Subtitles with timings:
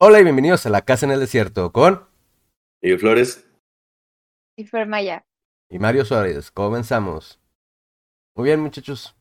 [0.00, 2.06] Hola y bienvenidos a La Casa en el Desierto con
[2.82, 3.48] Miguel Flores.
[4.56, 5.24] Y Fermaya.
[5.70, 6.50] y Mario Suárez.
[6.50, 7.40] Comenzamos.
[8.34, 9.14] Muy bien, muchachos.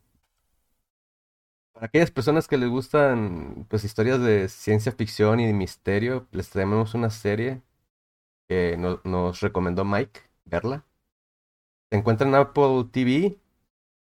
[1.73, 6.49] Para aquellas personas que les gustan pues historias de ciencia ficción y de misterio, les
[6.49, 7.61] traemos una serie
[8.47, 10.85] que no- nos recomendó Mike verla.
[11.91, 13.39] Se encuentra en Apple TV.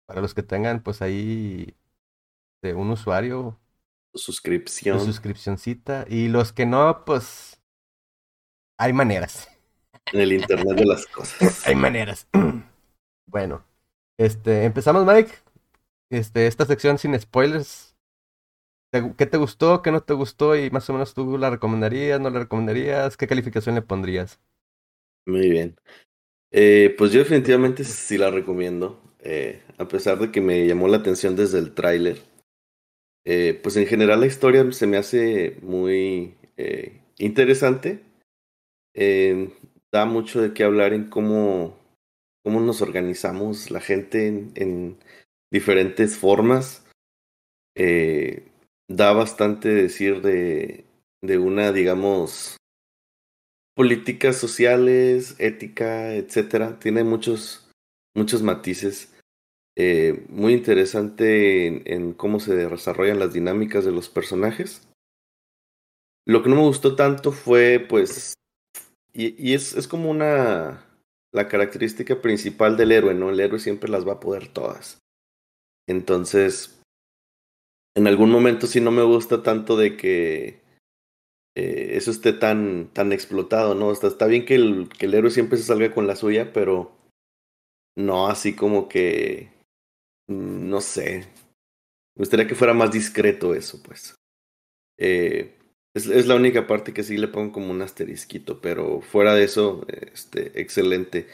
[0.06, 1.74] Para los que tengan pues ahí
[2.62, 3.58] de un usuario
[4.16, 4.98] Suscripción.
[4.98, 6.06] su suscripcioncita.
[6.08, 7.60] Y los que no, pues
[8.78, 9.48] hay maneras.
[10.12, 11.66] En el Internet de las cosas.
[11.66, 12.28] Hay maneras.
[13.28, 13.64] Bueno,
[14.18, 15.32] este, empezamos, Mike.
[16.10, 17.96] Este, esta sección sin spoilers.
[18.92, 19.82] ¿Te- ¿Qué te gustó?
[19.82, 20.54] ¿Qué no te gustó?
[20.56, 23.16] Y más o menos tú la recomendarías, no la recomendarías.
[23.16, 24.38] ¿Qué calificación le pondrías?
[25.26, 25.76] Muy bien.
[26.52, 29.02] Eh, pues yo definitivamente sí la recomiendo.
[29.20, 32.22] eh, a pesar de que me llamó la atención desde el tráiler.
[33.28, 38.00] Eh, pues en general la historia se me hace muy eh, interesante.
[38.94, 39.50] Eh,
[39.92, 41.76] da mucho de qué hablar en cómo,
[42.44, 44.98] cómo nos organizamos la gente en, en
[45.50, 46.86] diferentes formas.
[47.74, 48.46] Eh,
[48.88, 50.84] da bastante decir de,
[51.20, 52.56] de una, digamos,
[53.74, 56.78] políticas sociales, ética, etcétera.
[56.78, 57.68] Tiene muchos,
[58.14, 59.15] muchos matices.
[59.78, 64.88] Eh, muy interesante en, cómo se desarrollan las dinámicas de los personajes.
[66.26, 68.34] Lo que no me gustó tanto fue, pues,
[69.12, 70.86] y, es, es como una,
[71.32, 73.30] la característica principal del héroe, ¿no?
[73.30, 74.98] El héroe siempre las va a poder todas.
[75.86, 76.80] Entonces,
[77.94, 80.60] en algún momento sí no me gusta tanto de que
[81.54, 83.92] eh, eso esté tan, tan explotado, ¿no?
[83.92, 86.92] Está, está bien que el, que el héroe siempre se salga con la suya, pero
[87.96, 89.55] no así como que,
[90.28, 91.20] no sé,
[92.16, 94.14] me gustaría que fuera más discreto eso, pues.
[94.98, 95.54] Eh,
[95.94, 99.44] es, es la única parte que sí le pongo como un asterisquito, pero fuera de
[99.44, 101.28] eso, este, excelente.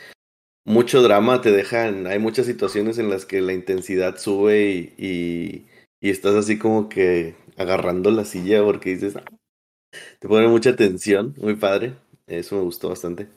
[0.67, 5.67] Mucho drama te dejan, hay muchas situaciones en las que la intensidad sube y, y,
[6.01, 9.25] y estás así como que agarrando la silla porque dices, "Ah".
[10.21, 11.95] te pone mucha tensión, muy padre,
[12.27, 13.29] eso me gustó bastante.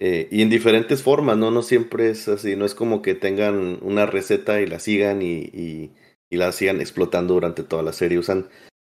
[0.00, 1.50] Eh, y en diferentes formas, ¿no?
[1.50, 5.38] No siempre es así, no es como que tengan una receta y la sigan y,
[5.52, 5.90] y,
[6.36, 8.48] la sigan explotando durante toda la serie, usan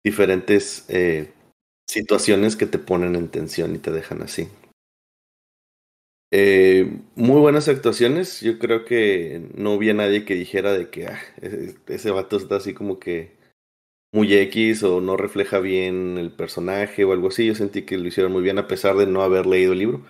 [0.04, 1.32] diferentes eh,
[1.88, 4.48] situaciones que te ponen en tensión y te dejan así.
[6.34, 8.40] Eh, muy buenas actuaciones.
[8.40, 12.36] Yo creo que no vi a nadie que dijera de que "Ah, ese, ese vato
[12.38, 13.32] está así como que
[14.12, 17.46] muy X o no refleja bien el personaje o algo así.
[17.46, 20.02] Yo sentí que lo hicieron muy bien a pesar de no haber leído el libro.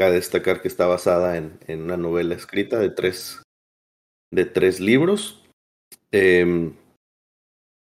[0.00, 3.42] Cabe destacar que está basada en, en una novela escrita de tres,
[4.32, 5.44] de tres libros.
[6.10, 6.72] Em,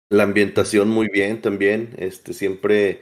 [0.10, 1.94] la ambientación muy bien también.
[1.98, 3.02] Este siempre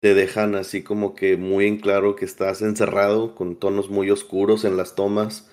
[0.00, 4.64] te dejan así como que muy en claro que estás encerrado con tonos muy oscuros
[4.64, 5.50] en las tomas,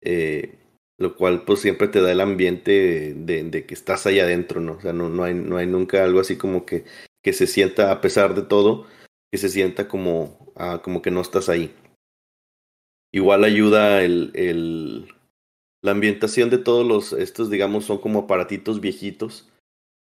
[0.00, 0.60] eh,
[0.96, 4.74] lo cual pues siempre te da el ambiente de, que estás ahí adentro, ¿no?
[4.74, 6.84] O sea, no, no, hay, no hay nunca algo así como que,
[7.20, 8.86] que se sienta, a pesar de todo,
[9.32, 11.74] que se sienta como, ah, como que no estás ahí.
[13.12, 15.08] Igual ayuda el, el,
[15.82, 19.48] la ambientación de todos los, estos digamos son como aparatitos viejitos,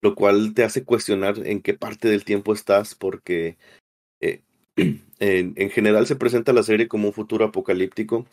[0.02, 3.58] lo cual te hace cuestionar en qué parte del tiempo estás, porque
[4.22, 4.42] eh,
[4.76, 8.26] en, en, general se presenta la serie como un futuro apocalíptico.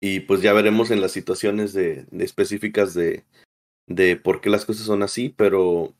[0.00, 3.24] Y pues ya veremos en las situaciones de, de específicas de,
[3.86, 5.94] de por qué las cosas son así, pero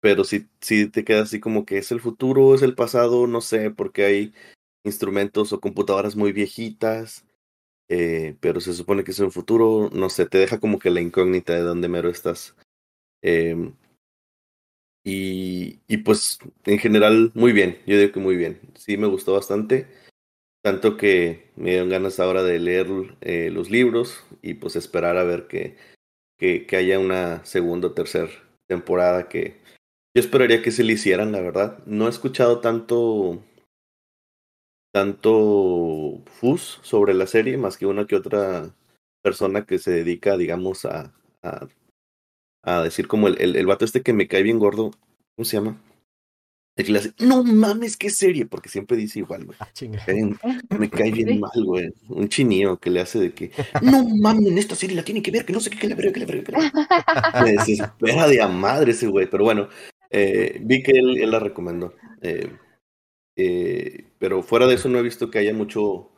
[0.00, 3.40] pero si, si te quedas así como que es el futuro, es el pasado, no
[3.40, 4.34] sé, porque hay
[4.86, 7.24] instrumentos o computadoras muy viejitas,
[7.88, 11.00] eh, pero se supone que es un futuro, no sé, te deja como que la
[11.00, 12.56] incógnita de dónde mero estás.
[13.22, 13.72] Eh,
[15.04, 19.34] y, y pues en general muy bien, yo digo que muy bien, sí me gustó
[19.34, 19.86] bastante,
[20.62, 22.88] tanto que me dieron ganas ahora de leer
[23.20, 25.76] eh, los libros y pues esperar a ver que,
[26.38, 28.30] que, que haya una segunda o tercera
[28.66, 29.60] temporada que
[30.16, 31.78] yo esperaría que se le hicieran, la verdad.
[31.84, 33.44] No he escuchado tanto
[34.96, 38.74] tanto fus sobre la serie, más que una que otra
[39.22, 41.12] persona que se dedica, digamos, a,
[41.42, 41.68] a,
[42.62, 44.92] a decir como el, el, el, vato este que me cae bien gordo,
[45.36, 45.78] ¿cómo se llama?
[46.76, 49.58] El que le hace, no mames, qué serie, porque siempre dice igual, güey.
[49.60, 49.68] Ah.
[50.78, 51.92] Me cae bien mal, güey.
[52.08, 53.50] Un chinío que le hace de que,
[53.82, 56.10] no mames, esta serie la tiene que ver, que no sé qué, que le veré,
[56.10, 56.42] que le veré.
[57.44, 59.68] Me desespera de a madre ese güey, pero bueno,
[60.08, 61.92] eh, vi que él, él la recomendó.
[62.22, 62.50] Eh,
[63.36, 66.10] eh, pero fuera de eso no he visto que haya mucho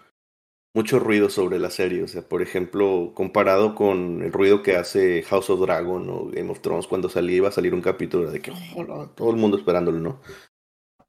[0.75, 2.03] mucho ruido sobre la serie.
[2.03, 6.51] O sea, por ejemplo, comparado con el ruido que hace House of Dragon o Game
[6.51, 9.57] of Thrones cuando salía, iba a salir un capítulo de que oh, todo el mundo
[9.57, 10.21] esperándolo, ¿no?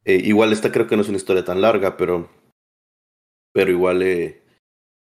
[0.06, 2.30] Eh, igual esta creo que no es una historia tan larga, pero,
[3.54, 4.42] pero igual, eh,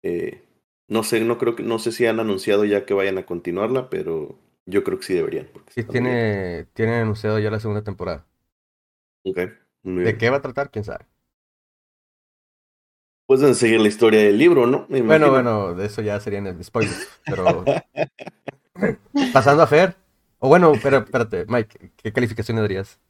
[0.02, 0.42] eh,
[0.88, 3.90] no sé, no creo que, no sé si han anunciado ya que vayan a continuarla,
[3.90, 5.48] pero yo creo que sí deberían.
[5.52, 5.90] porque Sí, bien.
[5.90, 8.26] tiene, tiene anunciado ya la segunda temporada.
[9.24, 9.38] Ok,
[9.84, 10.70] ¿De qué va a tratar?
[10.70, 11.06] ¿Quién sabe?
[13.26, 14.86] Pueden seguir la historia del libro, ¿no?
[14.88, 16.92] Me Bueno, bueno, de eso ya serían el spoiler.
[17.24, 17.64] Pero
[19.32, 19.96] pasando a Fer.
[20.38, 23.00] O bueno, pero espérate, Mike, ¿qué calificación le darías?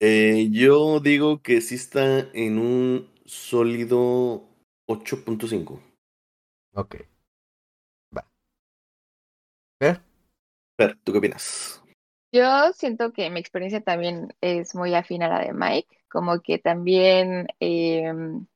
[0.00, 4.44] Eh, yo digo que sí está en un sólido
[4.86, 5.80] 8.5.
[6.74, 6.96] Ok.
[8.14, 8.26] Va.
[9.80, 10.02] Fer.
[10.76, 11.83] Fer, ¿tú qué opinas?
[12.34, 16.58] Yo siento que mi experiencia también es muy afín a la de Mike, como que
[16.58, 18.46] también em,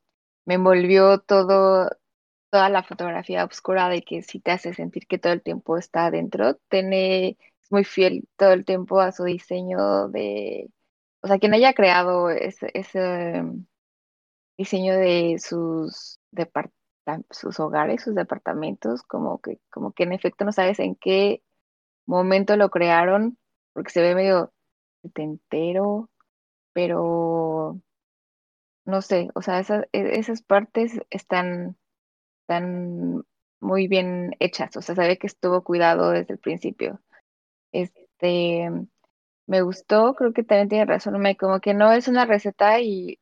[0.47, 1.89] me envolvió todo,
[2.51, 6.07] toda la fotografía oscura de que sí te hace sentir que todo el tiempo está
[6.07, 6.57] adentro.
[6.69, 10.71] Tiene, es muy fiel todo el tiempo a su diseño de,
[11.23, 12.73] o sea, quien haya creado ese,
[14.57, 16.21] diseño de sus
[17.31, 21.43] sus hogares, sus departamentos, como que, como que en efecto no sabes en qué
[22.07, 23.39] momento lo crearon,
[23.79, 24.53] porque se ve medio
[25.03, 26.11] setentero,
[26.75, 27.81] pero
[28.85, 31.77] no sé, o sea, esas, e- esas partes están,
[32.43, 33.25] están
[33.61, 37.01] muy bien hechas, o sea, se ve que estuvo cuidado desde el principio.
[37.73, 38.71] Este,
[39.47, 43.19] me gustó, creo que también tiene razón, como que no es una receta y,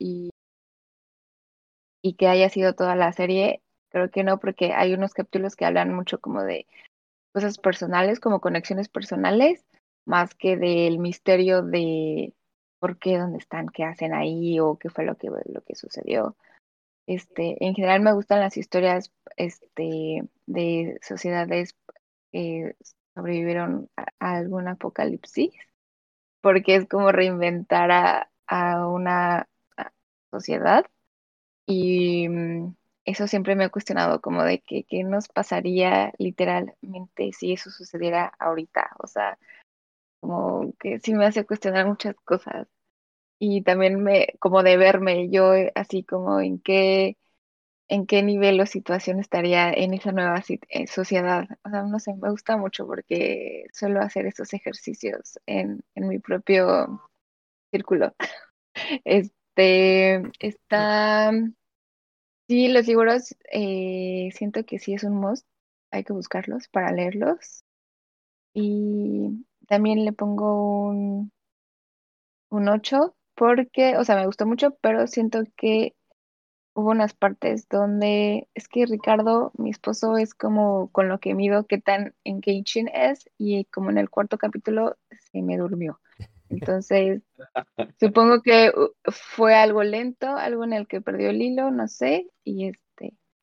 [2.02, 5.64] y que haya sido toda la serie, creo que no, porque hay unos capítulos que
[5.64, 6.66] hablan mucho como de
[7.32, 9.66] cosas personales, como conexiones personales,
[10.06, 12.34] más que del misterio de
[12.78, 16.36] por qué, dónde están, qué hacen ahí o qué fue lo que, lo que sucedió.
[17.06, 21.76] Este, en general me gustan las historias este, de sociedades
[22.32, 22.76] que
[23.14, 24.06] sobrevivieron a,
[24.36, 25.52] algún apocalipsis,
[26.40, 29.48] porque es como reinventar a, a una
[30.30, 30.86] sociedad
[31.66, 32.74] y mm,
[33.04, 38.32] eso siempre me he cuestionado, como de que qué nos pasaría literalmente si eso sucediera
[38.38, 38.90] ahorita.
[38.98, 39.38] O sea,
[40.20, 42.68] como que sí me hace cuestionar muchas cosas.
[43.38, 47.18] Y también me, como de verme yo eh, así como en qué,
[47.88, 51.46] en qué nivel o situación estaría en esa nueva eh, sociedad.
[51.64, 56.18] O sea, no sé, me gusta mucho porque suelo hacer esos ejercicios en, en mi
[56.20, 57.02] propio
[57.72, 58.14] círculo.
[59.04, 61.32] Este, está.
[62.48, 65.46] Sí, los libros eh, siento que sí es un must.
[65.90, 67.64] Hay que buscarlos para leerlos.
[68.54, 71.32] Y también le pongo un,
[72.50, 75.94] un 8 porque, o sea, me gustó mucho, pero siento que
[76.74, 81.66] hubo unas partes donde es que Ricardo, mi esposo, es como con lo que mido
[81.66, 84.96] qué tan engaging es y como en el cuarto capítulo
[85.32, 86.00] se me durmió.
[86.48, 87.22] Entonces,
[87.98, 92.28] Supongo que uh, fue algo lento, algo en el que perdió el hilo, no sé,
[92.44, 92.85] y este,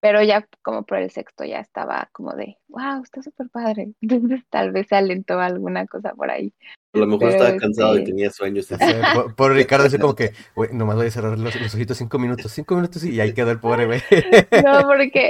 [0.03, 3.93] pero ya como por el sexto ya estaba como de, wow, está súper padre.
[4.01, 6.53] Entonces tal vez se alentó alguna cosa por ahí.
[6.91, 8.65] A lo mejor Pero, estaba cansado y este, tenía sueños.
[8.65, 8.75] Sí,
[9.13, 12.19] por, por Ricardo, así como que, güey, nomás voy a cerrar los, los ojitos cinco
[12.19, 14.01] minutos, cinco minutos y ahí quedó el pobre, güey.
[14.65, 15.29] No, porque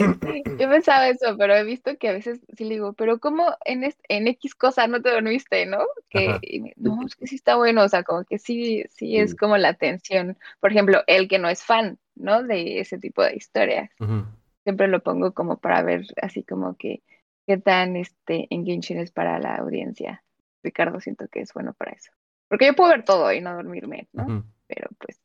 [0.59, 3.83] yo pensaba eso, pero he visto que a veces sí le digo, pero ¿cómo en,
[3.83, 5.85] es- en X cosa no te dormiste, no?
[6.09, 6.39] Que Ajá.
[6.77, 9.75] no, es que sí está bueno, o sea, como que sí, sí es como la
[9.75, 10.35] tensión.
[10.59, 12.41] Por ejemplo, el que no es fan, ¿no?
[12.41, 13.91] De ese tipo de historias.
[13.99, 14.25] Ujú.
[14.63, 17.03] Siempre lo pongo como para ver así como que
[17.45, 20.23] qué tan este engaging es para la audiencia.
[20.63, 22.11] Ricardo siento que es bueno para eso.
[22.47, 24.45] Porque yo puedo ver todo y no dormirme, ¿no?
[24.67, 25.19] Pero pues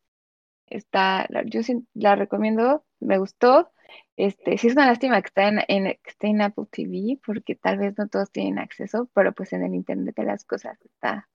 [0.66, 1.60] está, yo
[1.94, 3.70] la recomiendo, me gustó.
[4.16, 7.54] Este, sí es una lástima que está en, en, que esté en Apple TV, porque
[7.54, 11.28] tal vez no todos tienen acceso, pero pues en el internet de las cosas está,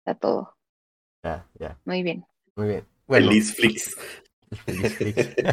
[0.00, 0.56] está todo
[1.24, 2.24] Ya, ya, muy bien.
[2.54, 2.86] muy bien.
[3.06, 3.96] Bueno, Feliz Flix.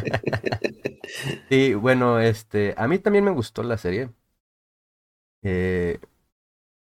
[1.49, 4.09] Sí, bueno, este, a mí también me gustó la serie.
[5.41, 5.99] Eh,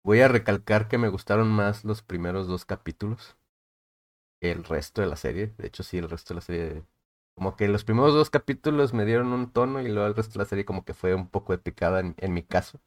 [0.05, 3.37] voy a recalcar que me gustaron más los primeros dos capítulos
[4.40, 5.52] que el resto de la serie.
[5.59, 6.83] De hecho, sí, el resto de la serie,
[7.35, 10.38] como que los primeros dos capítulos me dieron un tono y luego el resto de
[10.40, 12.81] la serie como que fue un poco de picada en, en mi caso.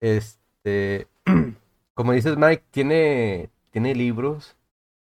[0.00, 1.08] Este,
[1.94, 4.56] como dices, Mike, tiene, tiene libros.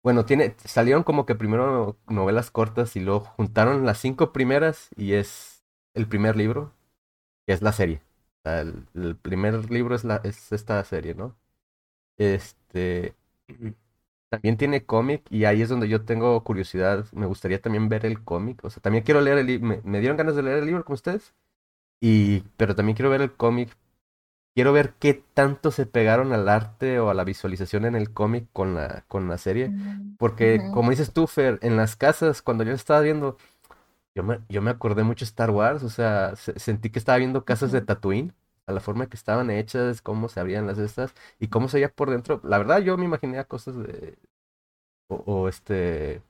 [0.06, 5.14] Bueno, tiene, salieron como que primero novelas cortas y luego juntaron las cinco primeras y
[5.14, 6.72] es el primer libro,
[7.46, 8.02] que es la serie.
[8.44, 11.36] El primer libro es, la, es esta serie, ¿no?
[12.18, 13.14] Este,
[14.28, 17.06] también tiene cómic y ahí es donde yo tengo curiosidad.
[17.12, 18.64] Me gustaría también ver el cómic.
[18.64, 19.66] O sea, también quiero leer el libro.
[19.68, 21.34] Me, me dieron ganas de leer el libro con ustedes.
[22.00, 23.76] Y, pero también quiero ver el cómic
[24.56, 28.48] quiero ver qué tanto se pegaron al arte o a la visualización en el cómic
[28.54, 29.74] con la, con la serie.
[30.18, 33.36] Porque, como dices tú, Fer, en las casas, cuando yo estaba viendo,
[34.14, 37.44] yo me, yo me acordé mucho de Star Wars, o sea, sentí que estaba viendo
[37.44, 38.34] casas de Tatooine,
[38.66, 41.90] a la forma que estaban hechas, cómo se abrían las estas y cómo se veía
[41.92, 42.40] por dentro.
[42.44, 44.18] La verdad, yo me imaginé cosas de.
[45.08, 46.22] O, este.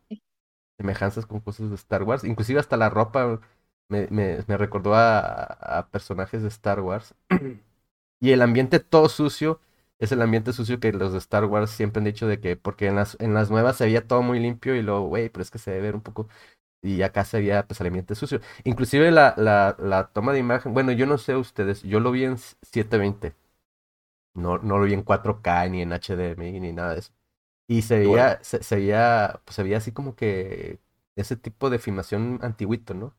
[0.78, 2.24] Semejanzas con cosas de Star Wars.
[2.24, 3.40] Inclusive hasta la ropa
[3.88, 5.20] me, me, me recordó a,
[5.78, 7.14] a personajes de Star Wars.
[8.20, 9.60] Y el ambiente todo sucio
[9.98, 12.86] es el ambiente sucio que los de Star Wars siempre han dicho de que, porque
[12.88, 15.50] en las, en las nuevas se veía todo muy limpio y luego, güey, pero es
[15.50, 16.28] que se debe ver un poco,
[16.82, 18.40] y acá se veía pues el ambiente sucio.
[18.64, 22.24] Inclusive la, la, la toma de imagen, bueno, yo no sé ustedes, yo lo vi
[22.24, 23.34] en 720,
[24.34, 27.12] no, no lo vi en 4K ni en HDMI ni nada de eso.
[27.68, 30.80] Y se veía, se, veía, pues se veía así como que
[31.16, 33.14] ese tipo de filmación antiguito, ¿no?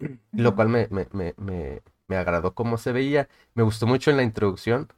[0.32, 3.28] Lo cual me, me, me, me agradó cómo se veía.
[3.54, 4.88] Me gustó mucho en la introducción,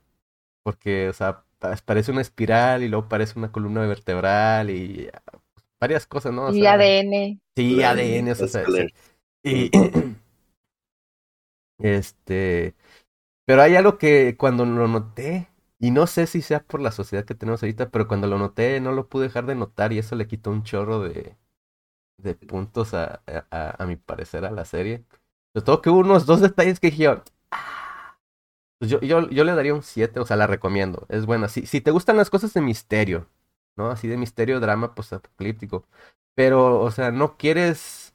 [0.64, 1.44] porque, o sea,
[1.86, 5.10] parece una espiral y luego parece una columna vertebral y
[5.80, 6.50] varias cosas, ¿no?
[6.50, 7.40] y ADN.
[7.56, 8.64] Sí, ADN, o sea,
[9.44, 9.70] y
[11.78, 12.75] este,
[13.46, 15.48] pero hay algo que cuando lo noté,
[15.80, 18.80] y no sé si sea por la sociedad que tenemos ahorita, pero cuando lo noté
[18.80, 21.36] no lo pude dejar de notar y eso le quitó un chorro de,
[22.18, 25.04] de puntos a, a, a mi parecer a la serie.
[25.56, 28.18] Sobre todo que hubo unos dos detalles que dije, ah".
[28.78, 31.06] pues yo, yo, yo, le daría un 7, o sea, la recomiendo.
[31.08, 31.48] Es buena.
[31.48, 33.26] Si, si te gustan las cosas de misterio,
[33.75, 33.90] ¿no?
[33.90, 35.86] Así de misterio, drama, pues apocalíptico.
[36.34, 38.14] Pero, o sea, no quieres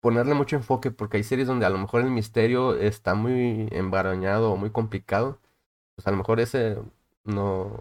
[0.00, 4.52] ponerle mucho enfoque porque hay series donde a lo mejor el misterio está muy embarañado
[4.52, 5.38] o muy complicado.
[5.96, 6.78] Pues a lo mejor ese
[7.24, 7.80] no,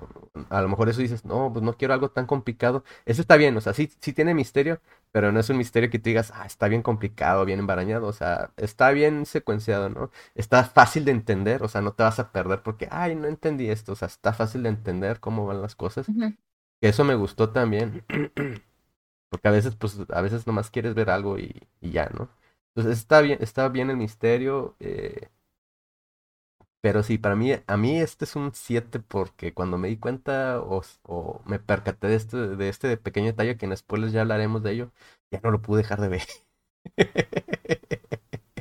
[0.49, 2.83] a lo mejor eso dices, no, pues no quiero algo tan complicado.
[3.05, 4.79] Eso está bien, o sea, sí, sí tiene misterio,
[5.11, 8.13] pero no es un misterio que te digas, ah, está bien complicado, bien embarañado, o
[8.13, 10.11] sea, está bien secuenciado, ¿no?
[10.35, 13.69] Está fácil de entender, o sea, no te vas a perder porque, ay, no entendí
[13.69, 16.07] esto, o sea, está fácil de entender cómo van las cosas.
[16.81, 18.03] Eso me gustó también,
[19.29, 22.29] porque a veces, pues, a veces nomás quieres ver algo y, y ya, ¿no?
[22.75, 25.29] Entonces está bien, está bien el misterio, eh,
[26.81, 30.59] pero sí, para mí, a mí este es un 7 porque cuando me di cuenta
[30.59, 34.63] o, o, me percaté de este, de este pequeño detalle que en spoilers ya hablaremos
[34.63, 34.91] de ello,
[35.31, 36.23] ya no lo pude dejar de ver.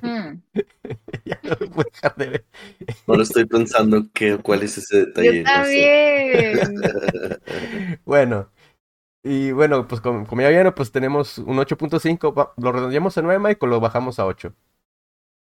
[0.03, 0.43] Mm.
[1.25, 2.45] ya no lo pude dejar de ver.
[3.07, 5.39] Ahora estoy pensando que, cuál es ese detalle.
[5.39, 6.59] Yo también.
[8.05, 8.50] bueno,
[9.23, 13.39] y bueno, pues como, como, ya vieron, pues tenemos un 8.5, lo redondeamos a 9,
[13.39, 14.55] Mike, o lo bajamos a 8.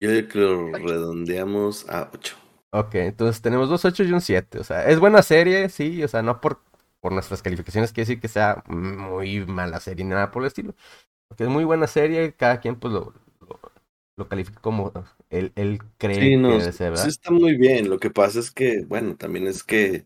[0.01, 2.44] Yo creo que lo redondeamos a 8.
[2.77, 4.59] Ok, entonces tenemos dos 8 y un 7.
[4.59, 6.59] O sea, es buena serie, sí, o sea, no por,
[6.99, 10.75] por nuestras calificaciones quiere decir que sea muy mala serie ni nada por el estilo.
[11.29, 13.13] Porque es muy buena serie, cada quien pues lo,
[14.17, 14.91] lo, califica como
[15.29, 17.89] él, él cree sí, no, que debe ser, Sí, está muy bien.
[17.89, 20.05] Lo que pasa es que, bueno, también es que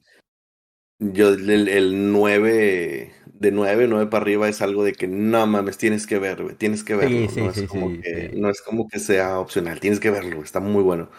[0.99, 5.79] yo el, el 9, de 9, 9 para arriba es algo de que no mames,
[5.79, 7.29] tienes que verlo, tienes que verlo.
[7.29, 8.39] Sí, sí, no, es como que, sí.
[8.39, 11.09] no es como que sea opcional, tienes que verlo, está muy bueno.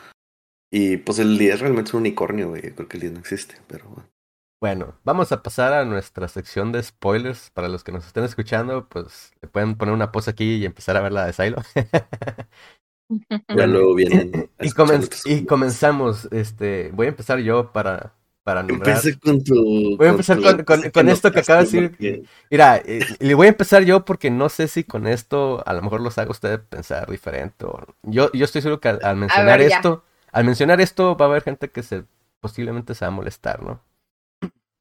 [0.70, 2.62] Y pues el 10 realmente es un unicornio, güey.
[2.72, 4.08] Creo que el 10 no existe, pero bueno.
[4.60, 7.50] Bueno, vamos a pasar a nuestra sección de spoilers.
[7.50, 10.96] Para los que nos estén escuchando, pues le pueden poner una pose aquí y empezar
[10.96, 11.62] a ver la de Silo.
[13.48, 14.50] ya luego vienen.
[14.60, 16.28] Y, comen y, comenzamos.
[16.30, 18.12] Este, voy a empezar yo para,
[18.44, 19.00] para nombrar.
[19.24, 22.28] Con tu, voy a empezar con, con, con, con esto que acaba de decir.
[22.50, 25.80] Mira, eh, le voy a empezar yo porque no sé si con esto a lo
[25.80, 27.64] mejor los hago ustedes pensar diferente.
[27.64, 27.86] O...
[28.02, 31.28] Yo, yo estoy seguro que al, al mencionar ver, esto al mencionar esto va a
[31.28, 32.04] haber gente que se
[32.40, 33.80] posiblemente se va a molestar, ¿no?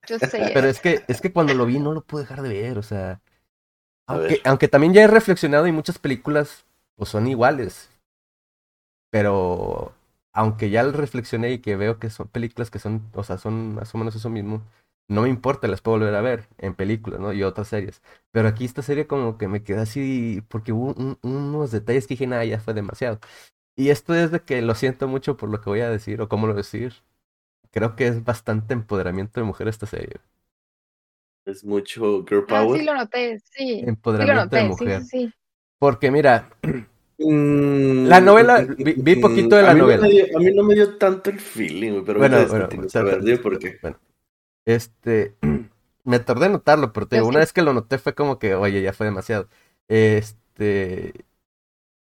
[0.08, 0.51] Yo sé.
[0.53, 2.84] Pero es que, es que cuando lo vi no lo pude dejar de ver, o
[2.84, 3.22] sea.
[4.08, 6.65] Aunque, aunque, también ya he reflexionado y muchas películas
[6.96, 7.89] pues son iguales.
[9.12, 9.94] Pero
[10.34, 13.94] aunque ya reflexioné y que veo que son películas que son, o sea, son más
[13.94, 14.63] o menos eso mismo,
[15.08, 17.34] no me importa, las puedo volver a ver en películas, ¿no?
[17.34, 18.01] Y otras series.
[18.32, 22.13] Pero aquí esta serie como que me quedé así, porque hubo un, unos detalles que
[22.13, 23.20] dije, nada, ya fue demasiado.
[23.79, 26.27] Y esto es de que lo siento mucho por lo que voy a decir o
[26.27, 26.95] cómo lo decir.
[27.71, 30.17] Creo que es bastante empoderamiento de mujer esta serie.
[31.45, 32.75] Es mucho girl power.
[32.75, 33.81] Ah, sí lo noté, sí.
[33.88, 35.01] Empoderamiento sí de mujer.
[35.03, 35.33] Sí, sí,
[35.77, 36.50] Porque mira,
[37.19, 40.03] mm, la novela, vi, vi, poquito de la a novela.
[40.03, 43.01] No dio, a mí no me dio tanto el feeling, pero bueno, bueno, bueno, a
[43.03, 43.77] ver, dime por qué.
[43.81, 43.98] Bueno,
[44.65, 45.36] este,
[46.03, 48.55] me tardé en notarlo, pero te digo, una vez que lo noté fue como que,
[48.55, 49.48] oye, ya fue demasiado.
[49.88, 51.13] Este,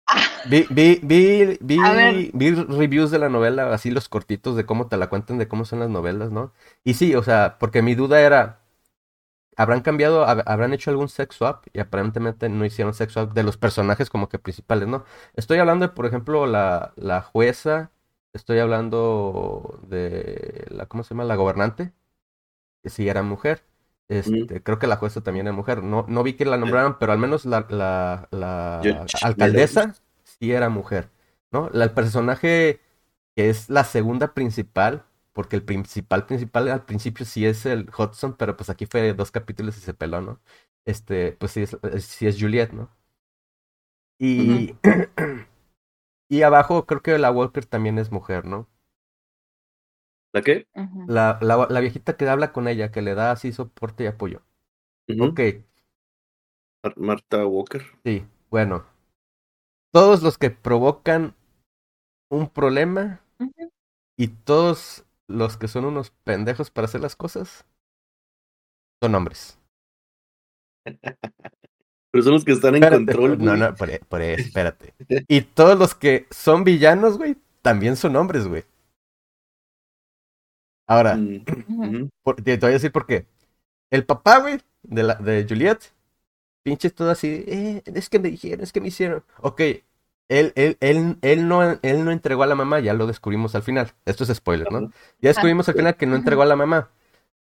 [0.50, 4.98] Vi, vi, vi, vi, vi, reviews de la novela, así los cortitos de cómo te
[4.98, 6.54] la cuentan, de cómo son las novelas, ¿no?
[6.84, 8.60] Y sí, o sea, porque mi duda era,
[9.58, 11.66] ¿habrán cambiado, habrán hecho algún sex swap?
[11.74, 15.06] Y aparentemente no hicieron sex swap de los personajes como que principales, ¿no?
[15.36, 17.92] Estoy hablando de, por ejemplo, la, la jueza
[18.34, 21.24] Estoy hablando de la, ¿cómo se llama?
[21.26, 21.94] La gobernante,
[22.84, 23.64] que sí era mujer.
[24.10, 25.84] Este, creo que la jueza también era mujer.
[25.84, 30.70] No, no vi que la nombraran, pero al menos la, la, la alcaldesa sí era
[30.70, 31.10] mujer,
[31.52, 31.70] ¿no?
[31.74, 32.80] La, el personaje
[33.36, 38.36] que es la segunda principal, porque el principal principal al principio sí es el Hudson,
[38.38, 40.42] pero pues aquí fue dos capítulos y se peló, ¿no?
[40.86, 42.92] Este, pues sí es, sí es Juliet, ¿no?
[44.20, 44.76] Y,
[46.30, 48.70] y abajo creo que la Walker también es mujer, ¿no?
[50.34, 50.68] ¿La qué?
[51.08, 54.42] la, la, la, viejita que habla con ella, que le da así soporte y apoyo.
[55.20, 55.40] Ok.
[56.98, 57.84] Marta Walker.
[58.04, 58.86] Sí, bueno.
[59.92, 61.36] Todos los que provocan
[62.32, 63.22] un problema
[64.18, 67.66] y todos los que son unos pendejos para hacer las cosas
[69.02, 69.60] son hombres.
[72.12, 73.44] Pero son los que están en control.
[73.44, 74.94] No, no, por, por eso, espérate.
[75.28, 78.64] Y todos los que son villanos, güey, también son hombres, güey.
[80.88, 81.46] Ahora, mm,
[82.44, 83.26] te voy a decir por qué.
[83.90, 85.80] El papá, güey, de, la, de Juliet,
[86.64, 89.24] pinche todo así, eh, es que me dijeron, es que me hicieron.
[89.42, 89.62] Ok,
[90.30, 93.64] él, él, él, él, no, él no entregó a la mamá, ya lo descubrimos al
[93.64, 93.94] final.
[94.06, 94.92] Esto es spoiler, ¿no?
[95.22, 96.90] Ya descubrimos al final que no entregó a la mamá.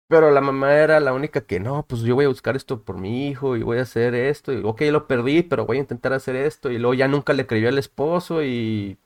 [0.07, 2.97] Pero la mamá era la única que, no, pues yo voy a buscar esto por
[2.99, 4.53] mi hijo y voy a hacer esto.
[4.53, 6.69] Y, ok, lo perdí, pero voy a intentar hacer esto.
[6.71, 8.97] Y luego ya nunca le creyó al esposo y...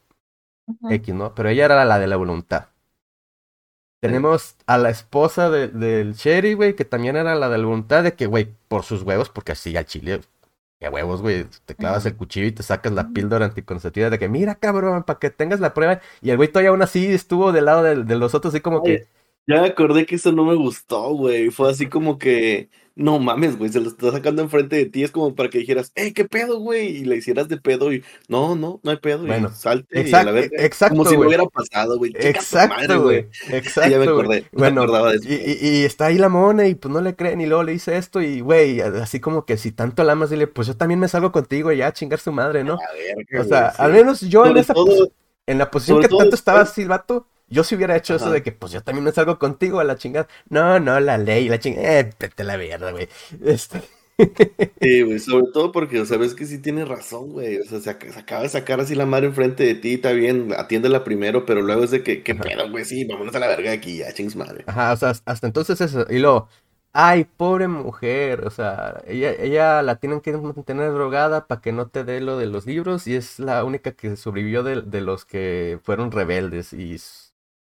[0.89, 1.33] X, ¿no?
[1.33, 2.67] Pero ella era la de la voluntad.
[3.99, 8.03] Tenemos a la esposa de, del Sherry, güey, que también era la de la voluntad
[8.03, 10.21] de que, güey, por sus huevos, porque así al chile,
[10.79, 14.29] qué huevos, güey, te clavas el cuchillo y te sacas la píldora anticonceptiva de que,
[14.29, 15.99] mira, cabrón, para que tengas la prueba.
[16.21, 18.83] Y el güey todavía aún así estuvo del lado de, de los otros, así como
[18.83, 19.07] que...
[19.47, 21.49] Ya me acordé que eso no me gustó, güey.
[21.51, 25.11] Fue así como que no mames, güey, se lo está sacando enfrente de ti, es
[25.11, 26.87] como para que dijeras, ¡eh, qué pedo, güey!
[26.87, 30.37] Y le hicieras de pedo y, no, no, no hay pedo, bueno, y salte exacto,
[30.37, 32.11] y exacto, como si no hubiera pasado, güey.
[32.15, 33.27] Exacto, güey.
[33.51, 35.29] Exacto, ya me acordé, bueno, me acordaba de eso.
[35.29, 37.97] Y, y, está ahí la mona y pues no le creen y luego le dice
[37.97, 41.07] esto y, güey, así como que si tanto la amas, dile, pues yo también me
[41.07, 42.79] salgo contigo y ya, chingar su madre, ¿no?
[43.39, 44.73] o sea, al menos yo en esa,
[45.45, 48.71] en la posición que tanto estaba Silvato, yo si hubiera hecho eso de que, pues
[48.71, 50.27] yo también me salgo contigo a la chingada.
[50.49, 51.99] No, no, la ley, la chingada.
[51.99, 53.07] Eh, te la mierda, güey.
[53.43, 53.81] Este.
[54.81, 57.59] Sí, güey, sobre todo porque, o sea, ves que sí tiene razón, güey.
[57.59, 61.03] O sea, se, acaba de sacar así la madre enfrente de ti, está bien, atiéndela
[61.03, 62.83] primero, pero luego es de que, ¿qué pedo, güey?
[62.83, 64.63] Sí, vámonos a la verga aquí, ya, chings madre.
[64.67, 66.05] Ajá, o sea, hasta entonces eso.
[66.09, 66.49] Y luego,
[66.93, 71.87] ay, pobre mujer, o sea, ella, ella la tienen que mantener drogada para que no
[71.87, 75.25] te dé lo de los libros y es la única que sobrevivió de, de los
[75.25, 76.97] que fueron rebeldes y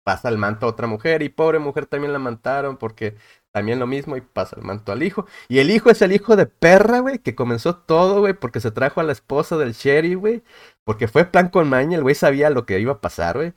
[0.06, 3.18] pasa el manto a otra mujer y pobre mujer también la mantaron porque
[3.52, 5.26] también lo mismo y pasa el manto al hijo.
[5.50, 8.72] Y el hijo es el hijo de perra, güey, que comenzó todo, güey, porque se
[8.72, 10.44] trajo a la esposa del Sherry, güey,
[10.84, 13.54] porque fue plan con maña, el güey sabía lo que iba a pasar, güey.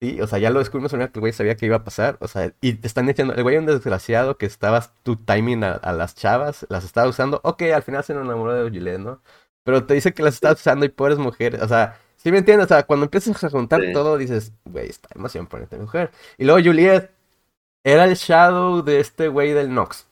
[0.00, 2.26] Sí, o sea, ya lo descubrimos que el güey sabía que iba a pasar, o
[2.28, 5.92] sea, y te están diciendo, el güey es un desgraciado que estabas tu timing a,
[5.92, 9.22] las chavas, las estaba usando, ok, al final se enamoró de Gillette, ¿no?
[9.64, 12.66] Pero te dice que las estás usando y pobres mujeres, o sea, ¿Sí me entiendes?
[12.66, 16.12] O sea, cuando empiezas a juntar todo, dices, güey, está demasiado imponente mujer.
[16.38, 17.10] Y luego Juliet
[17.82, 20.06] era el shadow de este güey del Nox.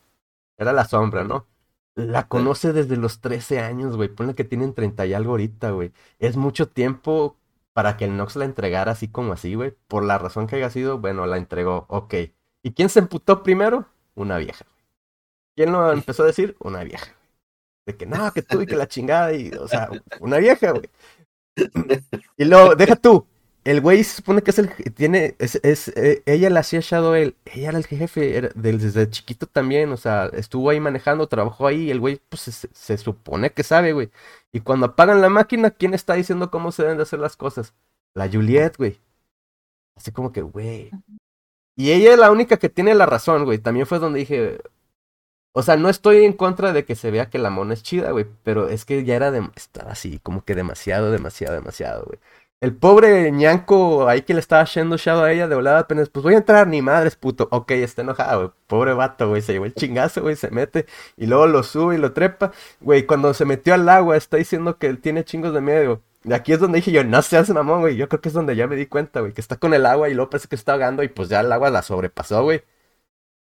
[0.58, 1.46] Era la sombra, ¿no?
[1.94, 4.08] La conoce desde los 13 años, güey.
[4.08, 5.92] Ponle que tienen 30 y algo ahorita, güey.
[6.18, 7.36] Es mucho tiempo
[7.72, 9.76] para que el Nox la entregara así como así, güey.
[9.86, 12.14] Por la razón que haya sido, bueno, la entregó, ok.
[12.62, 13.86] ¿Y quién se emputó primero?
[14.16, 14.66] Una vieja.
[15.54, 16.56] ¿Quién lo empezó a decir?
[16.58, 17.14] Una vieja.
[17.86, 19.88] De que no, que tú y que la chingada y, o sea,
[20.20, 20.90] una vieja, güey.
[22.36, 23.26] y luego, deja tú.
[23.62, 24.70] El güey se supone que es el.
[24.94, 25.34] Tiene.
[25.38, 27.36] Es, es eh, ella la hacía Shadow él.
[27.44, 28.36] Ella era el jefe.
[28.36, 29.92] Era, desde chiquito también.
[29.92, 31.90] O sea, estuvo ahí manejando, trabajó ahí.
[31.90, 34.10] el güey, pues se, se, supone que sabe, güey.
[34.52, 37.74] Y cuando apagan la máquina, ¿quién está diciendo cómo se deben de hacer las cosas?
[38.14, 38.98] La Juliet, güey.
[39.96, 40.90] Así como que, güey.
[41.76, 43.58] Y ella es la única que tiene la razón, güey.
[43.58, 44.58] También fue donde dije,
[45.52, 48.12] o sea, no estoy en contra de que se vea que la mona es chida,
[48.12, 52.18] güey, pero es que ya era de, estaba así, como que demasiado, demasiado, demasiado, güey.
[52.60, 56.22] El pobre ñanco ahí que le estaba haciendo shadow a ella de volada apenas, pues
[56.22, 57.48] voy a entrar, ni madres, puto.
[57.50, 58.50] Ok, está enojado, güey.
[58.66, 60.84] Pobre vato, güey, se llevó el chingazo, güey, se mete
[61.16, 62.52] y luego lo sube y lo trepa.
[62.80, 66.02] Güey, cuando se metió al agua está diciendo que él tiene chingos de miedo.
[66.22, 67.96] Y aquí es donde dije yo, no seas mamón, güey.
[67.96, 70.10] Yo creo que es donde ya me di cuenta, güey, que está con el agua
[70.10, 72.62] y luego parece que está ahogando y pues ya el agua la sobrepasó, güey.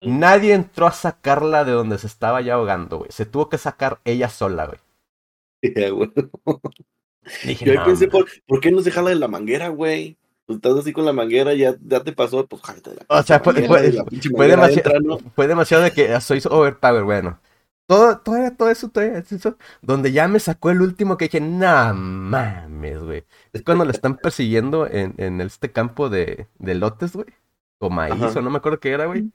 [0.06, 3.10] Nadie entró a sacarla de donde se estaba ya ahogando, güey.
[3.10, 4.78] Se tuvo que sacar ella sola, güey.
[5.90, 6.12] güey.
[7.60, 10.16] Yo ahí pensé, ¿por, ¿por, qué no se jala de la manguera, güey?
[10.46, 13.22] Pues estás así con la manguera, ya, ya te pasó, pues jálate de la O
[13.24, 17.40] sea, fue, fue, demasiado, fue demasiado de que soy overpower, bueno.
[17.88, 21.94] Todo, todo, todo eso, todo eso, donde ya me sacó el último que dije, no
[21.94, 23.24] mames güey.
[23.52, 27.28] Es cuando le están persiguiendo en, en este campo de, de lotes, güey.
[27.78, 28.38] O maíz, Ajá.
[28.38, 29.30] o no me acuerdo qué era, güey.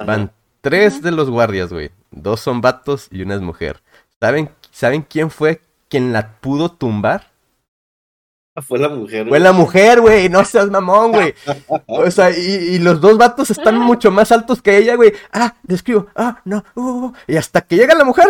[0.00, 0.04] Ajá.
[0.06, 1.90] Van tres de los guardias, güey.
[2.10, 3.82] Dos son vatos y una es mujer.
[4.20, 7.30] ¿Saben, ¿Saben quién fue quien la pudo tumbar?
[8.66, 9.28] Fue la mujer.
[9.28, 10.28] Fue la mujer, güey.
[10.28, 11.34] No seas mamón, güey.
[11.86, 15.12] O sea, y, y los dos vatos están mucho más altos que ella, güey.
[15.32, 16.08] Ah, describo.
[16.16, 16.64] Ah, no.
[16.74, 18.26] uh, uh, y hasta que llega la mujer.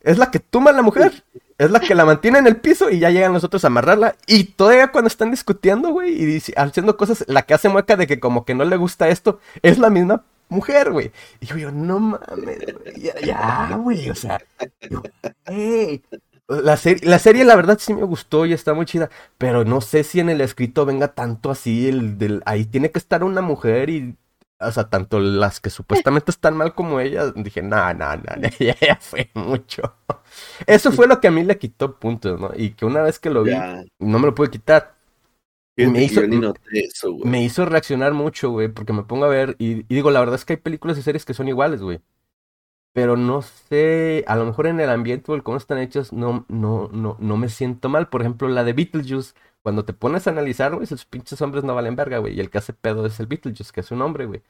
[0.00, 1.22] Es la que tumba a la mujer.
[1.58, 4.16] Es la que la mantiene en el piso y ya llegan los otros a amarrarla.
[4.26, 8.08] Y todavía cuando están discutiendo, güey, y dice- haciendo cosas, la que hace mueca de
[8.08, 11.12] que como que no le gusta esto, es la misma mujer, güey.
[11.40, 13.12] Y yo, no mames, güey.
[13.24, 14.10] Ya, güey.
[14.10, 14.40] O sea,
[14.88, 15.02] yo.
[16.48, 19.10] La, serie, la serie, la verdad, sí me gustó y está muy chida.
[19.38, 21.88] Pero no sé si en el escrito venga tanto así.
[21.88, 24.16] El del, ahí tiene que estar una mujer y.
[24.60, 27.32] O sea, tanto las que supuestamente están mal como ella.
[27.32, 28.22] Dije, no, no, no,
[28.60, 29.96] ya, ya fue mucho.
[30.66, 32.52] Eso fue lo que a mí le quitó puntos, ¿no?
[32.54, 33.54] Y que una vez que lo vi,
[33.98, 34.94] no me lo pude quitar.
[35.76, 37.28] Me hizo- yo ni noté eso, güey.
[37.30, 40.36] Me hizo reaccionar mucho, güey, porque me pongo a ver y, y digo, la verdad
[40.36, 42.00] es que hay películas y series que son iguales, güey.
[42.94, 46.44] Pero no sé, a lo mejor en el ambiente o el cómo están hechos, no,
[46.48, 48.08] no, no, no me siento mal.
[48.08, 51.74] Por ejemplo, la de Beetlejuice, cuando te pones a analizar, güey, esos pinches hombres no
[51.74, 52.34] valen verga, güey.
[52.36, 54.42] Y el que hace pedo es el Beetlejuice, que es un hombre, güey.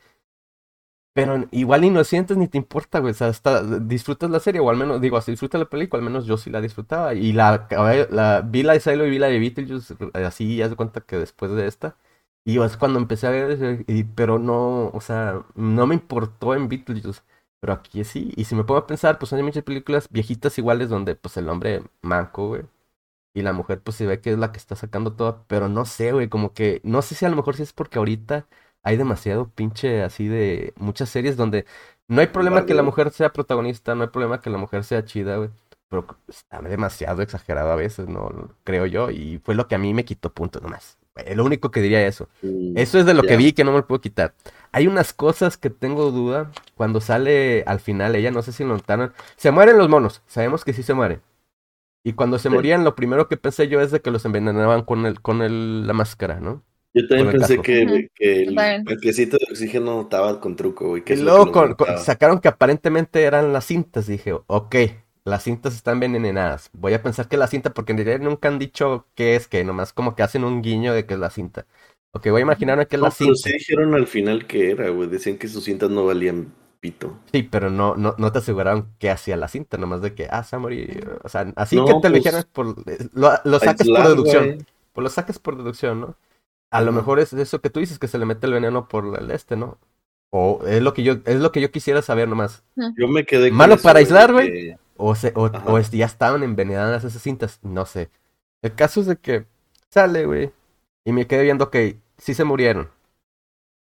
[1.14, 3.10] Pero igual inocentes ni te importa, güey.
[3.12, 6.04] O sea, hasta disfrutas la serie, o al menos, digo, así disfrutas la película, al
[6.04, 7.14] menos yo sí la disfrutaba.
[7.14, 7.66] Y la,
[8.10, 11.18] la vi la de Silo y vi la de Beetlejuice, así, ya de cuenta que
[11.18, 11.96] después de esta.
[12.44, 17.22] Y es cuando empecé a ver, pero no, o sea, no me importó en Beetlejuice.
[17.60, 18.32] Pero aquí sí.
[18.36, 21.48] Y si me pongo a pensar, pues hay muchas películas viejitas iguales donde pues el
[21.48, 22.62] hombre manco, güey.
[23.34, 25.44] Y la mujer pues se ve que es la que está sacando todo.
[25.48, 28.46] Pero no sé, güey, como que, no sé si a lo mejor es porque ahorita
[28.82, 31.66] hay demasiado pinche así de muchas series donde
[32.08, 35.04] no hay problema que la mujer sea protagonista, no hay problema que la mujer sea
[35.04, 35.50] chida, güey.
[35.88, 38.50] Pero está demasiado exagerado a veces, ¿no?
[38.64, 39.10] Creo yo.
[39.10, 40.98] Y fue lo que a mí me quitó puntos nomás.
[41.34, 42.28] Lo único que diría eso.
[42.74, 44.32] Eso es de lo que vi que no me lo puedo quitar.
[44.72, 48.70] Hay unas cosas que tengo duda cuando sale al final ella, no sé si lo
[48.70, 49.12] notaron.
[49.36, 51.20] Se mueren los monos, sabemos que sí se mueren.
[52.04, 52.54] Y cuando se Sí.
[52.54, 55.86] morían, lo primero que pensé yo es de que los envenenaban con el, con el,
[55.86, 56.62] la máscara, ¿no?
[56.94, 57.62] Yo también pensé casco.
[57.62, 61.02] que, el tanquecito de oxígeno estaba con truco, güey.
[61.02, 62.04] Que Y luego que con- lo con- mataba.
[62.04, 64.06] sacaron que aparentemente eran las cintas.
[64.06, 64.76] Dije, ok,
[65.24, 66.68] las cintas están envenenadas.
[66.74, 69.64] Voy a pensar que la cinta, porque en realidad nunca han dicho qué es que,
[69.64, 71.66] nomás como que hacen un guiño de que es la cinta.
[72.14, 73.48] Ok, voy a imaginarme que es No, la pero cinta.
[73.48, 75.08] sí dijeron al final que era, güey.
[75.08, 77.16] Decían que sus cintas no valían pito.
[77.32, 80.44] Sí, pero no, no, no te aseguraron qué hacía la cinta, nomás de que, ah,
[80.44, 80.56] se.
[80.56, 82.66] O sea, así No, que te lo pues, dijeran por,
[83.14, 84.66] lo, lo saques por deducción.
[84.92, 86.16] Pues lo saques por deducción, ¿no?
[86.72, 89.18] A lo mejor es eso que tú dices, que se le mete el veneno por
[89.18, 89.78] el este, ¿no?
[90.30, 92.64] O es lo que yo, es lo que yo quisiera saber nomás.
[92.96, 94.50] Yo me quedé con Malo eso, para aislar, güey.
[94.50, 98.10] que- O, se, o, o es- ya estaban envenenadas esas cintas, no sé.
[98.62, 99.46] El caso es de que
[99.90, 100.52] sale, güey.
[101.04, 102.88] Y me quedé viendo que sí se murieron.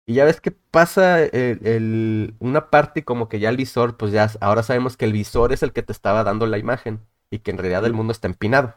[0.07, 3.96] Y ya ves que pasa el, el- una parte y como que ya el visor,
[3.98, 7.01] pues ya ahora sabemos que el visor es el que te estaba dando la imagen.
[7.31, 8.74] Y que en realidad el mundo está empinado.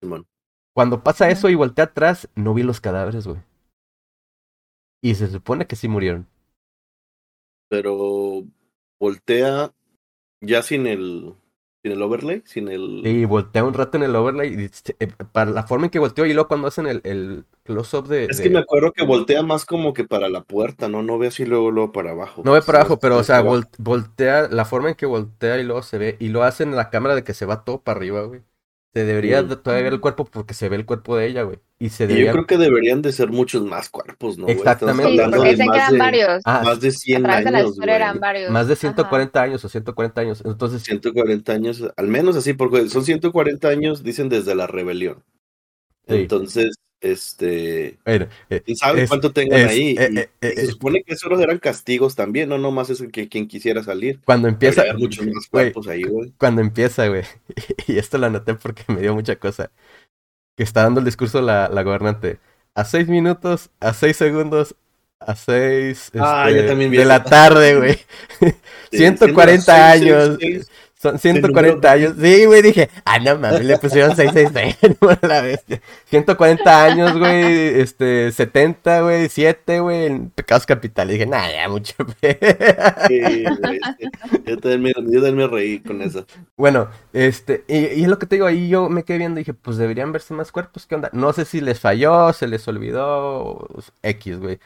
[0.00, 0.26] Simón.
[0.78, 3.40] Cuando pasa eso y volteé atrás, no vi los cadáveres, güey.
[5.02, 6.28] Y se supone que sí murieron.
[7.68, 8.44] Pero
[9.00, 9.74] voltea
[10.40, 11.34] ya sin el
[11.82, 14.54] sin el overlay, sin el Y voltea un rato en el overlay.
[14.54, 18.06] Y, eh, para la forma en que volteó y luego cuando hacen el, el close-up
[18.06, 21.02] de, Es de- que me acuerdo que voltea más como que para la puerta, ¿no?
[21.02, 22.42] No ve así luego, luego para abajo.
[22.44, 25.64] No ve para abajo, pero o sea, vol- voltea, la forma en que voltea y
[25.64, 27.98] luego se ve, y lo hacen en la cámara de que se va todo para
[27.98, 28.42] arriba, güey.
[28.98, 31.58] Se debería de- todavía ver el cuerpo porque se ve el cuerpo de ella, güey.
[31.78, 32.32] Y se Y yo debería...
[32.32, 34.48] creo que deberían de ser muchos más cuerpos, ¿no?
[34.48, 35.12] Exactamente.
[35.12, 36.42] Sí, porque de de- varios.
[36.44, 38.50] Ah, Más de A 100 través de la años, historia eran varios.
[38.50, 38.80] más de Ajá.
[38.80, 40.42] 140 años o 140 años.
[40.44, 45.22] Entonces, 140 años, al menos así, porque son 140 años, dicen desde la rebelión.
[46.08, 46.14] Sí.
[46.16, 49.94] Entonces, este, bueno, eh, quién sabe Es- cuánto tengan es- ahí.
[49.96, 53.28] eh, y, eh, eh, se supone que esos eran castigos también, no nomás es que
[53.28, 54.18] quien quisiera salir.
[54.24, 54.82] cuando empieza...
[54.82, 56.32] Debería muchos más güey, cuerpos ahí, güey.
[56.38, 57.22] cuando empieza, güey.
[57.86, 59.70] Y esto lo anoté porque me dio mucha cosa.
[60.56, 62.40] Que está dando el discurso la, la gobernante.
[62.74, 64.74] A seis minutos, a seis segundos,
[65.20, 67.98] a seis Ah, este, de la tarde, güey.
[68.90, 70.70] Sí, 140 siendo las seis, años.
[71.00, 72.14] Son 140 años.
[72.20, 75.80] Sí, güey, dije, ah, no mames, le pusieron 666 a la bestia.
[76.06, 81.12] 140 años, güey, este, 70, güey, 7, güey, en pecados capitales.
[81.12, 81.94] Dije, nah, ya, mucho.
[83.08, 84.10] sí, güey, sí.
[84.44, 86.26] Yo también me, yo también me reí con eso.
[86.56, 89.44] Bueno, este, y, y es lo que te digo, ahí yo me quedé viendo y
[89.44, 91.10] dije, pues deberían verse más cuerpos, ¿qué onda?
[91.12, 93.68] No sé si les falló, se les olvidó,
[94.02, 94.58] X, güey.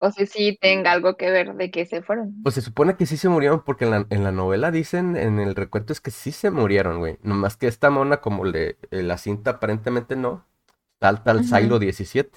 [0.00, 2.40] O si sí tenga algo que ver de que se fueron.
[2.42, 5.40] Pues se supone que sí se murieron porque en la, en la novela dicen, en
[5.40, 7.18] el recuento es que sí se murieron, güey.
[7.22, 10.46] Nomás que esta mona, como le, eh, la cinta aparentemente no,
[11.00, 12.30] salta al silo 17.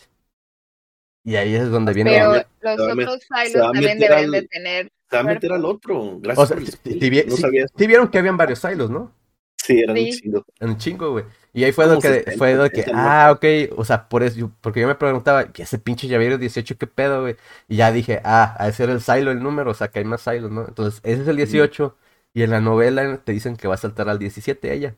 [1.23, 2.11] Y ahí es donde viene...
[2.11, 6.19] Pero los otros silos también deben al- de tener Se va a meter al otro.
[6.19, 7.73] Gracias O sea, por el si, no si- sabía eso.
[7.77, 9.11] sí vieron que habían varios silos, ¿no?
[9.57, 10.19] Sí, eran un Sí.
[10.19, 10.45] chingo.
[10.61, 11.25] Un chingo, güey.
[11.53, 13.45] Y ahí fue lo que, 70, fue lo que, 80, ah, ok,
[13.77, 17.21] o sea, por eso, porque yo me preguntaba, ¿y ese pinche llavero 18 qué pedo,
[17.21, 17.35] güey?
[17.67, 20.05] Y ya dije, ah, a ese era el silo, el número, o sea, que hay
[20.05, 20.65] más silos, ¿no?
[20.67, 21.97] Entonces, ese es el 18,
[22.33, 24.95] y en la novela te dicen que va a saltar al 17 ella.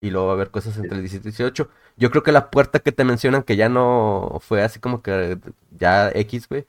[0.00, 1.70] Y luego va a haber cosas entre el 17 y el 18.
[1.96, 5.38] Yo creo que la puerta que te mencionan, que ya no fue así como que
[5.70, 6.66] ya X, güey,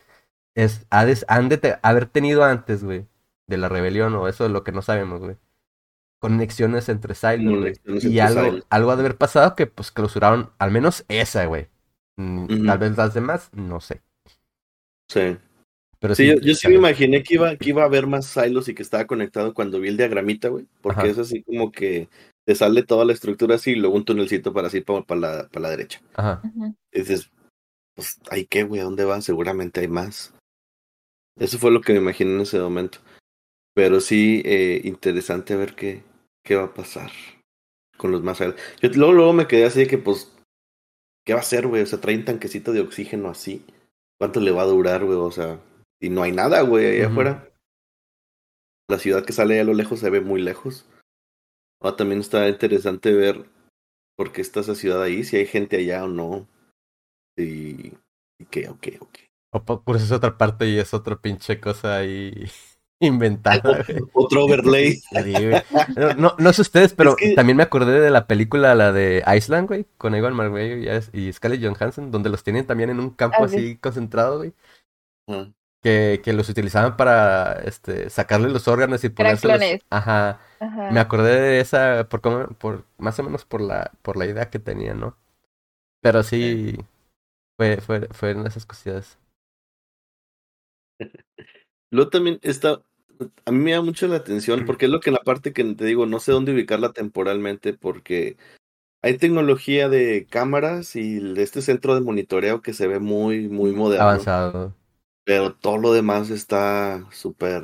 [0.55, 3.07] es, ha de- han de te- haber tenido antes, güey,
[3.47, 5.37] de la rebelión, o eso es lo que no sabemos, güey.
[6.19, 7.13] Conexiones entre.
[7.15, 11.67] Conexiones Y algo, algo ha de haber pasado que pues clausuraron al menos esa, güey.
[12.17, 12.65] Mm.
[12.65, 14.01] Tal vez las demás, no sé.
[15.09, 15.37] Sí.
[15.99, 18.25] Pero Sí, sí, yo, yo sí me imaginé que iba, que iba a haber más
[18.25, 20.67] silos y que estaba conectado cuando vi el diagramita, güey.
[20.81, 21.09] Porque Ajá.
[21.09, 22.07] es así como que
[22.45, 25.47] te sale toda la estructura así y luego un tunelcito para así para, para la,
[25.49, 26.01] para la derecha.
[26.15, 26.41] Ajá.
[26.91, 27.31] Y dices,
[27.95, 28.81] pues, ¿hay qué, güey?
[28.81, 29.21] ¿A dónde va?
[29.21, 30.33] Seguramente hay más.
[31.39, 32.99] Eso fue lo que me imaginé en ese momento.
[33.77, 36.01] Pero sí, eh, interesante ver qué,
[36.43, 37.11] qué va a pasar
[37.95, 38.39] con los más.
[38.39, 40.33] Yo luego, luego me quedé así de que, pues,
[41.23, 41.83] ¿qué va a hacer, güey?
[41.83, 43.63] O sea, trae un tanquecito de oxígeno así.
[44.19, 45.19] ¿Cuánto le va a durar, güey?
[45.19, 45.59] O sea,
[46.01, 47.11] y no hay nada, güey, ahí Ujú.
[47.11, 47.47] afuera.
[48.89, 50.87] La ciudad que sale a lo lejos se ve muy lejos.
[51.79, 53.45] Ahora también está interesante ver
[54.17, 56.47] por qué está esa ciudad ahí, si hay gente allá o no.
[57.37, 57.93] Y,
[58.39, 59.19] y qué, ok, ok.
[59.51, 62.33] O po- por eso es otra parte y es otra pinche cosa ahí
[62.99, 63.85] inventada.
[64.13, 64.95] Otro overlay.
[65.23, 65.33] Sí.
[65.95, 68.91] No, no, no sé ustedes, pero Es que- también me acordé de la película, la
[68.91, 72.99] de Iceland, güey, con Ewan McGregor y, y Scarlett Johansson, donde los tienen también en
[72.99, 73.55] un campo Ah, sí.
[73.55, 74.53] así concentrado, güey.
[75.83, 79.61] Que, que los utilizaban para este sacarle los órganos y ponérselos.
[79.89, 80.39] Ajá.
[80.59, 80.91] Ajá.
[80.91, 84.49] Me acordé de esa, por, cómo- por más o menos por la, por la idea
[84.49, 85.15] que tenía, ¿no?
[86.01, 86.77] Pero sí,
[87.57, 89.17] fue, fue, fueron esas cosillas.
[91.91, 92.81] Luego también está.
[93.45, 95.63] A mí me da mucho la atención porque es lo que en la parte que
[95.75, 98.37] te digo, no sé dónde ubicarla temporalmente porque
[99.03, 104.03] hay tecnología de cámaras y este centro de monitoreo que se ve muy, muy moderno.
[104.03, 104.73] Avanzado.
[105.25, 107.63] Pero todo lo demás está súper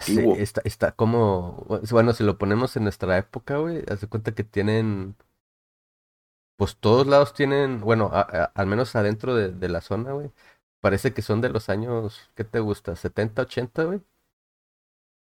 [0.00, 0.36] Sí, antiguo.
[0.36, 4.42] está, está como, bueno, si lo ponemos en nuestra época, güey, haz de cuenta que
[4.44, 5.16] tienen,
[6.56, 10.30] pues todos lados tienen, bueno, a- a- al menos adentro de, de la zona, güey,
[10.82, 12.92] parece que son de los años, ¿qué te gusta?
[12.92, 14.00] ¿70, 80, güey?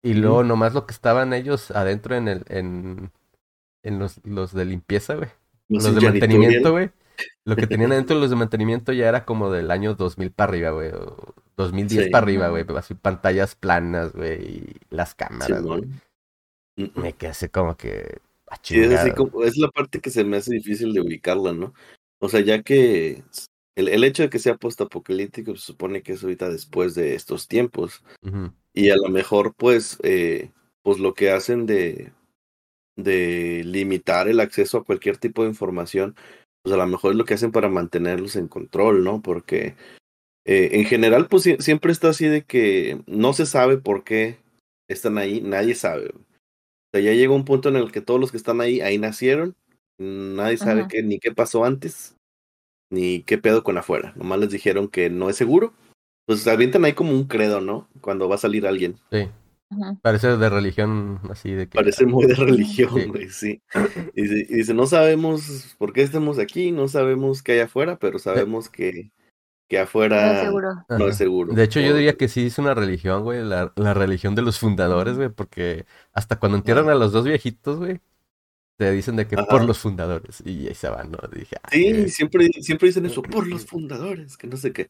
[0.04, 3.12] Y luego nomás lo que estaban ellos adentro en el, en,
[3.82, 5.30] en los, los de limpieza, güey.
[5.68, 6.92] Los de mantenimiento, güey.
[7.46, 10.72] Lo que tenían adentro los de mantenimiento ya era como del año 2000 para arriba,
[10.72, 10.92] güey.
[10.92, 12.10] O 2010 Sí.
[12.10, 12.66] para arriba, güey.
[12.76, 14.44] Así pantallas planas, güey.
[14.44, 15.84] Y las cámaras, güey.
[16.76, 16.92] Mm, mm.
[17.02, 18.20] Me quedé así como que...
[18.62, 19.32] Sí, es así chingado.
[19.32, 21.74] como, es la parte que se me hace difícil de ubicarla, ¿no?
[22.20, 23.24] O sea, ya que
[23.76, 27.48] el, el hecho de que sea postapocalíptico se supone que es ahorita después de estos
[27.48, 28.04] tiempos.
[28.74, 30.52] Y a lo mejor, pues, eh,
[30.84, 32.12] pues lo que hacen de,
[32.96, 36.16] de limitar el acceso a cualquier tipo de información,
[36.64, 39.22] pues a lo mejor es lo que hacen para mantenerlos en control, ¿no?
[39.22, 39.76] Porque
[40.46, 44.38] eh, en general, pues sie- siempre está así de que no se sabe por qué
[44.88, 46.08] están ahí, nadie sabe.
[46.10, 46.20] O
[46.94, 49.56] sea, ya llega un punto en el que todos los que están ahí, ahí nacieron,
[50.00, 52.15] nadie sabe qué, ni qué pasó antes,
[52.90, 54.14] ni qué pedo con afuera.
[54.16, 55.74] Nomás les dijeron que no es seguro.
[56.28, 57.88] Pues avientan ahí como un credo, ¿no?
[58.02, 58.96] Cuando va a salir alguien.
[59.12, 59.30] Sí.
[59.70, 60.00] Ujú.
[60.02, 61.76] Parece de religión así de que...
[61.76, 63.62] Parece muy de religión, güey, sí.
[64.14, 67.98] Y dice, y dice, no sabemos por qué estamos aquí, no sabemos qué hay afuera,
[67.98, 69.12] pero sabemos que,
[69.68, 70.74] que No afuera es seguro.
[70.88, 71.08] no Ajá.
[71.08, 71.54] es seguro.
[71.54, 74.60] De hecho, yo diría que sí es una religión, güey, la, la religión de los
[74.60, 78.00] fundadores, güey, porque hasta cuando entierran a los dos viejitos, güey,
[78.78, 79.48] te dicen de que Ajá.
[79.48, 81.18] por los fundadores, y ahí se van, ¿no?
[81.34, 84.88] Dije, ah, Sí, siempre, siempre dicen eso, por los fundadores, que no sé qué.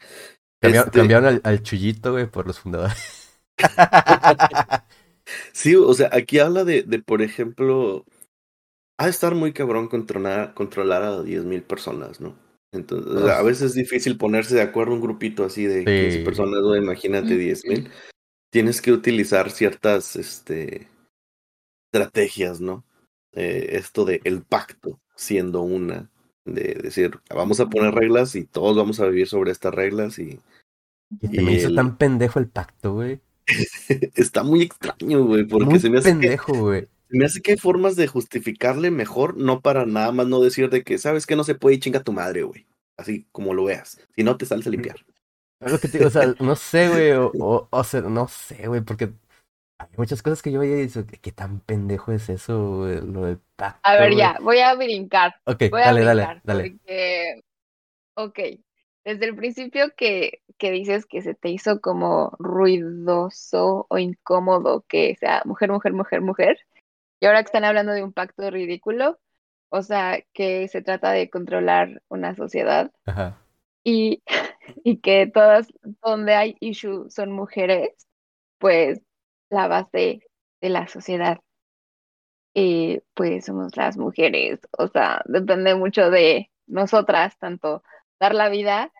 [0.62, 3.39] Este- Cambiaron al, al chullito, güey, por los fundadores.
[5.54, 8.06] Sí, o sea, aquí habla de, de por ejemplo,
[9.00, 12.38] ha de estar muy cabrón controlar, controlar a 10.000 personas, ¿no?
[12.71, 16.12] Entonces, o sea, a veces es difícil ponerse de acuerdo un grupito así de 15
[16.19, 16.24] Sí.
[16.24, 17.39] personas, o imagínate Ujú.
[17.39, 17.89] 10.000.
[18.52, 20.88] Tienes que utilizar ciertas este,
[21.91, 22.84] estrategias, ¿no?
[23.36, 26.10] Eh, esto de el pacto siendo una,
[26.45, 30.39] de decir, vamos a poner reglas y todos vamos a vivir sobre estas reglas y
[31.21, 33.19] Que te me Y hizo el- tan pendejo el pacto, güey.
[34.15, 36.88] está muy extraño, güey, porque Muy se me hace que pendejo, güey.
[37.10, 40.69] Se me hace que hay formas de justificarle mejor, no para nada más no decir
[40.69, 42.65] de que, sabes que no se puede y chinga tu madre, güey.
[42.98, 44.00] Así como lo veas.
[44.15, 45.06] Si no, te sales a limpiar.
[45.60, 48.67] Lo que te digo, o sea, no sé, güey, o, o, o sea, no sé,
[48.67, 49.12] güey, porque
[49.77, 53.39] hay muchas cosas que yo veía y digo, ¿qué, tan pendejo es eso, lo del
[53.55, 53.79] pacto?
[53.83, 55.35] A ver, ya, voy a brincar.
[55.45, 56.41] Ok, Voy a dale, brincar.
[56.43, 56.69] dale, dale.
[56.71, 57.41] Porque
[58.17, 58.39] Ok,
[59.03, 65.15] desde el principio que, que dices que se te hizo como ruidoso o incómodo que
[65.19, 66.59] sea mujer, mujer, mujer, mujer,
[67.19, 69.19] y ahora que están hablando de un pacto ridículo,
[69.69, 73.38] o sea, que se trata de controlar una sociedad Ajá.
[73.83, 74.23] y,
[74.83, 75.67] y que todas
[76.01, 77.89] donde hay issue son mujeres,
[78.59, 79.01] pues
[79.49, 80.21] la base
[80.62, 81.39] de la sociedad,
[82.53, 87.84] eh, pues somos las mujeres, o sea, depende mucho de nosotras, tanto
[88.19, 88.91] dar la vida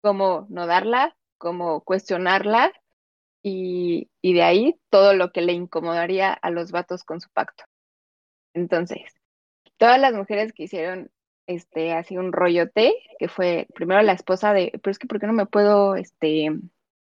[0.00, 2.72] como no darla, como cuestionarla
[3.42, 7.64] y, de ahí todo lo que le incomodaría a los vatos con su pacto.
[8.54, 9.14] Entonces,
[9.78, 11.10] todas las mujeres que hicieron
[11.46, 15.26] este así un rollote, que fue primero la esposa de, pero es que ¿por qué
[15.26, 16.50] no me puedo este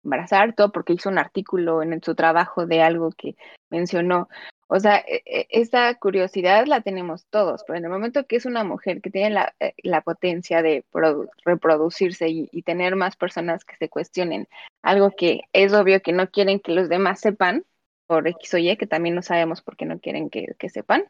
[0.07, 0.53] embarazar?
[0.55, 3.35] Todo porque hizo un artículo en su trabajo de algo que
[3.69, 4.29] mencionó.
[4.69, 8.45] O sea, e, e, esa curiosidad la tenemos todos, pero en el momento que es
[8.45, 13.15] una mujer que tiene la, eh, la potencia de produ- reproducirse y, y tener más
[13.15, 14.47] personas que se cuestionen,
[14.81, 17.63] algo que es obvio que no quieren que los demás sepan,
[18.07, 21.05] por X o Y, que también no sabemos por qué no quieren que, que sepan,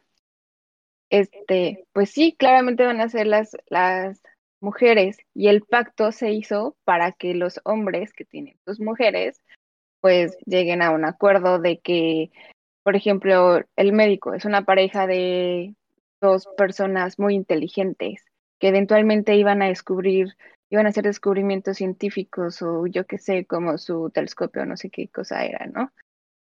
[1.10, 4.20] este, pues sí, claramente van a ser las, las
[4.60, 9.40] mujeres y el pacto se hizo para que los hombres que tienen sus mujeres
[10.00, 12.30] pues lleguen a un acuerdo de que,
[12.82, 15.74] por ejemplo, el médico es una pareja de
[16.20, 18.24] dos personas muy inteligentes
[18.58, 20.36] que eventualmente iban a descubrir,
[20.70, 25.08] iban a hacer descubrimientos científicos o yo qué sé, como su telescopio, no sé qué
[25.08, 25.92] cosa era, ¿no?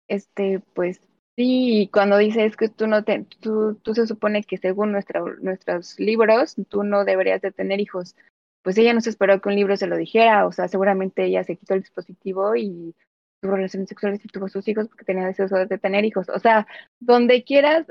[0.09, 1.01] Este, pues
[1.41, 5.99] sí, cuando dices que tú no te, tú, tú se supone que según nuestra, nuestros
[5.99, 8.15] libros, tú no deberías de tener hijos.
[8.63, 11.43] Pues ella no se esperó que un libro se lo dijera, o sea, seguramente ella
[11.45, 12.95] se quitó el dispositivo y
[13.41, 16.29] tuvo relaciones sexuales y tuvo sus hijos porque tenía deseos de tener hijos.
[16.29, 16.67] O sea,
[17.01, 17.87] donde quieras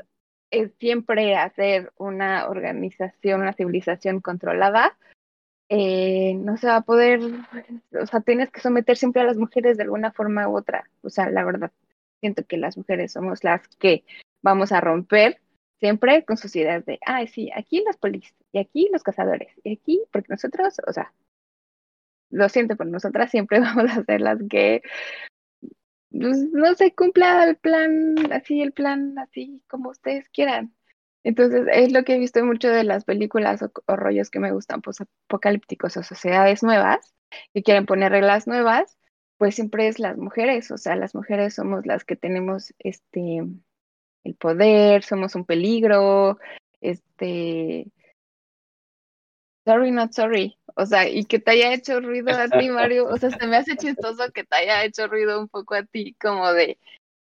[0.51, 4.95] es siempre hacer una organización, una civilización controlada,
[5.69, 7.21] eh, no se va a poder,
[7.99, 10.89] o sea, tienes que someter siempre a las mujeres de alguna forma u otra.
[11.01, 11.71] O sea, la verdad,
[12.19, 14.03] siento que las mujeres somos las que
[14.41, 15.41] vamos a romper
[15.79, 19.73] siempre con sus ideas de, ay, sí, aquí los policías, y aquí los cazadores, y
[19.73, 21.13] aquí, porque nosotros, o sea,
[22.29, 24.81] lo siento, pero nosotras siempre vamos a ser las que
[26.11, 30.73] pues, no se cumpla el plan, así, el plan, así como ustedes quieran.
[31.23, 34.51] Entonces, es lo que he visto mucho de las películas o, o rollos que me
[34.51, 37.13] gustan, pues apocalípticos o sociedades nuevas,
[37.53, 38.98] que quieren poner reglas nuevas,
[39.39, 43.41] pues siempre es las mujeres, o sea, las mujeres somos las que tenemos este
[44.25, 46.37] el poder, somos un peligro,
[46.81, 47.87] este
[49.65, 50.57] sorry, not sorry.
[50.75, 53.55] O sea, y que te haya hecho ruido a ti, Mario, o sea, se me
[53.55, 56.77] hace chistoso que te haya hecho ruido un poco a ti, como de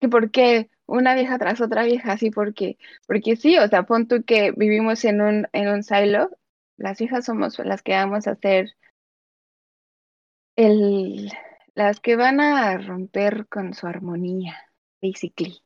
[0.01, 4.07] que por qué una vieja tras otra vieja, así porque, porque sí, o sea, pon
[4.09, 6.29] tú que vivimos en un, en un silo,
[6.75, 8.75] las viejas somos las que vamos a hacer
[10.57, 11.31] el,
[11.75, 14.57] las que van a romper con su armonía,
[15.01, 15.61] basically.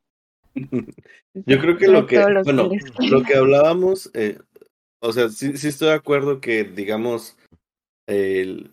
[1.34, 4.40] Yo creo que lo que, bueno, lo que hablábamos, eh,
[5.02, 7.38] o sea, sí, sí estoy de acuerdo que, digamos,
[8.08, 8.72] el...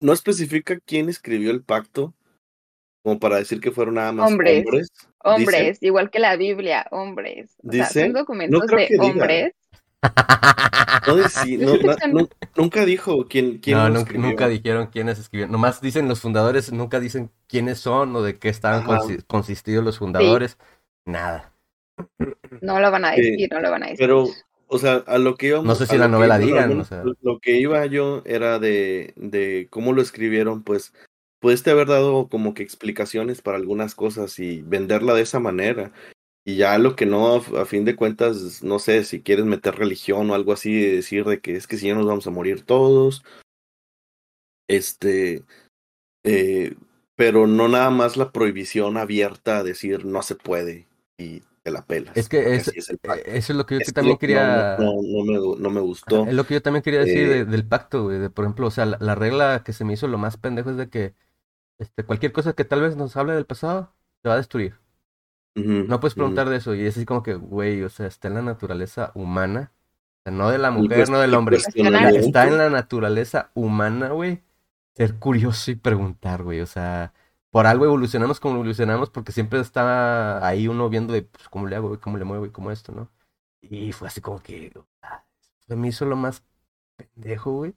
[0.00, 2.14] no especifica quién escribió el pacto,
[3.02, 4.64] como para decir que fueron nada más Hombres.
[4.64, 4.88] hombres.
[5.24, 7.56] Hombres, igual que la Biblia, hombres.
[7.66, 9.50] O sea, son documentos de diga.
[11.06, 11.58] No, decí-
[12.12, 14.28] no, nunca dijo quién, quién No, lo nunca, escribió.
[14.28, 15.52] nunca dijeron quiénes escribieron.
[15.52, 19.98] Nomás dicen los fundadores, nunca dicen quiénes son o de qué estaban consi- consistidos los
[19.98, 20.58] fundadores.
[21.06, 21.52] Nada.
[22.60, 23.98] No lo van a Sí, decir, no lo van a decir.
[23.98, 24.26] Pero,
[24.66, 25.66] o sea, a lo que íbamos.
[25.66, 27.02] No sé si la novela iba- digan, o sea.
[27.20, 30.92] Lo que iba yo era de, de cómo lo escribieron, pues,
[31.40, 35.92] pudiste haber dado como que explicaciones para algunas cosas y venderla de esa manera.
[36.46, 40.30] Y ya lo que no, a, fin de cuentas, no sé, si quieres meter religión
[40.30, 42.62] o algo así, de decir de que es que si ya nos vamos a morir
[42.62, 43.24] todos.
[44.68, 45.44] Este,
[46.24, 46.74] eh,
[47.16, 50.86] pero no nada más la prohibición abierta a decir no se puede
[51.18, 52.16] y te la pelas.
[52.16, 52.90] Es que es- es.
[52.90, 54.76] Eso es lo que yo Es también que quería.
[54.78, 56.26] No, no, no me, no me gustó.
[56.26, 58.18] Es lo que yo también quería decir de- Eh, del pacto, güey.
[58.18, 60.70] De, por ejemplo, o sea, la, la regla que se me hizo lo más pendejo
[60.70, 61.14] es de que
[61.78, 64.74] este, cualquier cosa que tal vez nos hable del pasado se va a destruir.
[65.54, 66.74] No puedes preguntar de eso.
[66.74, 69.72] Y es así como que, güey, o sea, está en la naturaleza humana.
[70.20, 71.58] O sea, no de la mujer, pues, no del hombre.
[71.90, 74.42] La- está en la naturaleza humana, güey.
[74.94, 76.60] Ser curioso y preguntar, güey.
[76.60, 77.12] O sea,
[77.50, 81.76] por algo evolucionamos como evolucionamos porque siempre está ahí uno viendo de, pues, cómo le
[81.76, 83.10] hago, güey, cómo le muevo y cómo esto, ¿no?
[83.62, 85.24] Y fue así como que, ah,
[85.68, 86.42] me hizo lo más
[86.96, 87.74] pendejo, güey.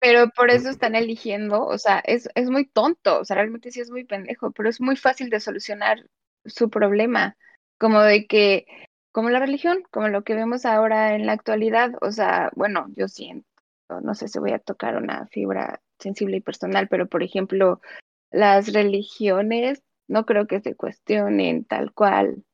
[0.00, 3.80] Pero por eso están eligiendo, o sea, es, es muy tonto, o sea, realmente sí
[3.80, 6.06] es muy pendejo, pero es muy fácil de solucionar
[6.50, 7.36] su problema,
[7.78, 8.66] como de que,
[9.12, 13.08] como la religión, como lo que vemos ahora en la actualidad, o sea, bueno, yo
[13.08, 13.46] siento,
[14.02, 17.80] no sé si voy a tocar una fibra sensible y personal, pero por ejemplo,
[18.30, 22.44] las religiones no creo que se cuestionen tal cual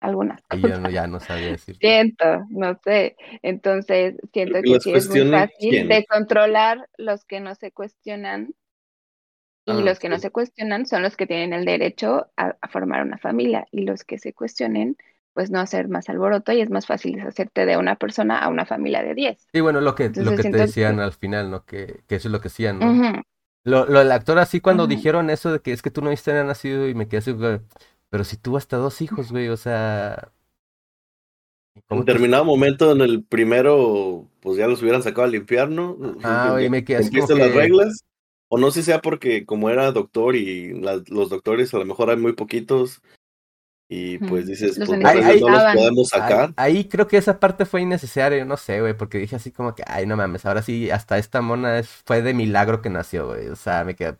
[0.00, 1.76] algunas ya no, ya no sabía decir.
[1.76, 3.16] Siento, no sé.
[3.42, 8.54] Entonces, siento que, sí es muy fácil de controlar los que no se cuestionan.
[9.66, 13.04] Y ah, los que no se cuestionan son los que tienen el derecho a, formar
[13.04, 13.66] una familia.
[13.72, 14.96] Y los que se cuestionen,
[15.32, 18.64] pues no hacer más alboroto y es más fácil deshacerte de una persona a una
[18.64, 19.48] familia de 10.
[19.52, 21.64] Sí, bueno, lo que, lo que te decían al final, ¿no?
[21.64, 23.22] Que, que, eso es lo que decían, ¿no?
[23.64, 26.30] lo, lo, el actor así cuando dijeron eso de que es que tú no viste
[26.30, 27.34] nada nacido y me quedé así,
[28.08, 30.30] pero si tuvo hasta dos hijos, güey, o sea.
[31.90, 35.98] En determinado momento, en el primero, pues ya los hubieran sacado al infierno.
[36.22, 37.10] Ah, güey, me quedé así.
[37.12, 38.04] las reglas?
[38.48, 42.10] O no sé si sea porque como era doctor y los doctores a lo mejor
[42.10, 43.02] hay muy poquitos.
[43.88, 46.52] Y pues dices, pues ahí, no los podemos sacar.
[46.56, 49.84] Ahí, creo que esa parte fue innecesaria, no sé, güey, porque dije así como que,
[49.86, 53.46] ay, no mames, ahora sí, hasta esta mona fue de milagro que nació, güey.
[53.46, 54.16] O sea, me quedé,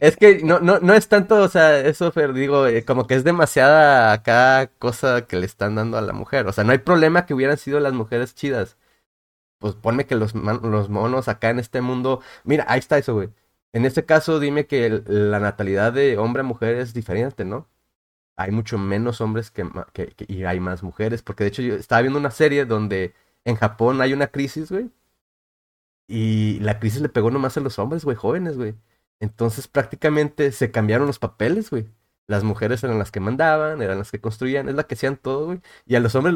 [0.00, 3.14] es que no, no, no es tanto, o sea, eso, pero digo, eh, como que
[3.14, 6.46] es demasiada acá cosa que le están dando a la mujer.
[6.46, 8.76] O sea, no hay problema que hubieran sido las mujeres chidas.
[9.62, 12.22] Pues ponme que los, los monos acá en este mundo.
[12.44, 13.30] Mira, ahí está eso, güey.
[13.72, 17.68] En este caso, dime que la natalidad de hombre a mujer es diferente, ¿no?
[18.36, 21.22] Hay mucho menos hombres que, que, y hay más mujeres.
[21.22, 24.90] Porque de hecho, yo estaba viendo una serie donde en Japón hay una crisis, güey.
[26.08, 28.74] Y la crisis le pegó nomás a los hombres, güey, jóvenes, güey.
[29.20, 31.88] Entonces prácticamente se cambiaron los papeles, güey.
[32.26, 35.46] Las mujeres eran las que mandaban, eran las que construían, es la que hacían todo,
[35.46, 35.60] güey.
[35.86, 36.34] Y a los hombres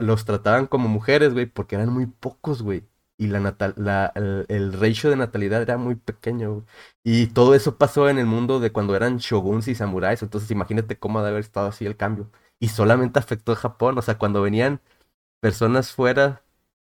[0.00, 2.84] los trataban como mujeres, güey, porque eran muy pocos, güey.
[3.16, 4.12] Y la natal la,
[4.48, 6.64] el, ratio de natalidad era muy pequeño, güey.
[7.02, 10.22] Y todo eso pasó en el mundo de cuando eran shoguns y samuráis.
[10.22, 12.30] Entonces imagínate cómo ha de haber estado así el cambio.
[12.60, 13.98] Y solamente afectó a Japón.
[13.98, 14.80] O sea, cuando venían
[15.40, 16.42] personas fuera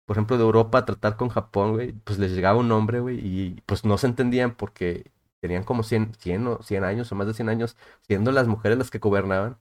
[0.10, 3.20] por ejemplo, de Europa a tratar con Japón, güey, pues les llegaba un hombre, güey,
[3.20, 7.27] y pues no se entendían porque tenían como 100, 100, o 100 años o más
[7.27, 9.57] de 100 años, siendo las mujeres las que gobernaban.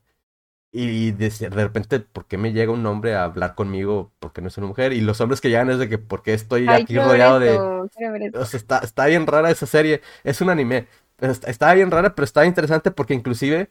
[0.70, 4.12] Y de, repente, ¿por qué me llega un hombre a hablar conmigo?
[4.18, 4.92] Porque no es una mujer.
[4.92, 7.58] Y los hombres que llegan es de que, ¿por qué estoy aquí rodeado de.?
[7.58, 10.02] O sea, está, está bien rara esa serie.
[10.24, 10.86] Es un anime.
[11.18, 13.70] Está, bien rara, pero está interesante porque, inclusive.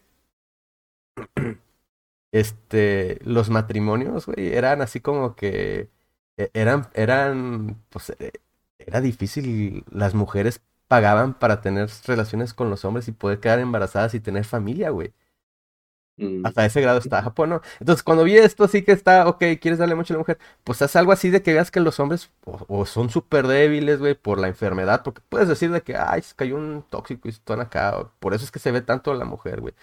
[2.31, 3.19] este.
[3.23, 5.89] Los matrimonios, güey, eran así como que.
[6.37, 6.89] E, eran.
[6.93, 7.77] Eran.
[7.89, 8.09] Pues.
[8.19, 8.31] E,
[8.79, 14.13] era difícil las mujeres pagaban para tener relaciones con los hombres y poder quedar embarazadas
[14.13, 15.13] y tener familia, güey.
[16.17, 16.45] Mm.
[16.45, 17.61] Hasta ese grado está Japón, ¿no?
[17.79, 20.81] Entonces, cuando vi esto, sí que está, ok, quieres darle mucho a la mujer, pues
[20.81, 24.39] haz algo así de que veas que los hombres o, son súper débiles, güey, por
[24.39, 28.09] la enfermedad, porque puedes decir de que, ay, se cayó un tóxico y están acá,
[28.19, 29.75] por eso es que se ve tanto a la mujer, güey.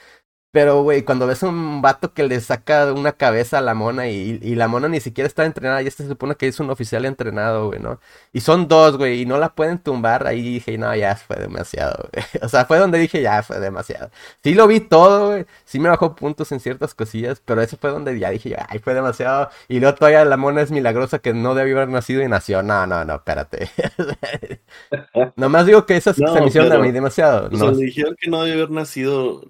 [0.54, 4.06] Pero, güey, cuando ves a un vato que le saca una cabeza a la mona
[4.06, 6.70] y, y, la mona ni siquiera está entrenada, y este se supone que es un
[6.70, 7.98] oficial entrenado, güey, ¿no?
[8.32, 12.08] Y son dos, güey, y no la pueden tumbar, ahí dije, no, ya fue demasiado,
[12.12, 12.24] güey.
[12.42, 14.12] O sea, fue donde dije, ya fue demasiado.
[14.44, 17.90] Sí lo vi todo, güey, sí me bajó puntos en ciertas cosillas, pero eso fue
[17.90, 19.50] donde ya dije, ay, fue demasiado.
[19.66, 22.62] Y luego todavía la mona es milagrosa que no debió haber nacido y nació.
[22.62, 23.70] No, no, no, espérate.
[25.36, 27.48] Nomás digo que esas se me hicieron a mí demasiado.
[27.52, 29.42] O sea, dijeron que no debió haber nacido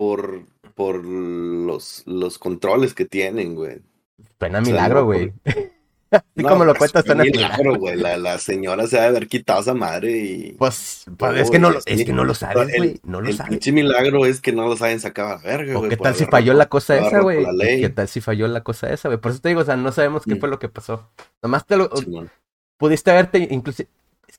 [0.00, 3.82] por, por los, los controles que tienen, güey.
[4.38, 5.34] Suena milagro, güey.
[6.10, 7.96] Así como lo cuentas, suena milagro, güey.
[7.96, 10.52] La, la, señora se ha de haber quitado esa madre y.
[10.52, 12.98] Pues, pues es que no, lo, es que no lo sabes, güey.
[13.02, 13.66] No lo el sabes.
[13.66, 15.90] El milagro es que no lo saben sacar a la verga, güey.
[15.90, 17.44] ¿Qué tal si falló la cosa esa, güey?
[17.58, 19.20] ¿Qué tal si falló la cosa esa, güey?
[19.20, 20.40] Por eso te digo, o sea, no sabemos qué mm.
[20.40, 21.10] fue lo que pasó.
[21.42, 21.90] Nomás te lo.
[22.78, 23.88] pudiste haberte, incluso, es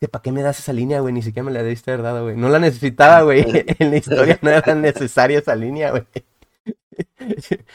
[0.01, 1.13] que ¿para qué me das esa línea, güey?
[1.13, 2.35] Ni siquiera me la diste verdad, güey.
[2.35, 3.45] No la necesitaba, güey.
[3.79, 6.03] en la historia no era necesaria esa línea, güey.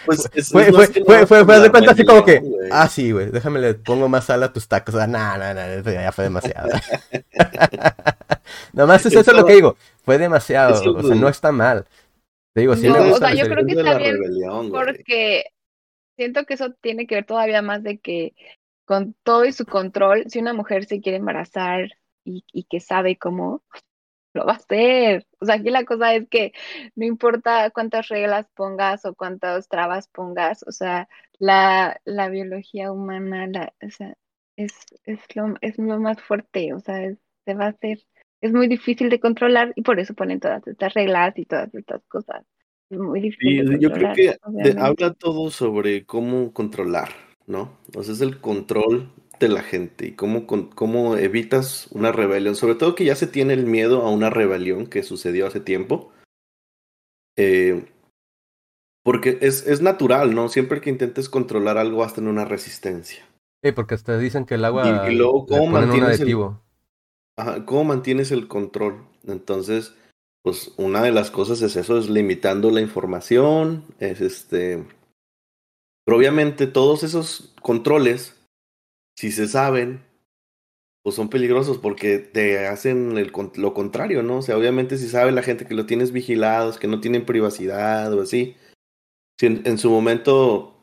[0.04, 3.60] Pues fue, fue, fue, fue, fue, de cuenta así como que, ah, sí, güey, déjame
[3.60, 4.96] le pongo más sal a tus tacos.
[4.96, 6.68] O sea, no, no, no, ya fue demasiado.
[8.72, 11.86] Nomás es eso, lo que digo, fue demasiado, o sea, no está mal.
[12.54, 13.26] Te digo, sí no, me gusta.
[13.26, 14.16] O sea, yo creo que está bien
[14.72, 15.44] porque
[16.16, 18.34] siento que eso tiene que ver todavía más de que
[18.84, 21.88] con todo y su control, si una mujer se quiere embarazar
[22.26, 23.62] y, que sabe cómo,
[24.34, 25.26] lo va a hacer.
[25.40, 26.52] O sea, aquí la cosa es que
[26.94, 31.08] no importa cuántas reglas pongas o cuántas trabas pongas, o sea,
[31.38, 34.14] la, la biología humana la, o sea,
[34.56, 34.72] es,
[35.04, 37.14] es, lo, es lo más fuerte, o sea,
[37.44, 38.02] se va a hacer,
[38.40, 42.02] es muy difícil de controlar y por eso ponen todas estas reglas y todas estas
[42.08, 42.44] cosas.
[42.88, 43.78] Es muy difícil.
[43.80, 44.36] yo creo que
[44.78, 47.08] habla todo sobre cómo controlar,
[47.46, 47.78] ¿no?
[47.96, 52.56] O sea, es el control de la gente y cómo, cómo evitas una rebelión.
[52.56, 56.12] Sobre todo que ya se tiene el miedo a una rebelión que sucedió hace tiempo.
[57.36, 57.86] Eh,
[59.04, 60.48] porque es, es, natural, ¿no?
[60.48, 63.24] Siempre que intentes controlar algo vas a tener una resistencia.
[63.62, 66.36] Sí, porque hasta dicen que el agua Y, y luego, ¿cómo mantienes el,
[67.36, 69.04] ajá, cómo mantienes el control?
[69.26, 69.94] Entonces,
[70.42, 74.84] pues una de las cosas es eso, es limitando la información, es este...
[76.04, 78.36] Pero obviamente todos esos controles,
[79.16, 80.04] si se saben,
[81.02, 83.14] pues son peligrosos porque te hacen
[83.56, 84.38] lo contrario, ¿no?
[84.38, 88.12] O sea, obviamente si sabe la gente que lo tienes vigilados, que no tienen privacidad
[88.12, 88.56] o así,
[89.40, 90.74] en, su momento,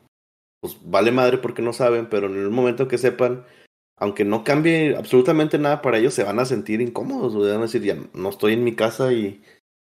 [0.60, 3.44] pues vale madre porque no saben, pero en el momento que sepan,
[3.96, 7.62] aunque no cambie absolutamente nada para ellos, se van a sentir incómodos, güey, van a
[7.62, 9.42] decir, ya no estoy en mi casa y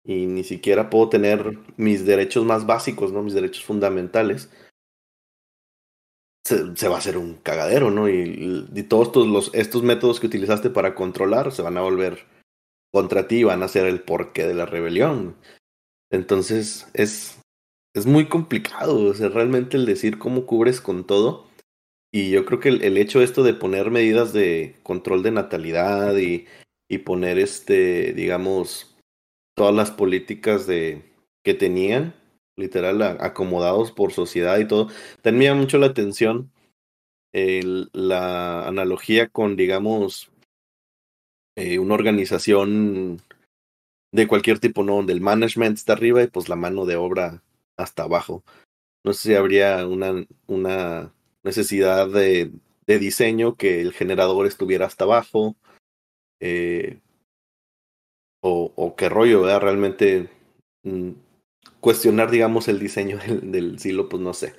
[0.04, 3.22] ni siquiera puedo tener mis derechos más básicos, ¿no?
[3.22, 4.50] Mis derechos fundamentales.
[6.46, 8.08] Se, va a hacer un cagadero, ¿no?
[8.08, 12.26] Y, y todos estos, los, estos métodos que utilizaste para controlar se van a volver
[12.92, 15.36] contra ti y van a ser el porqué de la rebelión.
[16.10, 17.40] Entonces es,
[17.94, 21.46] es muy complicado, o sea, realmente el decir cómo cubres con todo.
[22.12, 26.16] Y yo creo que el, el hecho esto de poner medidas de control de natalidad
[26.16, 26.46] y,
[26.88, 28.94] y poner este, digamos,
[29.56, 31.02] todas las políticas de
[31.44, 32.14] que tenían,
[32.56, 34.88] literal, acomodados por sociedad y todo,
[35.46, 36.50] llama mucho la atención
[37.92, 40.30] la analogía con, digamos,
[41.56, 43.20] eh, una organización
[44.12, 44.96] de cualquier tipo, ¿no?
[44.96, 47.42] Donde el management está arriba y pues la mano de obra
[47.76, 48.44] hasta abajo.
[49.04, 52.52] No sé si habría una, una necesidad de,
[52.86, 55.56] de diseño que el generador estuviera hasta abajo.
[56.40, 57.00] eh,
[58.42, 59.60] o, o qué rollo, ¿verdad?
[59.62, 60.28] Realmente
[60.84, 61.10] mm,
[61.84, 64.54] cuestionar, digamos, el diseño del, del silo, pues no sé.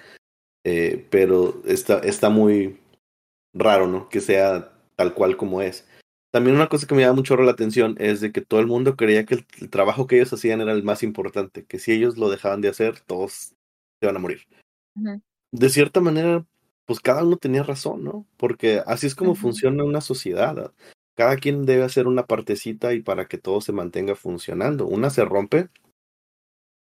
[0.63, 2.77] Eh, pero está, está muy
[3.51, 4.09] raro, ¿no?
[4.09, 5.87] Que sea tal cual como es.
[6.31, 8.95] También una cosa que me llama mucho la atención es de que todo el mundo
[8.95, 12.17] creía que el, el trabajo que ellos hacían era el más importante, que si ellos
[12.17, 13.55] lo dejaban de hacer, todos se
[14.03, 14.41] iban a morir.
[15.51, 16.45] De cierta manera,
[16.85, 18.27] pues cada uno tenía razón, ¿no?
[18.37, 20.73] Porque así es como funciona una sociedad.
[21.15, 24.85] Cada quien debe hacer una partecita y para que todo se mantenga funcionando.
[24.85, 25.69] Una se rompe,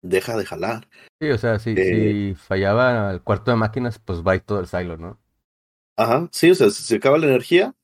[0.03, 0.89] deja de jalar.
[1.21, 4.61] Sí, o sea, si, Eh, si fallaba el cuarto de máquinas, pues va y todo
[4.61, 5.21] el silo, ¿no?
[5.97, 7.75] ajá, sí, o sea, si se acaba la energía,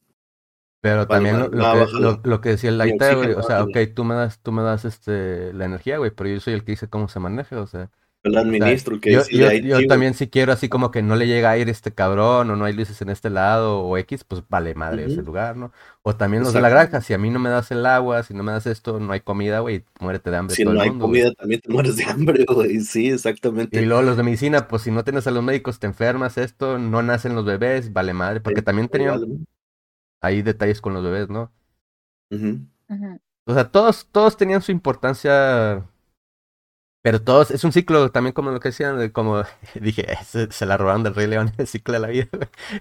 [0.81, 3.77] Pero vale, también lo, que, lo, lo que decía el Laita, güey, o sea, ok,
[3.95, 6.73] tú me das, tú me das este, la energía, güey, pero yo soy el que
[6.73, 7.91] dice cómo se maneja, o sea.
[8.23, 10.91] El O sea, administro, que yo, decide yo, ahí, yo también si quiero así como
[10.91, 13.97] que no le llega aire este cabrón, o no hay luces en este lado, o
[13.99, 15.73] X, pues vale madre ese lugar, ¿no?
[16.03, 16.71] O también los de la Exacto.
[16.71, 19.13] granja, si a mí no me das el agua, si no me das esto, no
[19.13, 21.71] hay comida, güey, muérete de hambre Si todo el no hay mundo, comida, también te
[21.73, 22.81] mueres de hambre, güey.
[22.81, 23.11] Sí,
[23.71, 23.83] Y exactamente.
[23.85, 27.03] luego los de medicina, pues si no tienes a los médicos, te enfermas, esto, no
[27.03, 29.27] nacen los bebés, vale madre, porque también tenían vale.
[30.21, 31.53] ahí detalles con los bebés, ¿no?
[33.47, 35.87] O sea, todos, todos tenían su importancia,
[37.03, 39.43] pero todos, es un ciclo también como lo que decían, de como
[39.81, 42.29] dije, se, se la robaron del Rey León, el ciclo de la vida.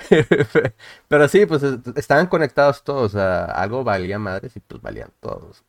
[1.08, 5.64] Pero sí, pues es- estaban conectados todos, sea, algo valía madres y pues valían todos.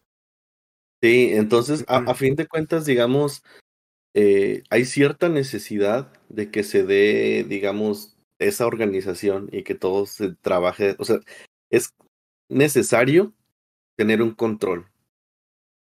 [1.03, 3.43] Sí, entonces, a, a fin de cuentas, digamos,
[4.15, 10.35] eh, hay cierta necesidad de que se dé, digamos, esa organización y que todo se
[10.37, 10.97] trabaje.
[10.99, 11.21] O sea,
[11.71, 11.95] es
[12.51, 13.35] necesario
[13.97, 14.89] tener un control.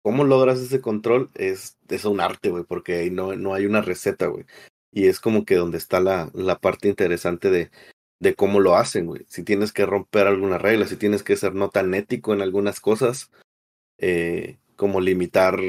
[0.05, 1.31] ¿Cómo logras ese control?
[1.33, 4.45] Es, es un arte, güey, porque ahí no, no hay una receta, güey.
[4.91, 7.71] Y es como que donde está la, la parte interesante de,
[8.19, 9.25] de cómo lo hacen, güey.
[9.27, 12.81] Si tienes que romper alguna regla, si tienes que ser no tan ético en algunas
[12.81, 13.31] cosas,
[13.97, 15.59] eh, como limitar,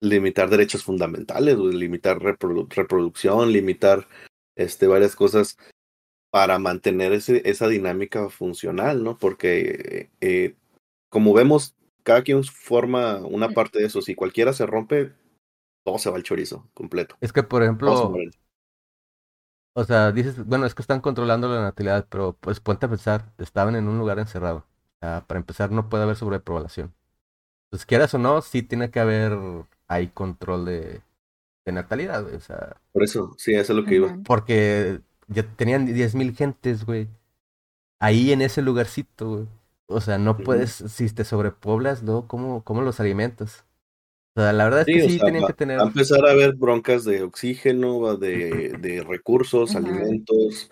[0.00, 4.08] limitar derechos fundamentales, limitar reprodu- reproducción, limitar
[4.56, 5.58] este, varias cosas
[6.30, 9.18] para mantener ese, esa dinámica funcional, ¿no?
[9.18, 10.54] Porque eh,
[11.10, 14.00] como vemos, cada quien forma una parte de eso.
[14.00, 15.12] Si cualquiera se rompe,
[15.84, 17.16] todo se va al chorizo completo.
[17.20, 18.14] Es que, por ejemplo,
[19.76, 23.32] o sea, dices, bueno, es que están controlando la natalidad, pero pues ponte a pensar,
[23.38, 24.58] estaban en un lugar encerrado.
[24.58, 26.94] O sea, para empezar, no puede haber sobrepoblación.
[27.66, 29.36] Entonces, quieras o no, sí tiene que haber
[29.88, 31.02] ahí control de,
[31.64, 32.36] de natalidad, güey.
[32.36, 34.16] O sea, Por eso, sí, eso es lo que iba.
[34.24, 37.08] Porque ya tenían 10.000 gentes, güey.
[37.98, 39.48] Ahí en ese lugarcito, güey.
[39.88, 43.64] O sea, no puedes, si te sobrepoblas, luego, ¿cómo, cómo los alimentas?
[44.36, 45.78] O sea, la verdad es Sí, que o sí sea, tenían va, que tener.
[45.78, 50.70] va a empezar a haber broncas de oxígeno, va de, de recursos, alimentos,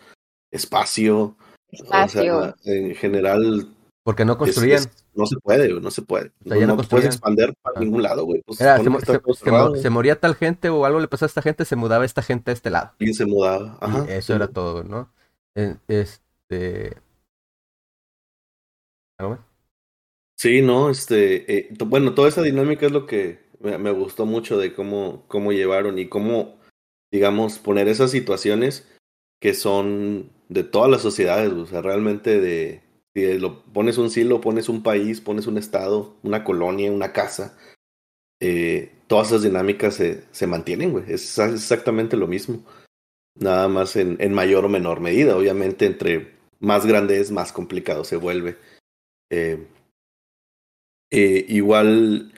[0.50, 1.36] espacio.
[1.72, 2.20] O Espacio.
[2.42, 3.68] sea, en general,
[4.02, 4.78] Porque no construían.
[4.80, 6.32] es- no se puede, no se puede.
[6.44, 7.80] O sea, No, ya no no puedes expander para Ah.
[7.80, 8.42] ningún lado, güey.
[8.46, 11.76] Pues se Era, se, moría tal gente o algo le pasaba a esta gente, se
[11.76, 12.92] mudaba esta gente a este lado.
[12.98, 13.78] Alguien se mudaba.
[13.80, 14.04] Y Ajá.
[14.08, 15.10] eso sí, era todo, ¿no?
[15.54, 16.96] Este.
[19.22, 19.46] ¿Algo más?
[20.36, 24.58] Sí, no, este, eh, bueno, toda esa dinámica es lo que me, me gustó mucho
[24.58, 26.58] de cómo, cómo llevaron y cómo,
[27.10, 28.88] digamos, poner esas situaciones
[29.40, 32.82] que son de todas las sociedades, o sea, realmente de,
[33.14, 37.56] si lo pones un silo, pones un país, pones un estado, una colonia, una casa,
[38.40, 41.04] eh, todas esas dinámicas se, se mantienen, güey.
[41.08, 42.64] Es exactamente lo mismo.
[43.38, 45.36] Nada más en, en, mayor o menor medida.
[45.36, 48.56] Obviamente, entre más grande es, más complicado se vuelve.
[49.32, 49.66] Eh,
[51.10, 52.32] eh, igual,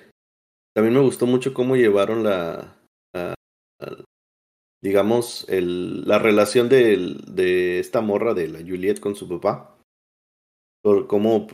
[0.72, 2.76] también me gustó mucho cómo llevaron la,
[3.12, 3.34] la,
[3.80, 4.04] la
[4.80, 9.76] digamos, el, la relación de, de esta morra de la Juliet con su papá
[10.84, 11.48] por cómo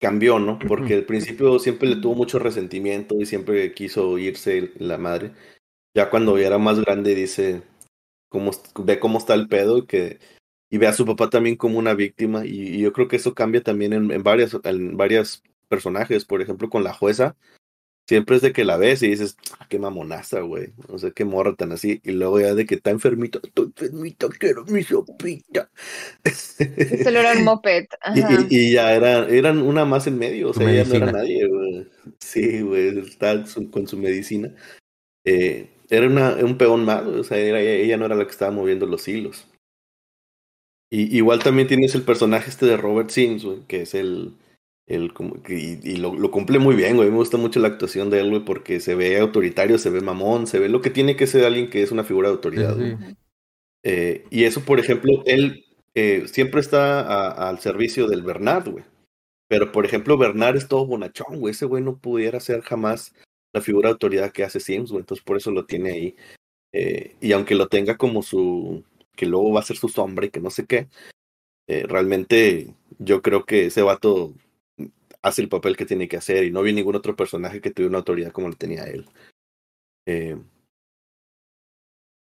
[0.00, 0.58] cambió, ¿no?
[0.58, 5.32] Porque al principio siempre le tuvo mucho resentimiento y siempre quiso irse la madre.
[5.96, 7.62] Ya cuando ya era más grande dice,
[8.28, 8.50] cómo,
[8.80, 10.18] ve cómo está el pedo y, que,
[10.72, 12.46] y ve a su papá también como una víctima.
[12.46, 16.24] Y, y yo creo que eso cambia también en, en, varias, en varias personajes.
[16.24, 17.36] Por ejemplo, con la jueza,
[18.08, 20.72] siempre es de que la ves y dices, ah, qué mamonaza, güey.
[20.88, 22.00] No sé qué morra tan así.
[22.04, 25.70] Y luego ya de que está enfermito, estoy enfermito, quiero mi sopita.
[27.04, 27.84] Solo era un moped.
[28.48, 31.48] Y, y, ya era, eran una más en medio, o sea, ya no era nadie,
[31.48, 31.86] güey.
[32.18, 34.54] Sí, güey, está con su medicina.
[35.22, 38.50] Eh, era una, un peón más, o sea, era, ella no era la que estaba
[38.52, 39.51] moviendo los hilos.
[40.94, 44.34] Y igual también tienes el personaje este de Robert Sims, güey, que es el,
[44.86, 45.10] el,
[45.48, 47.08] y, y lo, lo, cumple muy bien, güey.
[47.08, 50.46] Me gusta mucho la actuación de él, güey, porque se ve autoritario, se ve mamón,
[50.46, 52.76] se ve lo que tiene que ser alguien que es una figura de autoridad.
[52.76, 53.16] Sí, sí.
[53.84, 55.64] Eh, y eso, por ejemplo, él
[55.94, 58.84] eh, siempre está a, al servicio del Bernard, güey.
[59.48, 61.52] Pero, por ejemplo, Bernard es todo bonachón, güey.
[61.52, 63.14] Ese güey no pudiera ser jamás
[63.54, 65.00] la figura de autoridad que hace Sims, güey.
[65.00, 66.16] Entonces, por eso lo tiene ahí.
[66.74, 68.84] Eh, y aunque lo tenga como su.
[69.16, 70.88] Que luego va a ser su sombra y que no sé qué.
[71.66, 74.34] realmente, yo creo que ese vato
[75.22, 77.90] hace el papel que tiene que hacer y no vi ningún otro personaje que tuviera
[77.90, 79.06] una autoridad como lo tenía él.
[80.06, 80.36] Eh,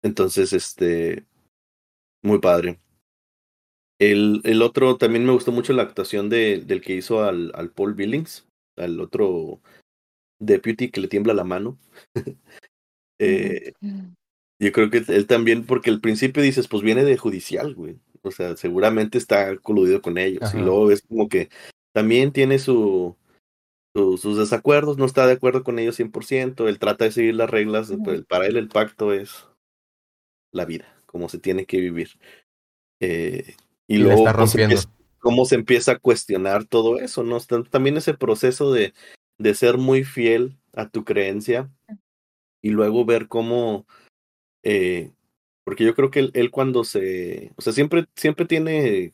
[0.03, 1.25] entonces, este,
[2.23, 2.81] muy padre.
[3.99, 7.71] El, el otro, también me gustó mucho la actuación de, del que hizo al, al
[7.71, 9.61] Paul Billings, al otro
[10.41, 11.79] deputy que le tiembla la mano.
[13.19, 13.73] eh,
[14.61, 17.99] yo creo que él también, porque al principio dices, pues viene de judicial, güey.
[18.23, 20.43] O sea, seguramente está coludido con ellos.
[20.43, 20.59] Ajá.
[20.59, 21.49] Y luego es como que
[21.93, 23.17] también tiene su,
[23.95, 27.51] su, sus desacuerdos, no está de acuerdo con ellos 100%, él trata de seguir las
[27.51, 29.47] reglas, pero para él el pacto es
[30.53, 32.11] la vida, como se tiene que vivir.
[33.01, 33.55] Eh,
[33.89, 34.77] y, y, luego está rompiendo.
[34.77, 37.41] Cómo, se empieza, cómo se empieza a cuestionar todo eso, ¿no?
[37.41, 38.93] También ese proceso de,
[39.39, 41.71] de ser muy fiel a tu creencia
[42.63, 43.87] y luego ver cómo...
[44.63, 45.11] Eh,
[45.65, 49.13] porque yo creo que él, él, cuando se, o sea, siempre, siempre tiene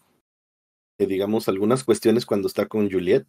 [0.99, 3.27] eh, digamos, algunas cuestiones cuando está con Juliet,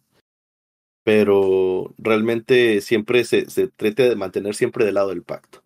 [1.04, 5.62] pero realmente siempre se, se trata de mantener siempre del lado del pacto.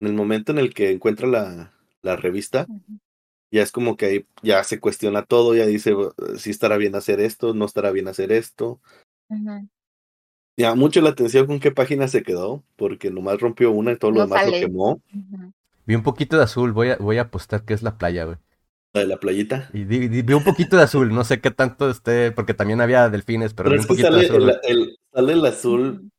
[0.00, 3.00] En el momento en el que encuentra la, la revista, uh -huh.
[3.52, 5.94] ya es como que ahí ya se cuestiona todo, ya dice
[6.36, 8.80] si estará bien hacer esto, no estará bien hacer esto.
[9.28, 9.68] Uh -huh.
[10.56, 14.10] Ya mucho la atención con qué página se quedó, porque nomás rompió una y todo
[14.10, 14.60] lo no demás sale.
[14.60, 14.90] lo quemó.
[14.92, 15.52] Uh -huh.
[15.86, 18.36] Vi un poquito de azul, voy a, voy a apostar que es la playa, güey.
[18.94, 19.70] La de la playita.
[19.72, 23.10] Y vi, vi, un poquito de azul, no sé qué tanto esté, porque también había
[23.10, 24.50] delfines, pero, pero vi un poquito sale de azul.
[24.62, 26.10] El, el, sale el azul,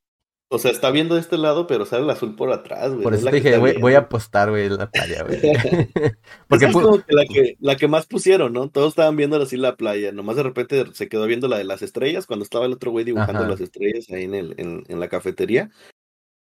[0.47, 3.03] o sea, está viendo de este lado, pero sale el azul por atrás, güey.
[3.03, 5.39] Por eso te dije, voy, voy, a apostar, güey, en la playa, güey.
[6.47, 8.69] porque es como que la, que la que más pusieron, ¿no?
[8.69, 11.81] Todos estaban viendo así la playa, nomás de repente se quedó viendo la de las
[11.81, 13.49] estrellas, cuando estaba el otro güey dibujando Ajá.
[13.49, 15.71] las estrellas ahí en, el, en, en, la cafetería.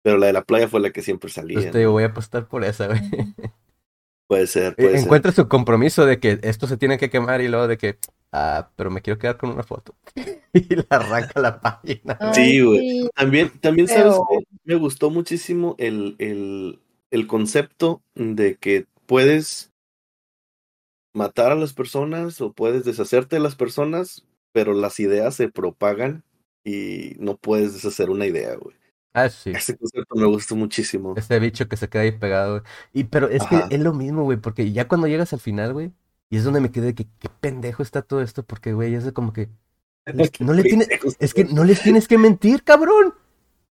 [0.04, 1.58] Pero la de la playa fue la que siempre salía.
[1.58, 3.00] Pues te digo, voy a apostar por esa, güey.
[4.26, 5.44] Puede ser, puede Encuentra ser.
[5.44, 7.98] su compromiso de que esto se tiene que quemar y luego de que,
[8.32, 9.94] ah, pero me quiero quedar con una foto.
[10.52, 12.18] y la arranca la página.
[12.34, 13.08] Sí, güey.
[13.14, 14.12] También, también pero...
[14.12, 16.80] sabes que me gustó muchísimo el, el,
[17.10, 19.72] el concepto de que puedes
[21.14, 26.24] matar a las personas o puedes deshacerte de las personas, pero las ideas se propagan
[26.62, 28.76] y no puedes deshacer una idea, güey.
[29.14, 29.52] Ah, sí.
[29.54, 31.14] Ese concepto me gustó muchísimo.
[31.16, 32.62] Ese bicho que se queda ahí pegado, güey.
[32.92, 33.68] Y, pero es Ajá.
[33.68, 35.92] que es lo mismo, güey, porque ya cuando llegas al final, güey,
[36.30, 39.04] y es donde me quedé de que qué pendejo está todo esto, porque, güey, es
[39.04, 39.48] de como que.
[40.40, 40.88] No le tienes,
[41.20, 43.14] es que no les tienes que mentir, cabrón.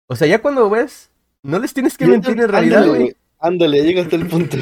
[0.07, 1.09] O sea, ya cuando ves,
[1.41, 3.15] no les tienes que mentir en realidad, güey.
[3.39, 4.57] Ándale, llegaste al punto.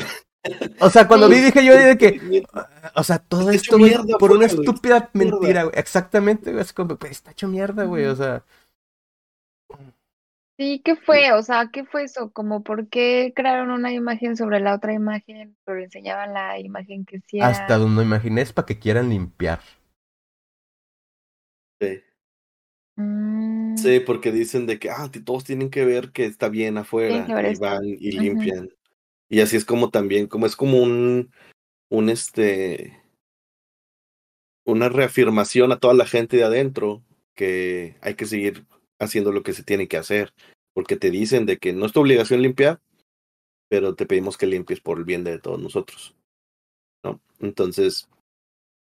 [0.80, 2.44] O sea, cuando vi dije yo de que,
[2.96, 5.78] o sea, todo esto, güey, por una estúpida mentira, güey.
[5.78, 8.46] Exactamente, güey, es como, pues está hecho mierda, güey, o sea.
[10.60, 11.32] Sí, ¿qué fue?
[11.32, 12.32] O sea, ¿qué fue eso?
[12.32, 17.22] Como por qué crearon una imagen sobre la otra imagen, pero enseñaban la imagen que
[17.22, 17.48] sí era...
[17.48, 19.62] Hasta donde imaginé es para que quieran limpiar.
[21.80, 22.02] Sí.
[22.98, 23.78] Mm.
[23.78, 27.58] Sí, porque dicen de que, ah, todos tienen que ver que está bien afuera, y
[27.58, 28.66] van y limpian.
[28.66, 28.76] Uh -huh.
[29.30, 31.32] Y así es como también, como es como un,
[31.90, 33.02] un este
[34.66, 37.02] una reafirmación a toda la gente de adentro
[37.34, 38.66] que hay que seguir
[39.00, 40.34] haciendo lo que se tiene que hacer,
[40.74, 42.80] porque te dicen de que no es tu obligación limpiar,
[43.70, 46.16] pero te pedimos que limpies por el bien de todos nosotros.
[47.04, 47.22] ¿No?
[47.40, 48.10] Entonces,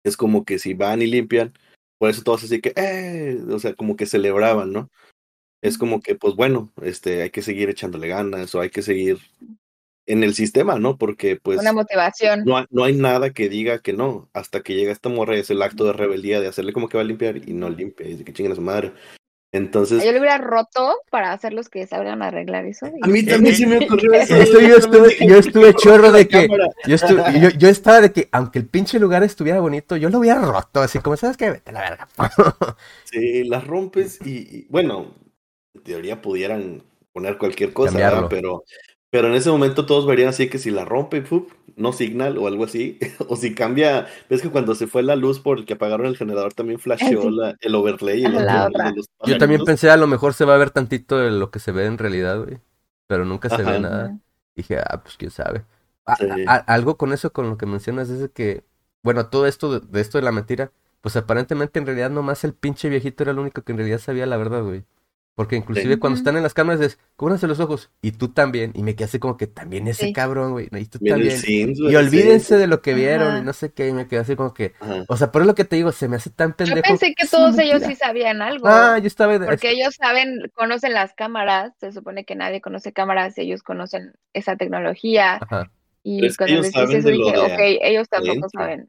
[0.04, 1.54] es como que si van y limpian,
[1.98, 4.90] por eso todos así que, eh, o sea, como que celebraban, ¿no?
[5.62, 9.18] Es como que, pues bueno, este, hay que seguir echándole ganas o hay que seguir
[10.06, 10.98] en el sistema, ¿no?
[10.98, 11.58] Porque pues...
[11.58, 12.44] Una motivación.
[12.44, 15.62] No, no hay nada que diga que no, hasta que llega esta morra, es el
[15.62, 18.24] acto de rebeldía de hacerle como que va a limpiar y no limpia, y dice
[18.24, 18.92] que chinguen a su madre.
[19.54, 20.02] Entonces.
[20.02, 22.86] Yo lo hubiera roto para hacer los que salgan a arreglar eso.
[22.86, 24.36] A mí también se me ocurrió eso.
[24.36, 26.48] yo, estuve, yo estuve chorro de que.
[26.88, 30.40] Yo, estuve, yo, estaba de que, aunque el pinche lugar estuviera bonito, yo lo hubiera
[30.40, 30.80] roto.
[30.80, 31.52] Así como, ¿sabes qué?
[31.52, 32.08] Vete a la verga.
[33.04, 35.14] sí, las rompes y, bueno,
[35.72, 36.82] en teoría pudieran
[37.12, 38.64] poner cualquier cosa, pero
[39.14, 41.22] pero en ese momento todos verían así que si la rompe,
[41.76, 42.98] no signal o algo así.
[43.28, 46.16] o si cambia, ves que cuando se fue la luz por el que apagaron el
[46.16, 48.24] generador también flasheó el overlay.
[49.24, 51.70] Yo también pensé a lo mejor se va a ver tantito de lo que se
[51.70, 52.58] ve en realidad, güey.
[53.06, 54.18] Pero nunca se ve nada.
[54.56, 55.64] dije, ah, pues quién sabe.
[56.66, 58.64] algo con eso, con lo que mencionas, es que,
[59.04, 62.52] bueno, todo esto de, de esto de la mentira, pues aparentemente en realidad nomás el
[62.52, 64.82] pinche viejito era el único que en realidad sabía la verdad, güey.
[65.34, 67.90] Porque inclusive cuando están en las cámaras es, cúbranse los ojos.
[68.00, 68.70] Y tú también.
[68.74, 70.68] Y me quedé así como que también ese cabrón, güey.
[70.70, 71.40] Y tú también.
[71.44, 73.38] y olvídense de lo que vieron.
[73.38, 73.88] Y no sé qué.
[73.88, 74.74] Y me quedé así como que.
[75.08, 76.76] O sea, por eso lo que te digo, se me hace tan pendejo.
[76.76, 78.68] Yo pensé que todos ellos sí sabían algo.
[78.68, 79.36] Ah, yo estaba.
[79.44, 81.72] Porque ellos saben, conocen las cámaras.
[81.80, 83.36] Se supone que nadie conoce cámaras.
[83.36, 85.40] Ellos conocen esa tecnología.
[85.42, 85.68] Ajá.
[86.04, 88.88] Y cuando les dices eso dije, ok, ellos tampoco saben.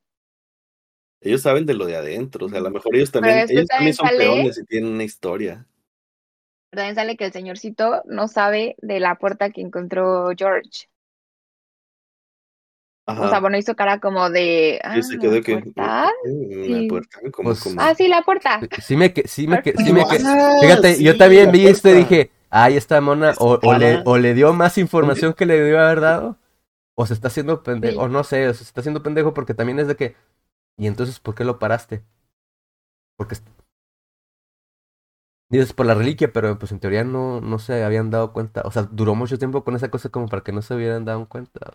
[1.22, 2.46] Ellos saben de lo de adentro.
[2.46, 5.66] O sea, a lo mejor ellos también, ellos también son peones y tienen una historia
[6.76, 10.88] también sale que el señorcito no sabe de la puerta que encontró George.
[13.08, 14.80] O sea, bueno, hizo cara como de.
[14.84, 15.60] Ah, se quedó que.
[15.60, 16.10] Puerta?
[16.24, 16.88] Sí.
[16.90, 18.60] puerta pues, Ah, sí, la puerta.
[18.82, 20.18] Sí me que, sí me que, sí me que.
[20.62, 24.34] Fíjate, yo también vi esto y dije, ay, esta mona, o, o, le, o le
[24.34, 26.38] dio más información que le debió haber dado,
[26.96, 29.80] o se está haciendo pendejo, o no sé, o se está haciendo pendejo porque también
[29.80, 30.16] es de que.
[30.78, 32.02] ¿Y entonces por qué lo paraste?
[33.18, 33.36] Porque
[35.50, 38.62] Dices por la reliquia, pero pues en teoría no, no se habían dado cuenta.
[38.66, 41.28] O sea, duró mucho tiempo con esa cosa como para que no se hubieran dado
[41.28, 41.72] cuenta.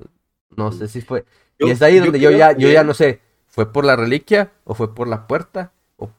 [0.57, 1.25] No sé si fue.
[1.59, 3.21] y es ahí donde yo, ya, yo ya no sé.
[3.47, 4.53] ¿Fue por la reliquia?
[4.65, 5.73] ¿O fue por la puerta?
[5.97, 6.11] O...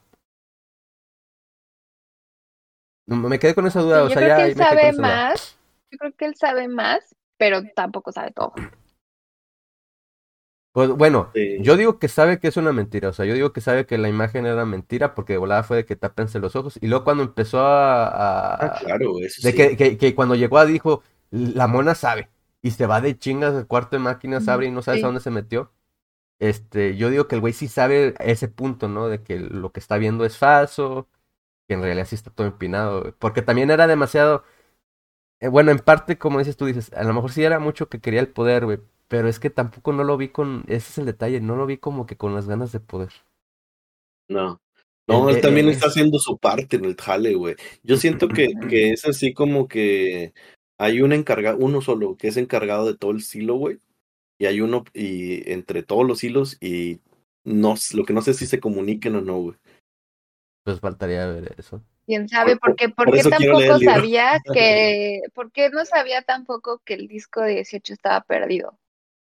[3.06, 4.04] Me quedé con esa duda.
[4.04, 5.58] o sea, creo que él sabe más.
[5.90, 8.54] Yo creo que él sabe más, pero tampoco sabe todo.
[10.72, 13.60] Pues bueno, yo digo que sabe que es una mentira, o sea, yo digo que
[13.60, 16.78] sabe que la imagen era mentira porque de volada fue de que tapense los ojos
[16.80, 18.54] y luego cuando empezó a...
[18.54, 22.30] ah, claro, eso de que, que, cuando llegó a dijo, la mona sabe
[22.62, 25.20] y se va de chingas al cuarto de máquinas, abre y no sabes a dónde
[25.20, 25.72] se metió.
[26.38, 29.08] Este, yo digo que el güey sí sabe ese punto, ¿no?
[29.08, 31.08] De que lo que está viendo es falso,
[31.68, 34.44] que en realidad sí está todo empinado, porque también era demasiado...
[35.40, 38.00] Eh, bueno, en parte, como dices tú, dices, a lo mejor sí era mucho que
[38.00, 38.80] quería el poder, güey,
[39.12, 41.76] pero es que tampoco no lo vi con, ese es el detalle, no lo vi
[41.76, 43.12] como que con las ganas de poder.
[44.26, 44.58] No.
[45.06, 47.56] No, él también está haciendo su parte en el jale, güey.
[47.82, 50.32] Yo siento que, que es así como que
[50.78, 53.80] hay un encargado, uno solo, que es encargado de todo el silo, güey.
[54.38, 57.02] Y hay uno, y entre todos los hilos, y
[57.44, 59.56] no, lo que no sé si se comuniquen o no, güey.
[60.64, 61.82] Pues faltaría ver eso.
[62.06, 66.94] Quién sabe, por, qué, por, qué tampoco sabía que, por qué no sabía tampoco que
[66.94, 68.78] el disco de 18 estaba perdido.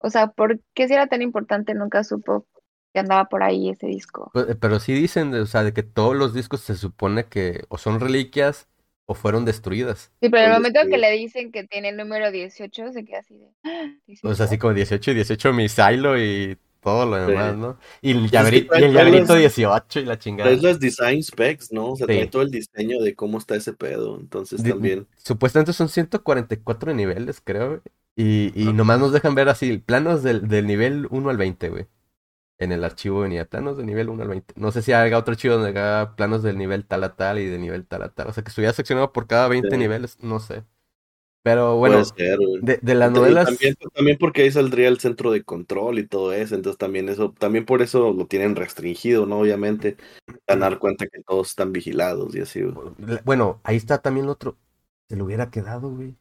[0.03, 2.45] O sea, ¿por qué si era tan importante nunca supo
[2.93, 4.29] que andaba por ahí ese disco?
[4.33, 7.63] Pues, eh, pero sí dicen, o sea, de que todos los discos se supone que
[7.69, 8.67] o son reliquias
[9.05, 10.11] o fueron destruidas.
[10.21, 13.19] Sí, pero en el momento que le dicen que tiene el número 18, se queda
[13.19, 13.49] así de...
[14.23, 17.77] O sea, así como 18 y 18 Misailo y todo lo demás, ¿no?
[18.01, 20.51] Y el, llaverito, y el llaverito 18 y la chingada.
[20.51, 21.91] Es los design specs, ¿no?
[21.91, 25.07] O sea, todo el diseño de cómo está ese pedo, entonces también...
[25.15, 27.81] Supuestamente son 144 niveles, creo.
[28.15, 31.87] Y, y nomás nos dejan ver así, planos del, del nivel 1 al 20, güey.
[32.59, 34.53] En el archivo venía planos del nivel 1 al 20.
[34.57, 37.47] No sé si haga otro archivo donde haga planos del nivel tal a tal y
[37.47, 38.27] de nivel tal a tal.
[38.27, 40.63] O sea, que estuviera seccionado por cada 20 niveles, no sé.
[41.43, 42.01] Pero bueno,
[42.61, 43.47] de, de, las novelas.
[43.47, 46.55] También, también, porque ahí saldría el centro de control y todo eso.
[46.55, 49.39] Entonces también eso, también por eso lo tienen restringido, ¿no?
[49.39, 49.97] Obviamente,
[50.47, 52.61] dar cuenta que todos están vigilados y así.
[53.25, 54.57] Bueno, ahí está también otro.
[55.09, 56.15] Se lo hubiera quedado, güey.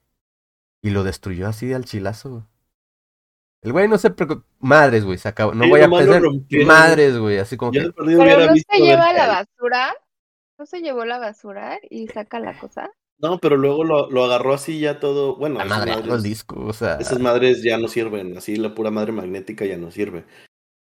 [0.83, 2.47] Y lo destruyó así de al chilazo,
[3.62, 4.45] El güey no se preocupó.
[4.59, 5.55] Madres, güey, se acabó.
[5.55, 6.22] No voy a pensar.
[6.66, 7.91] Madres, güey, así como que.
[7.97, 9.95] Pero no se lleva la basura.
[10.59, 12.91] No se llevó la basura y saca la cosa.
[13.18, 15.37] No, pero luego lo, lo agarró así ya todo.
[15.37, 16.97] Bueno, la madre el disco, o sea.
[16.97, 18.37] Esas madres ya no sirven.
[18.37, 20.24] Así la pura madre magnética ya no sirve.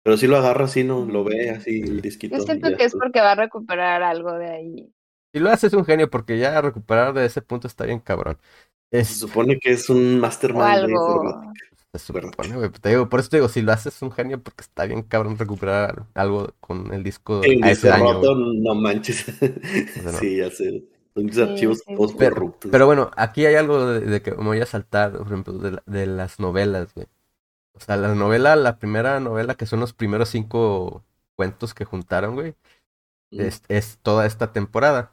[0.05, 1.05] Pero si lo agarra así, ¿no?
[1.05, 2.36] Lo ve así el disquito.
[2.36, 4.94] Yo y siento que es porque va a recuperar algo de ahí.
[5.34, 8.38] Si lo haces un genio, porque ya recuperar de ese punto está bien cabrón.
[8.91, 11.12] Se supone que es un mastermind de algo.
[11.14, 11.53] informática.
[11.93, 12.70] se supone, güey.
[12.70, 15.36] Te digo, por eso te digo, si lo haces un genio, porque está bien cabrón
[15.39, 18.14] recuperar algo con el disco un a ese año.
[18.14, 18.59] roto, güey.
[18.61, 19.26] no manches.
[20.05, 20.12] no.
[20.12, 20.84] Sí, ya sé.
[21.14, 22.14] Son Sí, archivos sí, sí.
[22.18, 22.70] Pero, corruptos.
[22.70, 25.72] pero bueno, aquí hay algo de, de que me voy a saltar, por ejemplo, de,
[25.72, 27.07] la- de las novelas, güey.
[27.72, 31.05] O sea, la novela, la primera novela, que son los primeros cinco
[31.36, 32.55] cuentos que juntaron, güey,
[33.30, 33.41] Mm.
[33.41, 35.12] es, es toda esta temporada.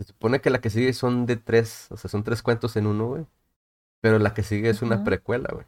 [0.00, 2.86] Se supone que la que sigue son de tres, o sea, son tres cuentos en
[2.86, 3.26] uno, güey.
[4.00, 5.66] Pero la que sigue es una precuela, güey.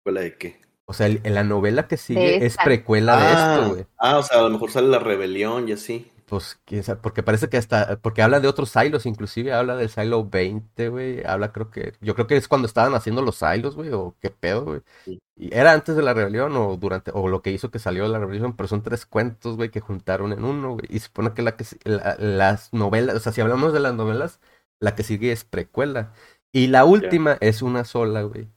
[0.00, 0.60] ¿Escuela de qué?
[0.86, 3.86] O sea, el- la novela que sigue es precuela de ah, esto, güey.
[3.98, 6.10] ah, o sea, a lo mejor sale la rebelión y así.
[6.28, 9.88] Pues, quién sabe, porque parece que hasta, porque habla de otros silos, inclusive habla del
[9.88, 13.76] silo 20, güey, habla creo que, yo creo que es cuando estaban haciendo los silos,
[13.76, 14.82] güey, o qué pedo, güey.
[15.06, 15.18] Sí.
[15.36, 18.56] Era antes de la rebelión o durante, o lo que hizo que salió la rebelión,
[18.56, 20.86] pero son tres cuentos, güey, que juntaron en uno, güey.
[20.90, 24.40] Y supone que la que, la- las novelas, o sea, si hablamos de las novelas,
[24.80, 26.12] la que sigue es precuela.
[26.52, 28.48] Y la última es una sola, güey.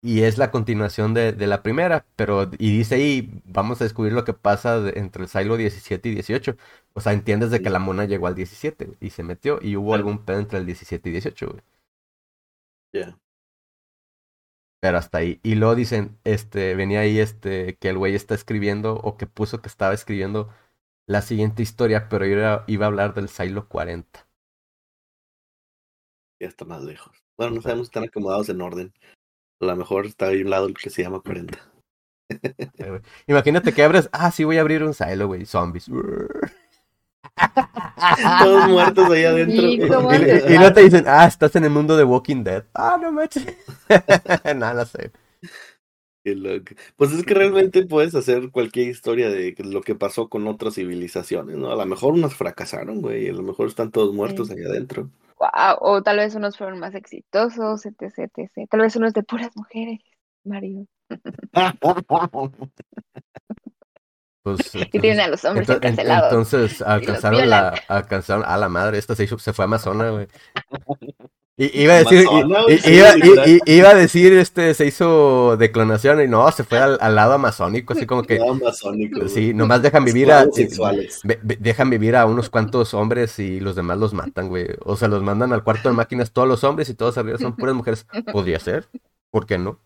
[0.00, 4.12] Y es la continuación de, de la primera, pero, y dice ahí, vamos a descubrir
[4.12, 6.56] lo que pasa de- entre el silo 17 y 18.
[6.94, 9.76] O sea, entiendes de que la mona llegó al 17 güey, y se metió y
[9.76, 11.62] hubo algún pedo entre el 17 y 18, güey.
[12.92, 13.18] Ya.
[14.80, 15.40] Pero hasta ahí.
[15.42, 19.60] Y luego dicen, este, venía ahí este, que el güey está escribiendo o que puso
[19.60, 20.50] que estaba escribiendo
[21.06, 24.28] la siguiente historia, pero iba, iba a hablar del silo 40.
[26.40, 27.16] Ya está más lejos.
[27.36, 28.92] Bueno, no sabemos si están acomodados en orden.
[29.60, 31.58] A lo mejor está ahí un lado el que se llama 40.
[32.28, 33.00] Eh, güey.
[33.26, 35.86] Imagínate que abres, ah, sí, voy a abrir un silo, güey, zombies.
[38.40, 39.62] Todos muertos ahí adentro.
[39.62, 42.64] Sí, ¿cómo Y, no te dicen, ah, estás en el mundo de Walking Dead.
[42.74, 43.46] Ah, no manches.
[44.56, 45.10] no, no sé.
[46.96, 51.56] Pues es que realmente puedes hacer cualquier historia de lo que pasó con otras civilizaciones,
[51.56, 51.70] ¿no?
[51.70, 54.54] A lo mejor unas fracasaron, güey, y a lo mejor están todos muertos Sí.
[54.54, 55.10] ahí adentro.
[55.38, 58.68] Guau, O tal vez unos fueron más exitosos, etc, etc.
[58.70, 60.00] Tal vez unos de puras mujeres,
[60.44, 60.86] Mario.
[64.42, 66.30] Pues, Y tienen a los hombres ento- en- encarcelados.
[66.32, 70.26] entonces alcanzaron la, alcanzaron a la madre, esta se, hizo- se fue a Amazona, güey.
[71.60, 76.48] Y, iba a decir, sí, iba, a decir, este, se hizo de clonación y no,
[76.52, 79.28] se fue al, al lado amazónico, así como que, amazónico, güey.
[79.28, 81.20] sí, nomás dejan vivir a, sexuales.
[81.24, 84.68] ve- dejan vivir a unos cuantos hombres y los demás los matan, güey.
[84.84, 87.56] O sea, los mandan al cuarto de máquinas todos los hombres y todos arriba son
[87.56, 88.06] puras mujeres.
[88.32, 88.86] Podría ser,
[89.32, 89.80] ¿por qué no?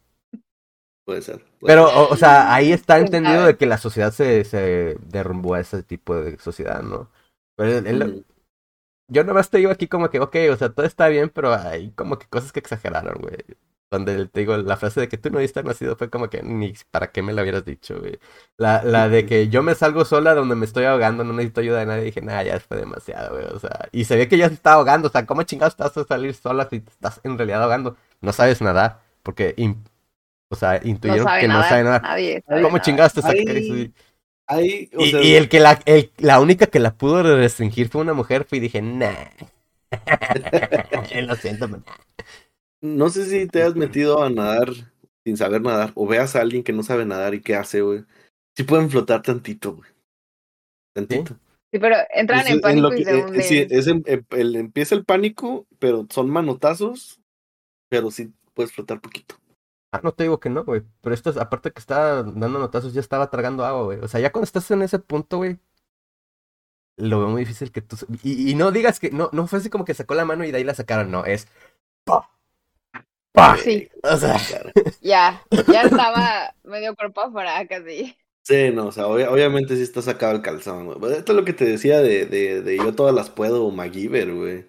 [1.07, 1.39] Puede ser.
[1.59, 4.99] puede Pero, o, o sea, ahí está ¿Quién entendido de que la sociedad se, se
[5.09, 7.09] derrumbó a ese tipo de sociedad, ¿no?
[7.57, 8.25] Pero él- él-.
[9.09, 11.91] Yo nomás te digo aquí como que, ok, o sea, todo está bien, pero hay
[11.93, 13.37] como que cosas que exageraron, güey.
[13.91, 16.73] Donde te digo, la frase de que tú no diste nacido fue como que ni
[16.91, 18.19] para qué me lo hubieras dicho, güey.
[18.57, 21.81] La, la de que yo me salgo sola donde me estoy ahogando, no necesito ayuda
[21.81, 23.45] de nadie, dije, nah, ya fue demasiado, güey.
[23.55, 25.95] O sea, y se ve que ya se está ahogando, o sea, ¿cómo chingados vas
[25.97, 27.97] a salir sola si te estás en realidad ahogando?
[28.23, 29.55] No sabes nadar, porque,
[30.49, 31.69] o sea, intuyeron que no nada.
[31.69, 32.03] sabe nadar.
[32.03, 32.81] Nadie ¿Cómo nada.
[32.81, 33.45] chingados te sacas?
[34.55, 37.23] Ay, Ahí, o Y, sea, y el que la, el- la única que la pudo
[37.23, 39.13] restringir fue una mujer, fue y dije, nah.
[41.27, 41.85] Lo siento, man.
[42.81, 44.69] no sé si te has metido a nadar
[45.25, 48.05] sin saber nadar o veas a alguien que no sabe nadar y qué hace, güey.
[48.57, 49.91] Sí pueden flotar tantito, güey.
[50.95, 51.37] Tantito.
[51.73, 53.43] Sí, pero entran Es- en en pánico y se eh, hunden.
[53.43, 57.21] sí, es el- empieza el pánico, pero son manotazos,
[57.89, 59.37] pero sí puedes flotar poquito.
[59.93, 60.83] Ah, no te digo que no, güey.
[61.03, 63.99] Pero esto, es- aparte que estaba dando notazos, ya estaba tragando agua, güey.
[64.01, 65.59] O sea, ya cuando estás en ese punto, güey,
[66.97, 67.97] lo veo muy difícil que tú...
[68.23, 69.11] Y, y no digas que...
[69.11, 71.25] No, no fue así como que sacó la mano y de ahí la sacaron, no.
[71.25, 71.49] Es...
[72.05, 72.31] ¡Pa!
[73.33, 73.57] ¡Pa!
[73.57, 74.37] Sí, O sea...
[75.01, 78.17] Ya, ya estaba medio cuerpo afuera casi.
[78.45, 81.13] Sí, no, o sea, obvia- obviamente sí está sacado el calzón, güey.
[81.15, 84.67] Esto es lo que te decía de, de, de yo todas las puedo, MacGyver, güey.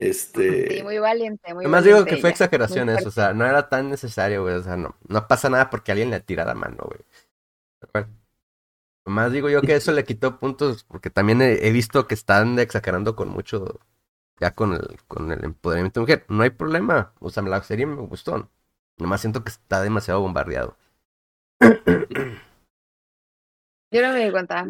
[0.00, 3.44] Este, Sí, muy valiente, muy Nomás digo valiente que fue exageración eso, o sea, no
[3.44, 4.54] era tan necesario, güey.
[4.54, 7.00] O sea, no, no pasa nada porque alguien le tira la mano, güey.
[7.92, 8.08] Bueno.
[9.04, 12.58] Nomás digo yo que eso le quitó puntos, porque también he, he visto que están
[12.58, 13.80] exagerando con mucho,
[14.40, 16.26] ya con el, con el empoderamiento de mujer.
[16.28, 18.48] No hay problema, o sea, la serie me gustó.
[18.98, 20.76] Nomás siento que está demasiado bombardeado.
[23.92, 24.66] Yo no me di cuenta.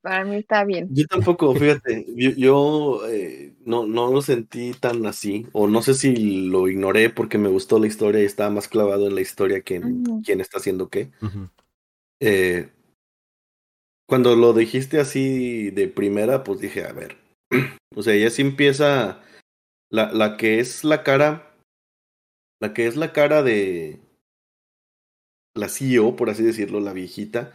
[0.00, 0.88] Para mí está bien.
[0.90, 5.94] Yo tampoco, fíjate, yo, yo, eh, no, no lo sentí tan así, o no sé
[5.94, 9.60] si lo ignoré porque me gustó la historia y estaba más clavado en la historia
[9.62, 10.22] que en Ujú.
[10.24, 11.10] quién está haciendo qué.
[11.22, 11.48] Ujú.
[12.20, 12.70] Eh,
[14.08, 17.16] cuando lo dijiste así de primera, pues dije, a ver,
[17.94, 19.22] o sea, ya sí empieza
[19.90, 21.54] la, la que es la cara,
[22.60, 24.00] la que es la cara de,
[25.56, 27.52] la CEO, por así decirlo, la viejita,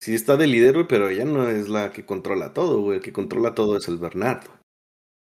[0.00, 2.96] sí está de líder, güey, pero ella no es la que controla todo, güey.
[2.98, 4.50] El que controla todo es el Bernardo.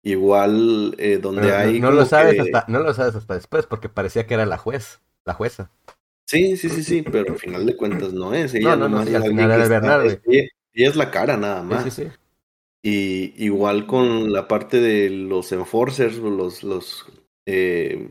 [0.04, 1.80] Igual eh, donde Pero hay.
[1.80, 4.58] no, lo sabes que- hasta, no lo sabes hasta después, porque parecía que era la
[4.58, 5.72] juez, la jueza.
[6.28, 8.54] Sí, sí, sí, sí, pero al final de cuentas no es.
[8.54, 10.20] Ella No, no, no, sí, al final era Bernardo, ella,
[10.74, 11.84] ella es la cara nada más.
[11.84, 12.10] sí, sí.
[12.84, 17.06] Y igual con la parte de los enforcers, los, los,
[17.48, 18.10] eh,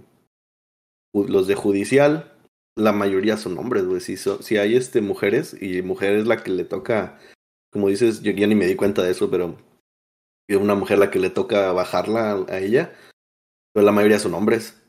[1.12, 2.33] los de judicial,
[2.76, 4.00] la mayoría son hombres, güey.
[4.00, 7.18] Si, so- si hay este, mujeres, y mujer es la que le toca,
[7.72, 9.56] como dices, yo ya ni me di cuenta de eso, pero
[10.48, 12.92] es una mujer la que le toca bajarla a, a ella,
[13.72, 14.80] pero la mayoría son hombres.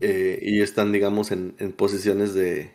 [0.00, 2.72] Eh, y están, digamos, en, en posiciones de,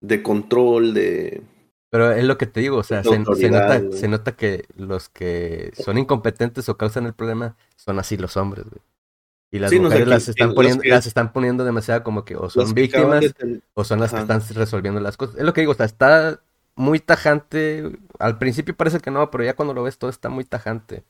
[0.00, 1.42] de control, de...
[1.90, 3.10] Pero es lo que te digo, o sea, se,
[3.50, 4.00] nota, güey.
[4.00, 8.64] se nota que los que son incompetentes o causan el problema son así los hombres,
[8.64, 8.80] güey.
[9.54, 12.02] Y las Sí, no sé, mujeres que- las están poniendo, que- las están poniendo demasiado
[12.02, 15.36] como que o son los víctimas ten- o son las que están resolviendo las cosas.
[15.36, 16.40] Es lo que digo, o sea, está
[16.74, 17.92] muy tajante.
[18.18, 21.04] Al principio parece que no, pero ya cuando lo ves todo está muy tajante.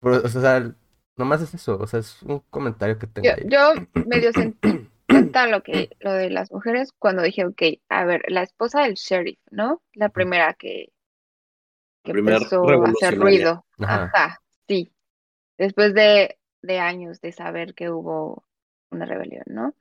[0.00, 0.70] Pero, o sea,
[1.16, 3.48] nomás es eso, o sea, es un comentario que tengo Yo, ahí.
[3.48, 8.42] yo medio sentí lo que lo de las mujeres cuando dije, ok, a ver, la
[8.42, 9.80] esposa del sheriff, ¿no?
[9.94, 10.92] La primera que,
[12.02, 13.64] que empezó a hacer ruido.
[13.78, 14.10] Ajá.
[14.12, 14.92] Ajá, sí.
[15.56, 16.36] Después de,
[16.66, 18.44] de años de saber que hubo
[18.90, 19.74] una rebelión, ¿no?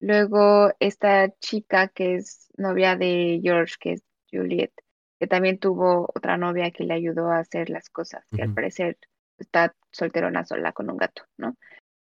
[0.00, 4.72] Luego esta chica que es novia de George, que es Juliet,
[5.18, 8.98] que también tuvo otra novia que le ayudó a hacer las cosas, que al parecer
[9.38, 11.56] está solterona sola con un gato, ¿no?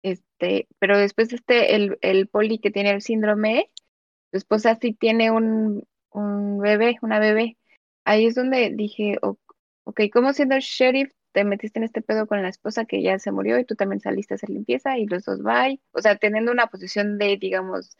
[0.03, 3.71] Este, pero después este, el, el poli que tiene el síndrome,
[4.31, 7.57] su esposa sí tiene un, un bebé, una bebé.
[8.05, 9.37] Ahí es donde dije, "O-
[9.85, 13.31] ok, ¿cómo siendo sheriff te metiste en este pedo con la esposa que ya se
[13.31, 15.81] murió y tú también saliste a hacer limpieza y los dos bye?
[15.91, 17.97] O sea, teniendo una posición de, digamos,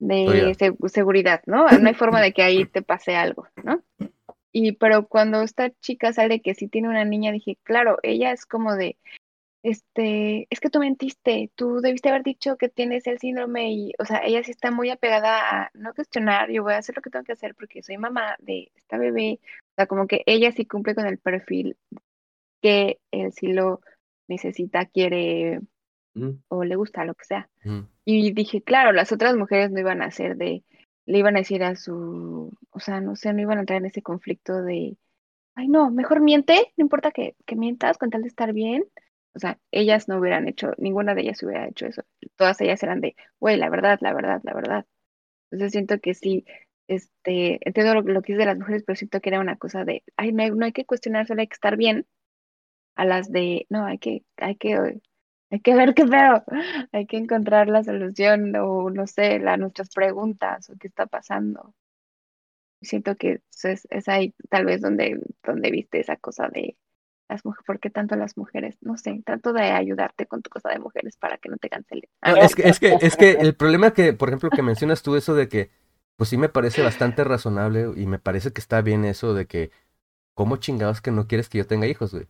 [0.00, 0.56] de Seguridad.
[0.56, 1.66] seg- seguridad, ¿no?
[1.78, 3.82] No hay forma de que ahí te pase algo, ¿no?
[4.52, 8.46] Y pero cuando esta chica sale que sí tiene una niña, dije, claro, ella es
[8.46, 8.96] como de,
[9.62, 14.04] este, es que tú mentiste, tú debiste haber dicho que tienes el síndrome y, o
[14.04, 17.10] sea, ella sí está muy apegada a no cuestionar, yo voy a hacer lo que
[17.10, 20.64] tengo que hacer porque soy mamá de esta bebé, o sea, como que ella sí
[20.66, 21.76] cumple con el perfil
[22.60, 23.80] que él sí lo
[24.28, 25.60] necesita, quiere
[26.48, 27.48] o le gusta, lo que sea.
[28.04, 30.64] Y dije, claro, las otras mujeres no iban a hacer de,
[31.06, 33.86] le iban a decir a su, o sea, no sé, no iban a entrar en
[33.86, 34.96] ese conflicto de,
[35.54, 38.84] ay, no, mejor miente, no importa que, que mientas con tal de estar bien.
[39.32, 42.02] O sea, ellas no hubieran hecho, ninguna de ellas hubiera hecho eso.
[42.36, 44.86] Todas ellas eran de, güey, la verdad, la verdad, la verdad.
[45.50, 46.44] Entonces siento que sí,
[46.88, 49.84] este, entiendo lo, lo que es de las mujeres, pero siento que era una cosa
[49.84, 52.06] de, ay, no hay, no hay que cuestionar, solo hay que estar bien.
[53.00, 55.00] A las de, no, hay que, hay que,
[55.50, 56.44] hay que ver qué pedo,
[56.92, 61.74] hay que encontrar la solución o no sé, la, nuestras preguntas o qué está pasando.
[62.82, 66.76] Siento que es, es ahí tal vez donde, donde viste esa cosa de
[67.30, 68.76] las mujeres, ¿por qué tanto las mujeres?
[68.82, 72.04] No sé, trato de ayudarte con tu cosa de mujeres para que no te cancelen.
[72.22, 75.16] No, es que, es que, es que el problema que, por ejemplo, que mencionas tú
[75.16, 75.70] eso de que,
[76.16, 79.70] pues sí me parece bastante razonable y me parece que está bien eso de que,
[80.34, 82.26] ¿cómo chingados que no quieres que yo tenga hijos, güey?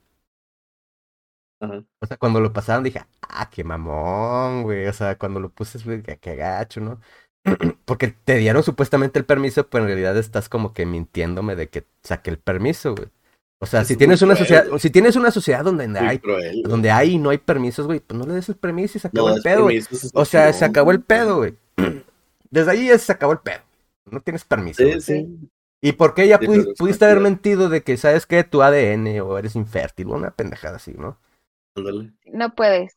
[1.61, 4.87] O sea, cuando lo pasaron dije, ah, qué mamón, güey.
[4.87, 7.01] O sea, cuando lo puse, güey, qué, qué gacho, ¿no?
[7.85, 11.85] Porque te dieron supuestamente el permiso, pero en realidad estás como que mintiéndome de que
[12.03, 13.09] saqué el permiso, güey.
[13.63, 16.19] O sea, si es tienes una cruel, sociedad, si tienes una sociedad donde Muy hay,
[16.19, 19.01] cruel, donde hay y no hay permisos, güey, pues no le des el permiso y
[19.03, 19.81] se acabó No, el pedo, güey.
[19.83, 21.55] permiso, eso O sea, se acabó el pedo, güey.
[22.51, 23.61] Desde ahí ya se acabó el pedo.
[24.11, 24.83] No tienes permiso.
[24.83, 25.39] Sí, sí.
[25.83, 29.21] ¿Y por qué ya Sí, pudi- pudiste haber mentido de que sabes que tu ADN
[29.21, 31.19] o eres infértil o una pendejada así, ¿no?
[31.77, 32.13] Ándale.
[32.27, 32.97] No puedes.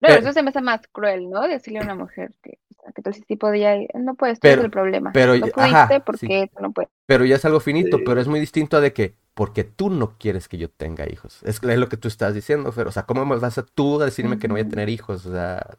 [0.00, 1.42] Bueno, Pero- eso se me hace más cruel, ¿no?
[1.46, 2.58] Decirle a una mujer que,
[2.94, 5.10] que tú sí podía, no puedes, tú eres Pero- el problema.
[5.12, 6.90] pero no ya- pudiste ajá, porque tú no puedes.
[7.06, 8.02] Pero ya es algo finito, Sí.
[8.06, 11.42] pero es muy distinto a de que porque tú no quieres que yo tenga hijos.
[11.44, 12.86] Es, es lo que tú estás diciendo, Fer.
[12.86, 15.24] O sea, ¿cómo me vas a tú a decirme que no voy a tener hijos?
[15.26, 15.78] O sea.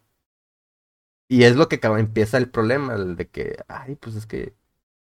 [1.27, 4.53] Y es lo que empieza el problema, el de que, ay, pues es que.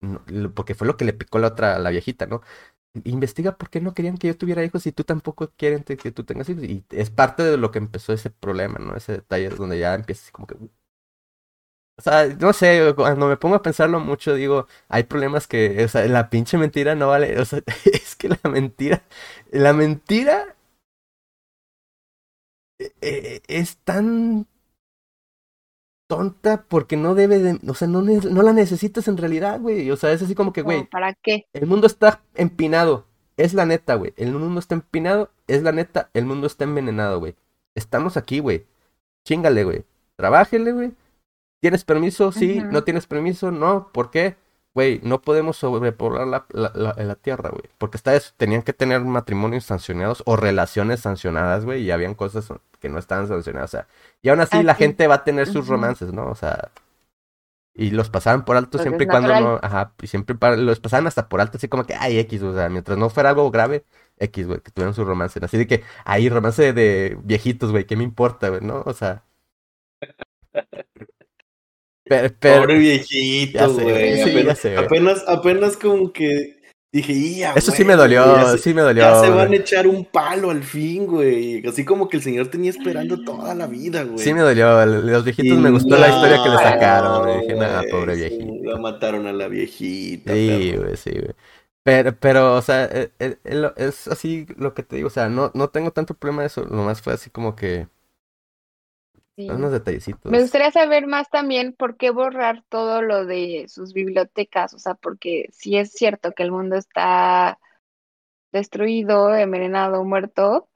[0.01, 0.23] no-
[0.55, 2.43] porque fue lo que le picó la otra, la viejita, ¿no?
[3.05, 6.25] Investiga por qué no querían que yo tuviera hijos y tú tampoco quieren que tú
[6.25, 6.65] tengas hijos.
[6.65, 8.97] Y es parte de lo que empezó ese problema, ¿no?
[8.97, 10.57] Ese detalle donde ya empieza así como que.
[11.99, 15.89] O sea, no sé, cuando me pongo a pensarlo mucho, digo, hay problemas que, o
[15.89, 19.03] sea, la pinche mentira no vale, o sea, es que la mentira,
[19.51, 20.57] la mentira
[22.79, 24.47] eh, eh, es tan
[26.07, 29.97] tonta porque no debe de, o sea, no, no la necesitas en realidad, güey, o
[29.97, 31.47] sea, es así como que, güey, ¿Para qué?
[31.53, 36.11] el mundo está empinado, es la neta, güey, el mundo está empinado, es la neta,
[36.15, 37.35] el mundo está envenenado, güey,
[37.75, 38.67] estamos aquí, güey,
[39.25, 39.85] chingale, güey,
[40.17, 40.93] trabájele, güey,
[41.61, 42.33] ¿tienes permiso?
[42.33, 44.37] Sí, no tienes permiso, no, ¿por qué?
[44.77, 47.65] Güey, no podemos sobrepoblar la, la, la, la tierra, güey.
[47.79, 52.49] Porque vez tenían que tener matrimonios sancionados o relaciones sancionadas, güey, y habían cosas
[52.81, 53.71] que no estaban sancionadas.
[53.71, 53.89] O sea,
[54.23, 54.85] y aún así la Aquí.
[54.85, 56.27] gente va a tener sus romances, ¿no?
[56.31, 56.71] O sea,
[57.75, 60.81] y los pasaban por alto Porque siempre y cuando no, ajá, y siempre pa- los
[60.81, 63.51] pasaban hasta por alto, así como que, ay, X, o sea, mientras no fuera algo
[63.51, 63.85] grave,
[64.19, 65.41] X, güey, que tuvieran su romance.
[65.43, 68.83] Así de que, ay, romance de viejitos, güey, ¿qué me importa, güey, no?
[68.87, 69.25] O sea.
[72.09, 74.23] Pero, pero, Pobre viejito, güey.
[74.23, 76.57] sí, apenas, apenas, apenas como que
[76.93, 79.03] dije, "Ya, Eso sí me dolió, ya se- sí me dolió.
[79.03, 81.67] Ya se van a echar un palo al fin, güey.
[81.67, 84.19] Así como que el señor tenía esperando toda la vida, güey.
[84.19, 87.41] Sí me dolió, los viejitos Y me gustó la historia que le sacaron, güey.
[87.41, 88.71] Dije, nada, pobre sí, viejito.
[88.71, 90.33] La mataron a la viejita.
[90.33, 91.35] Sí, güey, sí, güey.
[91.83, 95.29] Pero, pero, o sea, e- e- e- es así lo que te digo, o sea,
[95.29, 97.87] no, no tengo tanto problema de eso, nomás fue así como que
[99.37, 99.51] Sí.
[99.51, 100.33] unos detallecitos.
[100.33, 104.95] Me gustaría saber más también por qué borrar todo lo de sus bibliotecas, o sea,
[104.95, 107.59] porque si es cierto que el mundo está
[108.53, 110.69] destruido, envenenado, muerto,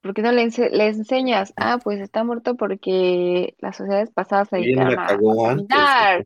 [0.00, 1.52] ¿por qué no le, ense- le enseñas?
[1.56, 6.22] Ah, pues está muerto porque las sociedades pasadas se dedicaron a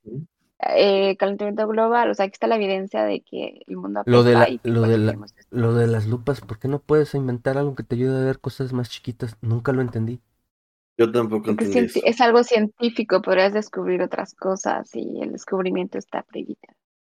[0.75, 4.35] eh, calentamiento global, o sea, aquí está la evidencia de que el mundo Lo de
[4.35, 5.19] la- y lo por de la-.
[5.51, 8.41] Lo de las lupas, ¿por qué no puedes inventar algo que te ayude a ver
[8.41, 9.37] cosas más chiquitas?
[9.41, 10.21] Nunca lo entendí.
[10.99, 12.01] Yo tampoco es, entendí eso.
[12.05, 16.59] es algo científico, podrías descubrir otras cosas y el descubrimiento está prohibido.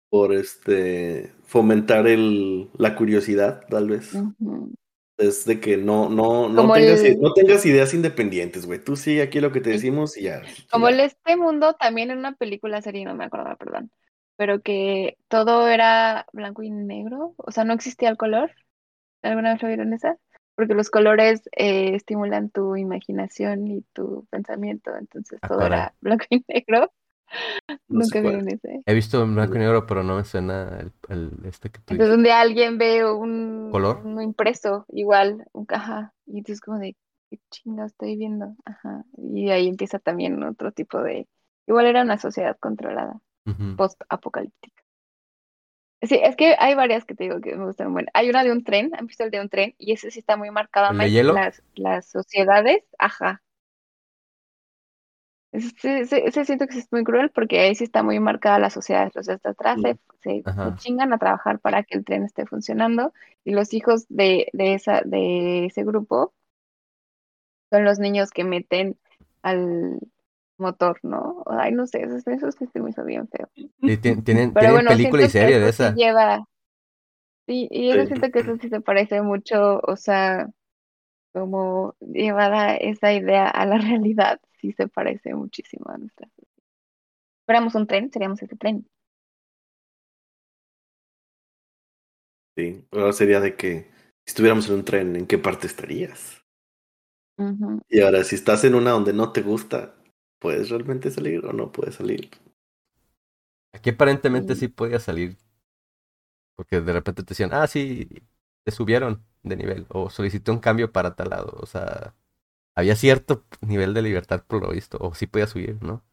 [0.09, 4.13] Por este fomentar el, la curiosidad, tal vez.
[4.13, 4.73] Ujú.
[5.17, 8.83] Es de que no, no, no Como tengas, el- no tengas ideas independientes, güey.
[8.83, 10.43] Tú sigue aquí lo que te decimos y ya.
[10.71, 13.89] Como el este mundo, también en una película serie, no me acuerdo, perdón,
[14.35, 18.51] pero que todo era blanco y negro, o sea, no existía el color.
[19.23, 20.17] ¿Alguna vez lo vieron esa?
[20.57, 26.25] Porque los colores eh, estimulan tu imaginación y tu pensamiento, entonces Ah, todo era blanco
[26.31, 26.91] y negro.
[27.89, 28.33] No Nunca cuál.
[28.33, 28.83] vieron ese.
[28.85, 31.93] He visto en blanco y negro, pero no me suena el, el- este que tú
[31.93, 34.01] Entonces un día alguien ve un, ¿Color?
[34.03, 36.95] uno impreso igual, un caja, y entonces como de,
[37.29, 38.55] ¿qué chinga estoy viendo?
[38.65, 39.03] Ajá.
[39.17, 41.27] Y ahí empieza también otro tipo de,
[41.67, 43.19] igual era una sociedad controlada.
[43.45, 43.75] Ujú.
[43.77, 44.83] post-apocalíptica.
[46.01, 47.91] Sí, es que hay varias que te digo que me gustan.
[47.93, 49.73] Bueno, hay una de un tren, ¿han visto el de un tren?
[49.77, 51.33] Y ese sí está muy marcado, ¿El de Mike, hielo?
[51.33, 53.41] Las, las sociedades, ajá.
[55.51, 58.69] Ese, ese- ese siento que es muy cruel porque ahí sí está muy marcada la
[58.69, 59.11] sociedad.
[59.15, 62.45] Los de hasta atrás se, se- se chingan a trabajar para que el tren esté
[62.45, 66.33] funcionando y los hijos de, de, esa, de ese grupo
[67.69, 68.97] son los niños que meten
[69.41, 69.99] al
[70.59, 71.43] motor, ¿no?
[71.47, 73.49] Ay, no sé, eso, eso sí se me hizo bien feo.
[73.85, 75.95] Sí, tienen, Pero tienen bueno, película y serie de eso sí esa.
[75.95, 76.45] lleva.
[77.47, 78.07] Sí, y yo Sí.
[78.07, 80.49] siento que eso sí se parece mucho, o sea,
[81.33, 86.29] como llevada esa idea a la realidad, sí se parece muchísimo a nuestra.
[86.37, 86.45] Si
[87.45, 88.87] fuéramos un tren, seríamos ese tren.
[92.57, 93.89] Sí, ahora sería de que
[94.25, 96.43] si estuviéramos en un tren, ¿en qué parte estarías?
[97.89, 99.95] Y ahora, si estás en una donde no te gusta,
[100.39, 102.29] ¿puedes realmente salir o no puedes salir?
[103.73, 104.61] Aquí aparentemente Sí.
[104.61, 105.37] sí podía salir.
[106.55, 108.07] Porque de repente te decían, ah, sí,
[108.63, 109.85] te subieron de nivel.
[109.89, 111.55] O solicité un cambio para tal lado.
[111.61, 112.15] O sea,
[112.75, 114.97] había cierto nivel de libertad por lo visto.
[115.01, 116.03] O sí podía subir, ¿no?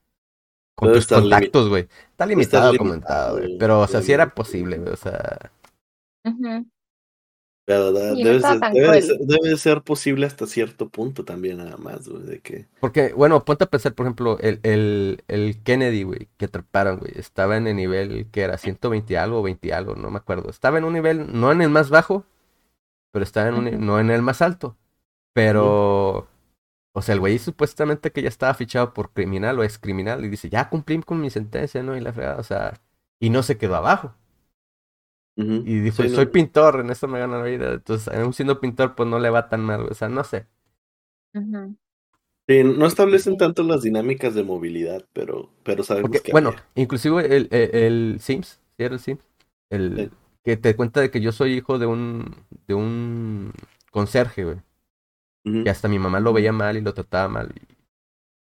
[0.77, 1.89] Con tus contactos, güey.
[2.11, 3.59] Está limitado, limitado, comentado, güey.
[3.59, 4.93] Pero, o sea, sí era posible, güey.
[4.93, 5.53] O sea,
[7.93, 11.57] da- Sí, no debe, ser, debe ser- debe de ser posible hasta cierto punto también,
[11.59, 12.66] nada más, güey, de que...
[12.81, 17.12] porque, bueno, ponte a pensar, por ejemplo, el, el, el Kennedy, güey, que atraparon, güey.
[17.16, 20.51] Estaba en el nivel que era 120 algo, 20 algo, no me acuerdo.
[20.51, 22.24] Estaba en un nivel, no en el más bajo,
[23.12, 24.77] pero estaba en un, no en el más alto.
[25.32, 26.28] Pero,
[26.95, 30.28] o sea, el güey supuestamente que ya estaba fichado por criminal o ex criminal y
[30.28, 31.97] dice, ya cumplí con mi sentencia, ¿no?
[31.97, 32.81] Y la fregada, o sea,
[33.20, 34.15] y no se quedó abajo.
[35.65, 37.73] Y dijo, Sí, no, soy pintor, en esto me gana la vida.
[37.74, 39.82] Entonces, aún siendo pintor, pues no le va tan mal.
[39.90, 40.47] O sea, no sé.
[42.48, 46.66] Sí, no establecen tanto las dinámicas de movilidad, pero, pero sabemos Porque, que bueno, había.
[46.74, 49.23] inclusive el, el, el Sims, ¿sí era el Sims?
[49.70, 50.11] El Sí.
[50.44, 52.36] que te cuenta de que yo soy hijo de un,
[52.66, 53.52] de un
[53.90, 54.59] conserje, güey.
[55.44, 55.65] Ujú.
[55.65, 57.52] Y hasta mi mamá lo veía mal y lo trataba mal.
[57.56, 57.66] Y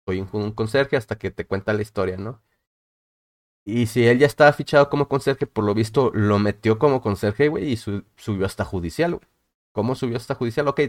[0.05, 2.41] soy un, un conserje hasta que te cuenta la historia, ¿no?
[3.67, 7.49] Y si él ya estaba fichado como conserje, por lo visto lo metió como conserje,
[7.49, 9.27] güey, y su- subió hasta judicial, güey.
[9.73, 10.67] ¿Cómo subió hasta judicial?
[10.69, 10.81] Ok,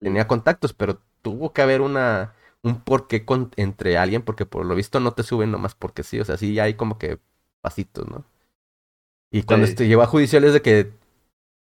[0.00, 4.74] tenía contactos, pero tuvo que haber una un porqué con, entre alguien, porque por lo
[4.76, 7.20] visto no te suben nomás porque sí, o sea, sí hay como que
[7.62, 8.26] pasitos, ¿no?
[9.30, 9.74] Y cuando Sí.
[9.74, 10.92] te lleva a judicial es de que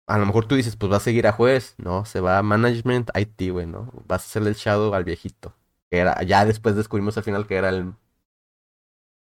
[0.07, 2.43] a lo mejor tú dices, pues va a seguir a juez, no, se va a
[2.45, 3.91] management IT, güey, ¿no?
[4.07, 5.55] Vas a hacerle el shadow al viejito.
[5.91, 7.95] Que era, ya después descubrimos al final que era el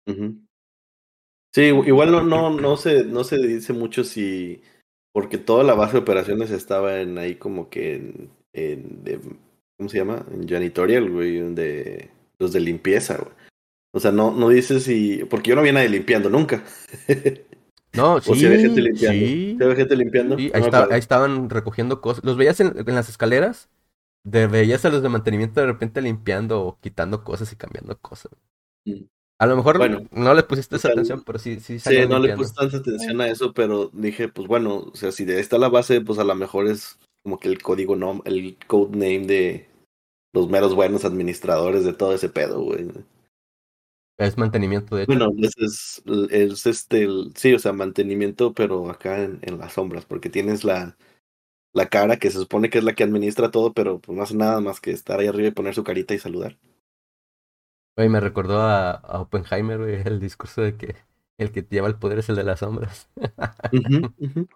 [0.07, 0.44] Ujú.
[1.55, 4.61] Sí, igual no, no, no se, no se dice mucho si,
[5.13, 9.21] porque toda la base de operaciones estaba en ahí como que en, en de-
[9.77, 10.27] ¿cómo se llama?
[10.33, 12.11] En janitorial, güey, de
[12.41, 13.33] los de limpieza, güey.
[13.93, 16.65] O sea, no, no dice si, porque yo no vi nadie limpiando nunca.
[17.93, 19.25] No, o sí, si había gente limpiando.
[19.25, 19.55] sí.
[19.57, 20.37] ¿Sí había gente limpiando?
[20.37, 22.25] Sí, ahí, está- ahí estaban recogiendo cosas.
[22.25, 23.69] Los veías en, en las escaleras,
[24.25, 28.33] de, veías a los de mantenimiento de repente limpiando o quitando cosas y cambiando cosas.
[28.85, 29.05] Mm.
[29.39, 32.35] A lo mejor Bueno, no le pusiste esa atención, pero sí, sí Sí, no le
[32.35, 35.59] puse tanta atención a eso, pero dije, pues bueno, o sea, si de ahí está
[35.59, 39.27] la base, pues a lo mejor es como que el código nom, el code name
[39.27, 39.69] de
[40.33, 42.89] los meros buenos administradores de todo ese pedo, güey.
[44.19, 45.13] Es mantenimiento, de hecho.
[45.13, 49.75] Bueno, ese es, es este, el- sí, o sea, mantenimiento, pero acá en, en las
[49.75, 50.97] sombras, porque tienes la,
[51.75, 54.37] la cara que se supone que es la que administra todo, pero pues no hace
[54.37, 56.59] nada más que estar ahí arriba y poner su carita y saludar.
[57.97, 60.97] Güey, me recordó a, a Oppenheimer, güey, el discurso de que
[61.39, 63.09] el que lleva el poder es el de las sombras.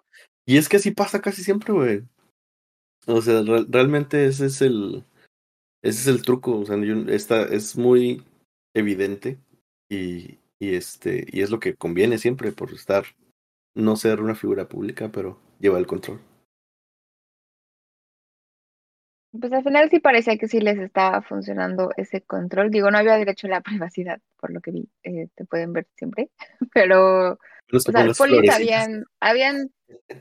[0.45, 2.03] Y es que así pasa casi siempre, güey.
[3.05, 5.03] O sea, re- realmente ese es el,
[5.83, 6.59] ese es el truco.
[6.59, 8.23] O sea, yo- esta es muy
[8.75, 9.37] evidente
[9.89, 13.05] y, y este, y es lo que conviene siempre por estar,
[13.75, 16.19] no ser una figura pública, pero llevar el control.
[19.31, 22.71] Pues al final sí parecía que sí les estaba funcionando ese control.
[22.71, 23.61] Digo, no había derecho a la
[23.91, 24.89] privacidad, por lo que vi.
[25.03, 26.29] eh, te pueden ver siempre.
[26.73, 27.37] Pero, o
[27.79, 28.55] sea, pongas polis florecitas.
[28.87, 29.71] habían, habían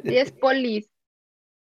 [0.02, 0.90] 10 polis.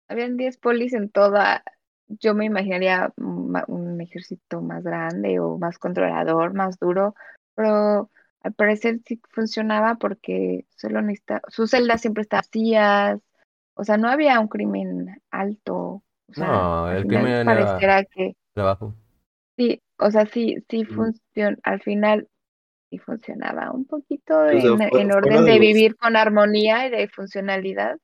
[0.08, 1.64] Habían 10 polis en toda.
[2.06, 7.14] Yo me imaginaría ma- un ejército más grande o más controlador, más duro.
[7.54, 8.10] Pero
[8.42, 11.42] al parecer sí funcionaba porque solo necesitaba.
[11.48, 13.20] Sus celdas siempre estaban vacías.
[13.74, 16.02] O sea, no había un crimen alto.
[16.32, 18.94] O sea, No, el crimen era pareciera que trabajo.
[19.56, 22.28] sí, o sea, sí, sí funciona, al final
[22.90, 27.08] sí funcionaba un poquito O sea, en, en orden de vivir con armonía y de
[27.08, 27.98] funcionalidad.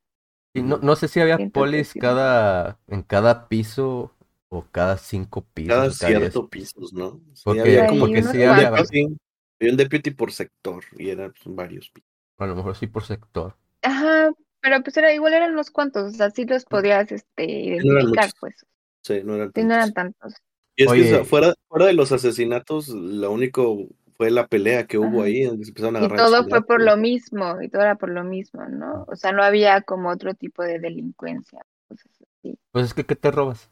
[0.54, 4.12] Y no, no sé si había Siento que polis cada, en cada piso
[4.48, 6.92] o cada cinco pisos Cada o cada diez cierto pisos.
[6.92, 7.20] ¿no?
[7.34, 11.90] Sí, Porque, había como unos sí había un deputy por sector y eran pues, varios
[11.90, 12.08] pisos.
[12.38, 13.56] a lo mejor sí por sector.
[13.82, 14.30] Ajá,
[14.60, 18.54] pero pues era igual eran unos cuantos, o sea, sí los podías este identificar, pues,
[19.02, 20.32] Sí, no eran sí no eran tantos.
[20.32, 20.34] tantos.
[20.76, 24.46] Y es que o sea, Oye, fuera, fuera de los asesinatos, lo único fue la
[24.48, 25.24] pelea que hubo Ajá.
[25.26, 27.82] ahí, donde se empezaron a Y agarrar a todo fue por lo mismo, y todo
[27.82, 29.04] era por lo mismo, ¿no?
[29.08, 32.58] O sea, no había como otro tipo de delincuencia, cosas así.
[32.72, 33.70] pues es que ¿qué te robas?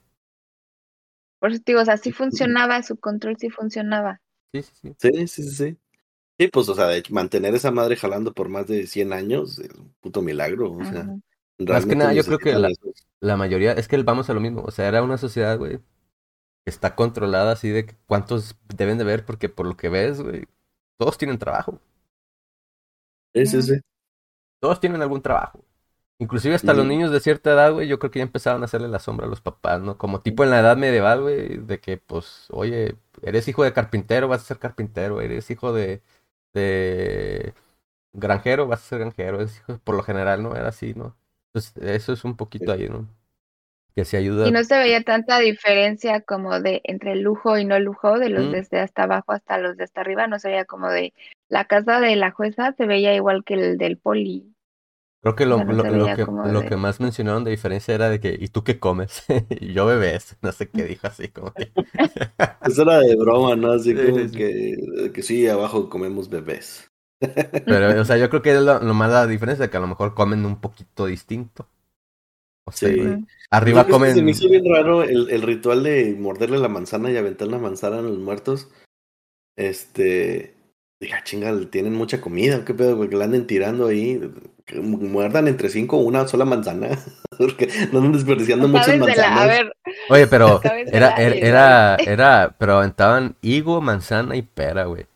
[1.39, 4.21] Por eso te digo, o sea, sí funcionaba, su control sí funcionaba.
[4.53, 4.95] Sí, sí, sí.
[4.99, 5.79] Sí, sí, sí,
[6.39, 6.49] sí.
[6.49, 9.95] Pues, o sea, de mantener esa madre jalando por más de 100 años es un
[10.01, 11.19] puto milagro, o sea, Ajá.
[11.59, 12.55] Más que nada, yo creo que
[13.21, 14.63] la, mayoría, es que vamos a lo mismo.
[14.63, 19.25] O sea, era una sociedad, güey, que está controlada así de cuántos deben de ver,
[19.25, 20.47] porque por lo que ves, güey,
[20.99, 21.81] todos tienen trabajo.
[23.35, 23.81] Sí, sí.
[24.61, 25.65] Todos tienen algún trabajo.
[26.19, 28.89] Inclusive hasta los niños de cierta edad, güey, yo creo que ya empezaron a hacerle
[28.89, 29.99] la sombra a los papás, ¿no?
[29.99, 34.27] Como tipo en la edad medieval, güey, de que, pues, oye, eres hijo de carpintero,
[34.27, 36.03] vas a ser carpintero, eres hijo de,
[36.57, 37.55] de
[38.13, 40.57] granjero, vas a ser granjero, es por lo general, ¿no?
[40.57, 41.17] Era así, ¿no?
[41.55, 43.07] Entonces, eso es un poquito ahí, ¿no?
[43.95, 44.49] Que se ayuda.
[44.49, 48.47] Y no se veía tanta diferencia como de entre lujo y no lujo, de los
[48.47, 48.51] Mm.
[48.53, 51.15] desde hasta abajo hasta los de hasta arriba, no se veía como de
[51.49, 54.53] la casa de la jueza se veía igual que el del poli.
[55.27, 58.21] Creo que lo, no lo, que, lo de- que más mencionaron de diferencia era de
[58.21, 59.25] que, ¿y tú qué comes?
[59.51, 61.73] y yo bebés, no sé qué dijo así, como que...
[62.65, 63.73] Eso era de broma, ¿no?
[63.73, 64.37] Así Sí, como sí, sí.
[64.37, 66.89] que, que sí, abajo comemos bebés.
[67.19, 69.89] Pero, o sea, yo creo que es lo, lo más la diferencia, que a lo
[69.89, 71.67] mejor comen un poquito distinto.
[72.69, 73.25] O sea, Sí.
[73.51, 74.29] arriba ¿No crees que Se me comen...
[74.29, 78.03] hizo bien raro el, el ritual de morderle la manzana y aventar la manzana a
[78.03, 78.69] los muertos.
[79.57, 80.55] Este.
[81.01, 82.97] Diga, chinga, tienen mucha comida, ¿qué pedo?
[82.97, 84.21] Porque la anden tirando ahí.
[84.83, 86.89] Muerdan entre cinco una sola manzana.
[87.39, 89.47] Porque no andan desperdiciando muchas la, a manzanas.
[89.49, 89.73] ver,
[90.11, 95.07] Oye, pero era, era, era, era- pero aventaban higo, manzana y pera, güey.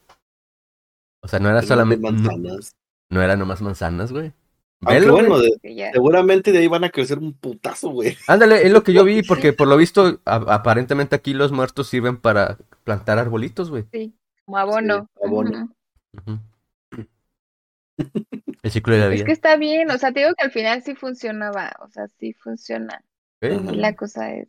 [1.23, 2.73] O sea, no era solamente, no, manzanas.
[3.11, 4.33] no era nomás manzanas, güey.
[4.83, 8.17] Velo, bueno, de- seguramente de ahí van a crecer un putazo, güey.
[8.29, 11.89] Ándale, es lo que yo vi, porque por lo visto, a- aparentemente aquí los muertos
[11.89, 13.85] sirven para plantar arbolitos, güey.
[13.93, 14.15] sí,
[14.47, 15.09] como abono.
[15.17, 15.51] Sí, abono.
[16.17, 16.33] Ujú.
[16.33, 16.41] Ujú.
[18.63, 19.25] El ciclo de la Es vida.
[19.25, 22.35] que está bien, o sea, te digo que al final sí funcionaba, o sea, sí
[22.35, 23.03] funciona.
[23.41, 23.59] ¿eh?
[23.73, 24.49] La cosa es,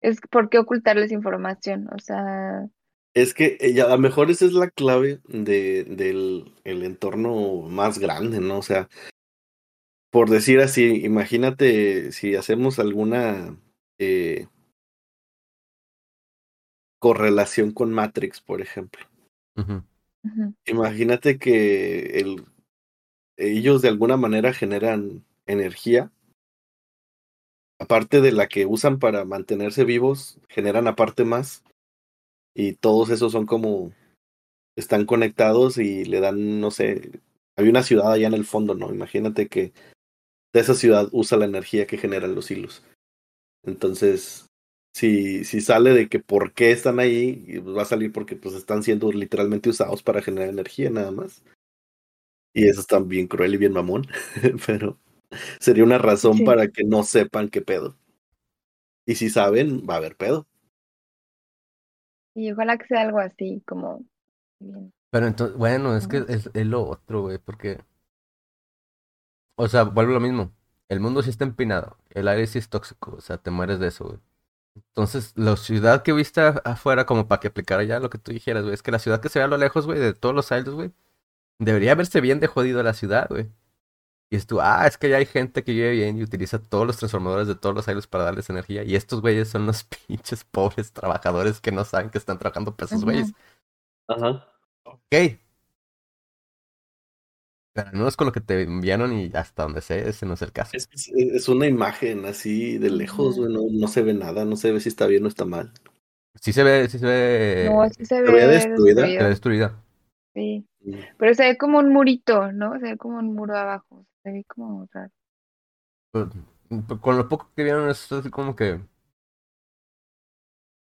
[0.00, 2.68] es por qué ocultarles información, o sea,
[3.14, 7.62] Es que eh, ya, a lo mejor esa es la clave de, del el entorno
[7.62, 8.58] más grande, ¿no?
[8.58, 8.88] O sea,
[10.10, 13.56] por decir así, imagínate si hacemos alguna
[13.98, 14.46] eh,
[17.00, 19.04] correlación con Matrix, por ejemplo.
[20.66, 22.44] Imagínate que el,
[23.36, 26.10] ellos de alguna manera generan energía,
[27.78, 31.62] aparte de la que usan para mantenerse vivos, generan aparte más,
[32.54, 33.92] y todos esos son como,
[34.76, 37.20] están conectados y le dan, no sé,
[37.56, 38.92] hay una ciudad allá en el fondo, ¿no?
[38.92, 39.72] Imagínate que
[40.52, 42.82] de esa ciudad usa la energía que generan los hilos.
[43.64, 44.43] Entonces,
[44.94, 48.36] si, si sale de que por qué están ahí, y pues va a salir porque
[48.36, 51.42] pues están siendo literalmente usados para generar energía nada más.
[52.54, 54.06] Y eso está bien cruel y bien mamón,
[54.66, 54.98] pero
[55.60, 56.44] sería una razón Sí.
[56.44, 57.96] para que no sepan qué pedo.
[59.06, 60.46] Y si saben, va a haber pedo.
[62.36, 64.04] Y ojalá que sea algo así, como
[64.60, 64.92] bien.
[65.10, 67.80] Pero entonces, bueno, es que es, es lo otro, güey, porque...
[69.56, 70.52] O sea, vuelvo a lo mismo.
[70.88, 71.96] El mundo sí está empinado.
[72.10, 73.14] El aire sí es tóxico.
[73.16, 74.18] O sea, te mueres de eso, güey.
[74.76, 78.62] Entonces, la ciudad que viste afuera, como para que aplicara ya lo que tú dijeras,
[78.64, 80.46] güey, es que la ciudad que se ve a lo lejos, güey, de todos los
[80.50, 80.92] isles, güey,
[81.58, 83.50] debería verse bien de jodido la ciudad, güey.
[84.30, 86.86] Y es tú, ah, es que ya hay gente que vive bien y utiliza todos
[86.86, 88.82] los transformadores de todos los isles para darles energía.
[88.84, 92.86] Y estos güeyes son los pinches pobres trabajadores que no saben que están trabajando para
[92.86, 93.06] esos Ujú.
[93.12, 93.32] güeyes.
[94.08, 94.46] Ajá.
[94.84, 95.38] Ok.
[97.74, 100.42] Pero no es con lo que te enviaron y hasta donde sé, ese no es
[100.42, 100.76] el caso.
[100.76, 104.78] Es, una imagen así de lejos, güey, no, no se ve nada, no se ve
[104.78, 105.72] si está bien o está mal.
[106.40, 109.06] Sí se ve, sí se ve, No, sí se ¿se ve ve destruida?
[109.06, 109.28] se ve destruido.
[109.28, 109.84] destruida.
[110.34, 110.66] Sí.
[110.82, 110.98] Mm.
[111.18, 112.78] Pero se ve como un murito, ¿no?
[112.78, 114.06] Se ve como un muro abajo.
[114.22, 115.10] Se ve como raro.
[116.12, 116.28] Pues,
[117.00, 118.80] Con lo poco que vieron es así como que...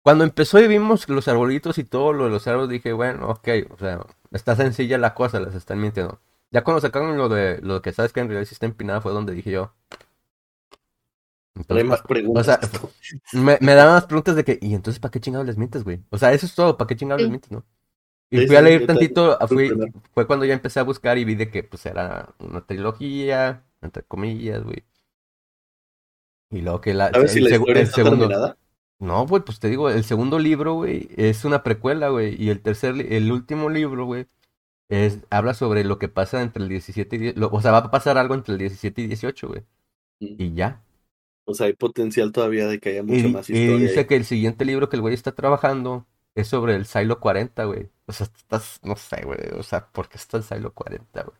[0.03, 3.47] Cuando empezó y vimos los arbolitos y todo lo de los árboles, dije, bueno, ok,
[3.69, 3.99] o sea,
[4.31, 6.19] está sencilla la cosa, les están mintiendo.
[6.51, 9.11] Ya cuando sacaron lo de lo que sabes que en realidad sí está empinada fue
[9.13, 9.73] donde dije yo.
[11.69, 12.33] No hay Entonces, más pa- preguntas.
[12.33, 12.59] o sea,
[13.33, 16.03] me, me daban más preguntas de que, ¿y entonces para qué chingados les mientes, güey?
[16.09, 17.65] O sea, eso es todo, ¿para qué chingados les mientes, no?
[18.31, 19.79] Y Sí, fui a leer tantito, fui
[20.13, 24.03] fue cuando ya empecé a buscar y vi de que pues era una trilogía, entre
[24.03, 24.85] comillas, güey.
[26.51, 28.57] Y luego que la, ¿Sabes si el, la segu- historia el está segundo, terminada?
[28.99, 32.61] no, güey, pues te digo, el segundo libro, güey, es una precuela, güey, y el
[32.61, 34.27] tercer, el último libro, güey,
[34.89, 37.77] es, habla sobre lo que pasa entre el 17 y 10, lo- o sea, va
[37.79, 39.61] a pasar algo entre el 17 y 18, güey,
[40.21, 40.35] Mm.
[40.37, 40.83] y ya.
[41.45, 43.87] O sea, hay potencial todavía de que haya Y, mucha di- más y historia.
[43.87, 44.05] dice ahí.
[44.07, 46.05] que el siguiente libro que el güey está trabajando
[46.35, 47.89] es sobre el Silo 40, güey.
[48.07, 51.37] O sea, estás, no sé, güey, o sea, ¿por qué está el Silo 40, güey?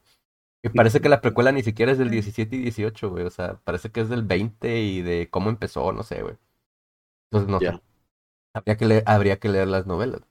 [0.63, 3.55] Y parece que la precuela ni siquiera es del 17 y 18, güey, o sea,
[3.63, 6.35] parece que es del 20 y de cómo empezó, no sé, güey.
[7.31, 7.79] Entonces, no sé.
[8.55, 10.27] Habría que leer, habría que leer las novelas, ¿no?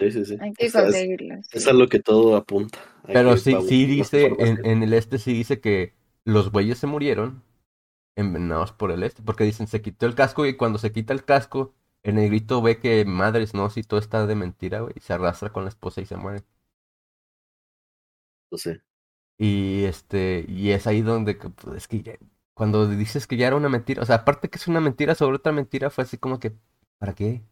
[0.00, 0.36] Sí, sí, sí.
[0.40, 1.06] Hay que Esa es,
[1.52, 2.78] es a lo que todo apunta.
[3.04, 5.94] Hay Pero sí, sí dice, en, en el este sí dice que
[6.24, 7.42] los güeyes se murieron
[8.16, 11.24] envenenados por el este, porque dicen, se quitó el casco y cuando se quita el
[11.24, 15.12] casco, el negrito ve que madres, no, si todo está de mentira, güey, y se
[15.14, 16.44] arrastra con la esposa y se muere.
[18.52, 18.80] No sé.
[19.38, 22.14] Y este, y es ahí donde, pues, es que ya-
[22.54, 25.36] cuando dices que ya era una mentira, o sea, aparte que es una mentira sobre
[25.36, 26.52] otra mentira, fue así como que,
[26.98, 27.42] ¿para qué?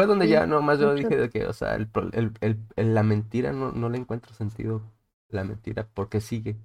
[0.00, 2.94] Fue donde Sí, ya nomás yo dije de que, o sea, el, el, el- el-
[2.94, 4.82] la mentira no, no le encuentro sentido.
[5.28, 6.56] La mentira, porque sigue.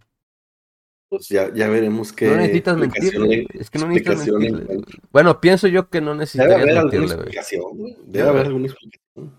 [1.10, 2.88] Pues ya, ya veremos qué No necesitas le-
[3.20, 3.48] güey.
[3.53, 4.82] Es que no necesitas mentirle.
[5.12, 7.18] Bueno, pienso yo que no Debe necesitarías haber alguna mentirle, güey.
[7.20, 7.94] explicación, güey.
[7.94, 9.34] Debe Debe haber alguna explicación.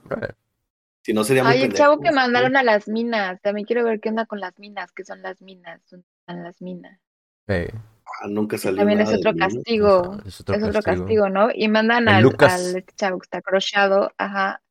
[1.03, 1.83] Si no sería muy Ay, el pendejo.
[1.91, 3.41] chavo que mandaron a las minas.
[3.43, 4.93] También quiero ver qué onda con las minas.
[4.93, 5.81] ¿Qué son las minas?
[5.91, 7.01] ¿Dónde están las minas?
[7.49, 7.73] eh,
[8.07, 9.63] Ah, nunca salió También es nada otro mí, ¿no?
[9.63, 10.19] castigo.
[10.25, 11.29] es otro Es otro castigo.
[11.29, 11.49] ¿no?
[11.55, 12.53] Y mandan al, Lucas.
[12.55, 14.63] al este chavo que está crochado, ajá.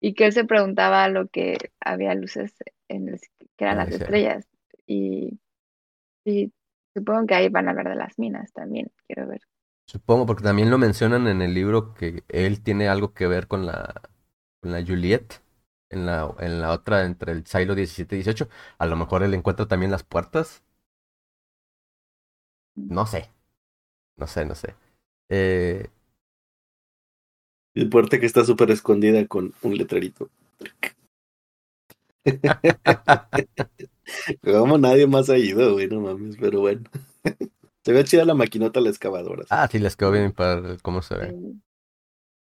[0.00, 2.54] Y que él se preguntaba lo que había luces
[2.88, 3.20] en el,
[3.56, 3.94] que eran Ah, las sí.
[3.94, 4.46] estrellas.
[4.86, 5.40] Y,
[6.24, 6.52] y
[6.94, 8.90] supongo que ahí van a hablar de las minas también.
[9.06, 9.40] Quiero ver.
[9.86, 13.64] Supongo, porque también lo mencionan en el libro que él tiene algo que ver con
[13.66, 14.02] la,
[14.60, 15.42] con la Juliet.
[15.90, 18.48] En la, en la otra, entre el Silo 17 y 18.
[18.78, 20.62] A lo mejor él encuentra también las puertas.
[22.88, 23.30] No sé.
[24.16, 24.74] No sé, no sé.
[25.30, 25.88] Eh,
[27.74, 30.28] Y puerta que está súper escondida con un letrerito.
[34.42, 36.82] Como nadie más ha ido, güey, no mames, pero bueno.
[37.84, 39.42] Se ve chida la maquinota la excavadora.
[39.42, 39.48] sí.
[39.50, 41.34] ah, sí, les quedó bien para cómo se ve.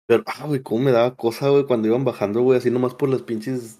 [0.06, 3.08] Pero, ah, güey, cómo me daba cosa, güey, cuando iban bajando, güey, así nomás por
[3.08, 3.78] las pinches.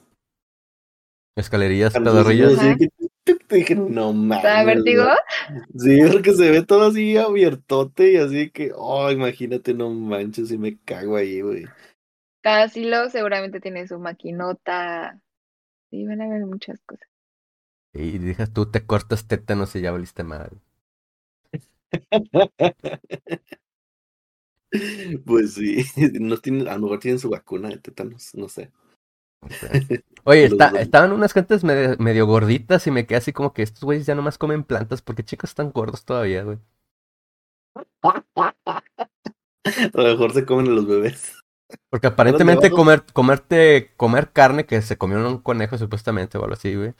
[1.36, 2.58] Escalerillas, cantoncillos, pedorrillas.
[2.58, 2.76] Ajá.
[3.24, 4.42] Te dije, no mames.
[4.42, 5.04] ¿Te vértigo?
[5.76, 10.58] Sí, porque se ve todo así abiertote y así que, oh, imagínate, no manches, y
[10.58, 11.64] me cago ahí, güey.
[12.42, 15.20] Cada silo seguramente tiene su maquinota.
[15.90, 17.08] Sí, van a ver muchas cosas.
[17.94, 20.50] Y dije, tú te cortas tétanos y ya valiste mal.
[25.26, 25.84] Pues sí,
[26.20, 28.70] no tienen, a lo mejor tienen su vacuna de tétanos, no sé.
[30.24, 33.82] Oye, está- estaban unas gentes medio, medio gorditas y me quedé así como que estos
[33.82, 36.58] güeyes ya nomás comen plantas porque chicos están gordos todavía, güey.
[38.02, 38.82] A
[39.94, 41.38] lo mejor se comen a los bebés.
[41.90, 46.74] Porque aparentemente comer, comerte, comer carne que se comió un conejo supuestamente o algo así,
[46.74, 46.94] güey.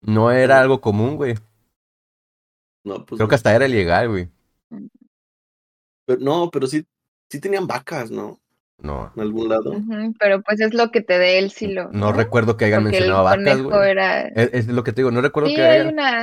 [0.00, 1.34] No era algo común, güey.
[2.84, 3.28] No, pues Creo no.
[3.28, 4.28] que hasta era ilegal, güey.
[6.04, 6.84] Pero, no, pero sí,
[7.30, 8.41] sí tenían vacas, ¿no?
[8.82, 9.12] No.
[9.16, 9.74] En algún lado.
[10.18, 11.88] Pero pues es lo que te dé el silo.
[11.92, 13.90] No recuerdo que hayan Porque mencionado vacas, güey.
[13.90, 14.22] era...
[14.28, 15.94] Es, es lo que te digo, no recuerdo Sí, que hay hayan...
[15.94, 16.18] una,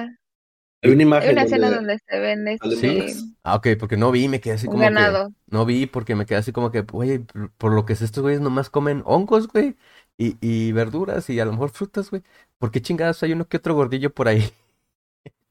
[0.82, 3.14] Hay una hay imagen una escena donde donde se ven salen este.
[3.44, 4.84] Ah, ok, porque no vi, me quedé así como que...
[4.86, 5.32] ganado.
[5.48, 7.20] No vi porque me quedé así como que, güey,
[7.58, 9.76] por lo que sé, estos güeyes nomás comen hongos, güey,
[10.18, 12.24] y, y verduras y a lo mejor frutas, güey.
[12.58, 14.44] ¿Por qué chingados hay uno que otro gordillo por ahí?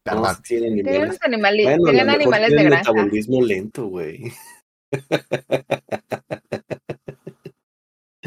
[0.06, 0.36] No, Perdón.
[0.36, 1.18] sí tienen Tenían animales.
[1.20, 4.32] unos animali- Bueno, mejor animales de tienen metabolismo lento, güey.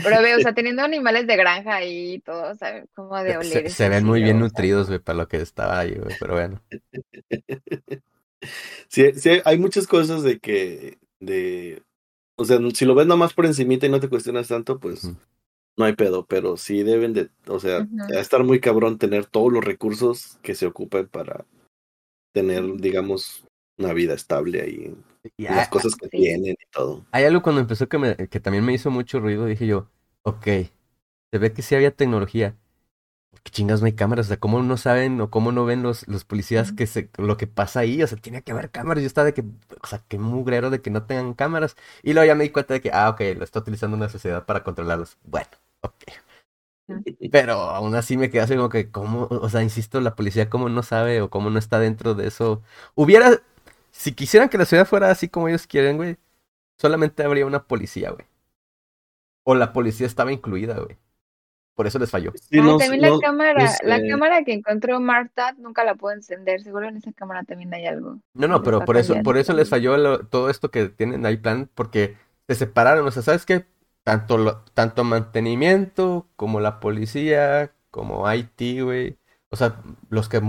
[0.03, 2.85] Pero ve, o sea, teniendo animales de granja y todo, ¿sabes?
[2.93, 4.47] Como de oler Se, ven muy bien o sea.
[4.47, 6.61] nutridos, güey, para lo que estaba ahí, güey, pero bueno.
[8.87, 11.83] Sí, sí, hay muchas cosas de que, de,
[12.35, 15.11] o sea, si lo ves nomás por encimita y no te cuestionas tanto, pues
[15.77, 19.27] no hay pedo, pero sí deben de, o sea, va a estar muy cabrón tener
[19.27, 21.45] todos los recursos que se ocupen para
[22.33, 23.45] tener, digamos,
[23.81, 24.95] una vida estable ahí,
[25.37, 26.17] Y las cosas que sí.
[26.17, 27.05] tienen y todo.
[27.11, 29.89] hay algo cuando empezó que, me, que también me hizo mucho ruido, dije yo,
[30.23, 32.57] ok, se ve que sí había tecnología.
[33.31, 34.27] ¿Por qué chingados no hay cámaras?
[34.27, 37.37] O sea, ¿cómo no saben o cómo no ven los, los policías que se, lo
[37.37, 38.03] que pasa ahí?
[38.03, 39.03] O sea, tiene que haber cámaras.
[39.03, 39.43] Yo estaba de que,
[39.81, 41.77] o sea, qué mugrero de que no tengan cámaras.
[42.03, 44.45] Y luego ya me di cuenta de que, ah, ok, lo está utilizando una sociedad
[44.45, 45.17] para controlarlos.
[45.23, 45.49] Bueno,
[45.81, 46.03] ok.
[47.31, 49.27] Pero aún así me quedé así como que, ¿cómo?
[49.31, 52.61] O sea, insisto, la policía cómo no sabe o cómo no está dentro de eso.
[52.95, 53.41] Hubiera,
[53.91, 56.17] si quisieran que la ciudad fuera así como ellos quieren, güey,
[56.77, 58.25] solamente habría una policía, güey.
[59.43, 60.97] O la policía estaba incluida, güey.
[61.75, 62.31] Por eso les falló.
[62.35, 65.95] Sí, Ah, no- también no- la cámara, no la cámara que encontró Marta nunca la
[65.95, 66.61] puedo encender.
[66.61, 68.19] Seguro en esa cámara también hay algo.
[68.33, 71.37] No, no, pero por eso, por eso les falló lo- todo esto que tienen ahí
[71.37, 73.07] plan, porque se separaron.
[73.07, 73.65] O sea, ¿sabes qué?
[74.03, 79.17] Tanto, lo- tanto mantenimiento, como la policía, como IT, güey.
[79.49, 80.41] O sea, los que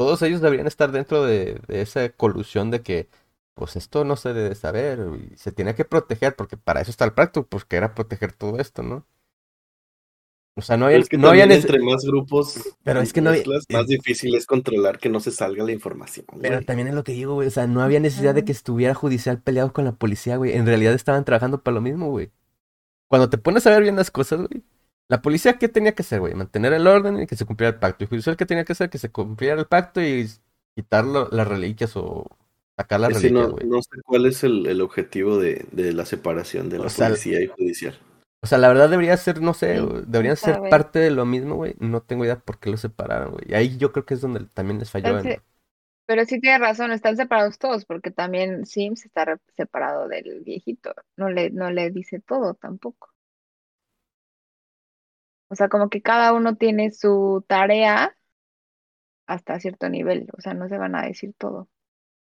[0.00, 3.10] todos ellos deberían estar dentro de, de esa colusión de que,
[3.52, 4.98] pues esto no se debe saber,
[5.30, 8.32] y se tiene que proteger, porque para eso está el pacto, pues que era proteger
[8.32, 9.04] todo esto, ¿no?
[10.56, 13.00] O sea, no había, Pero es que no había también nece- entre más grupos Pero
[13.02, 16.24] es que no había- más difícil es controlar que no se salga la información.
[16.40, 17.48] Pero también es lo que digo, güey.
[17.48, 20.52] O sea, no había necesidad de que estuviera judicial peleado con la policía, güey.
[20.54, 22.30] En realidad estaban trabajando para lo mismo, güey.
[23.06, 24.62] Cuando te pones a ver bien las cosas, güey.
[25.10, 26.34] La policía, ¿qué tenía que hacer, güey?
[26.34, 28.04] Mantener el orden y que se cumpliera el pacto.
[28.04, 28.90] Y judicial, ¿qué tenía que hacer?
[28.90, 30.28] Que se cumpliera el pacto y
[30.76, 32.26] quitar lo- las reliquias o
[32.76, 33.66] sacar las reliquias, no, güey.
[33.66, 37.08] no sé cuál es el, el objetivo de, de la separación de la O sea,
[37.08, 37.98] policía y judicial.
[38.42, 41.56] O sea, la verdad debería ser, no sé, Sí, deberían ser parte de lo mismo,
[41.56, 41.74] güey.
[41.80, 43.44] No tengo idea por qué lo separaron, güey.
[43.48, 45.08] Y ahí yo creo que es donde también les falló.
[45.08, 45.42] en- Entonces,
[46.06, 50.94] Pero sí tienes razón, están separados todos, porque también Sims está re- separado del viejito.
[51.16, 53.09] No le, no le dice todo tampoco.
[55.50, 58.16] O sea, como que cada uno tiene su tarea
[59.26, 60.28] hasta cierto nivel.
[60.36, 61.68] O sea, no se van a decir todo.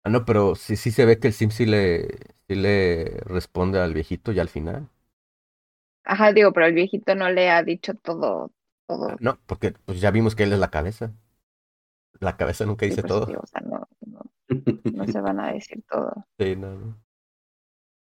[0.02, 2.08] Ah, no, pero sí, sí se ve que el Sim sí le,
[2.48, 4.88] sí le responde al viejito ya al final.
[6.04, 8.52] Ajá, digo, pero el viejito no le ha dicho todo,
[8.86, 9.16] todo.
[9.18, 11.14] No, porque pues ya vimos que él es la cabeza.
[12.20, 13.26] La cabeza nunca Sí, dice por eso todo.
[13.26, 14.20] digo, o sea, no, no,
[14.92, 16.26] no se van a decir todo.
[16.38, 17.00] Sí, no, no.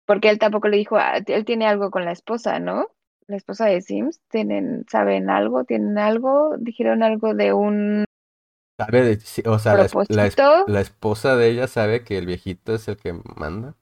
[0.06, 2.88] Porque él tampoco le dijo, ah, él tiene algo con la esposa, ¿no?
[3.28, 5.64] La esposa de Sims, tienen, ¿saben algo?
[5.66, 6.56] ¿Tienen algo?
[6.58, 8.06] Dijeron algo de un
[8.78, 12.98] Sabe de- sí, o sea, la, esposa de ella sabe que el viejito es el
[12.98, 13.76] que manda.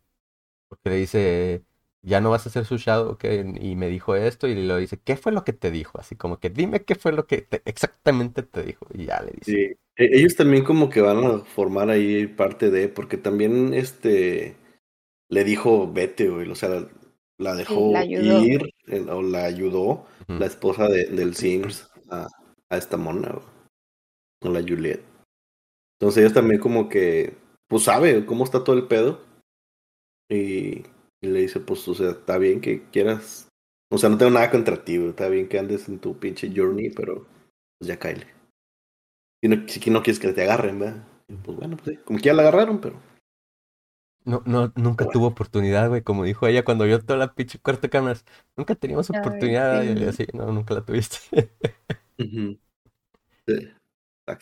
[0.69, 1.65] Porque le dice,
[2.03, 3.25] ya no vas a hacer su shadow, ¿ok?
[3.61, 5.99] Y me dijo esto, y le dice, ¿qué fue lo que te dijo?
[5.99, 8.87] Así como que dime qué fue lo que te- exactamente te dijo.
[8.93, 9.51] Y ya le dice.
[9.51, 14.55] Sí, e- ellos también como que van a formar ahí parte de, porque también este
[15.29, 16.87] le dijo vete, güey, o sea,
[17.41, 22.27] la, dejó la ir eh, o la ayudó la esposa de, del Sims a,
[22.69, 23.39] a esta mona,
[24.41, 25.01] a la Juliet.
[25.99, 27.35] Entonces ellos también como que,
[27.67, 29.21] pues sabe cómo está todo el pedo
[30.29, 30.83] y,
[31.21, 33.49] y le dice, pues, o sea, está bien que quieras,
[33.91, 36.89] o sea, no tengo nada contra ti, está bien que andes en tu pinche journey,
[36.91, 37.27] pero
[37.77, 38.27] pues ya cáele.
[39.43, 41.07] Si no, si no quieres que te agarren, ¿verdad?
[41.43, 42.95] Pues bueno, pues sí, como que ya la agarraron, pero
[44.23, 47.89] No, no, nunca tuvo oportunidad, güey, como dijo ella cuando vio toda la pinche cuarta
[47.89, 48.23] cámaras.
[48.55, 49.83] Nunca teníamos Ay, oportunidad.
[49.83, 50.03] Y sí.
[50.05, 51.17] así, no, nunca la tuviste.
[53.47, 53.73] Sí,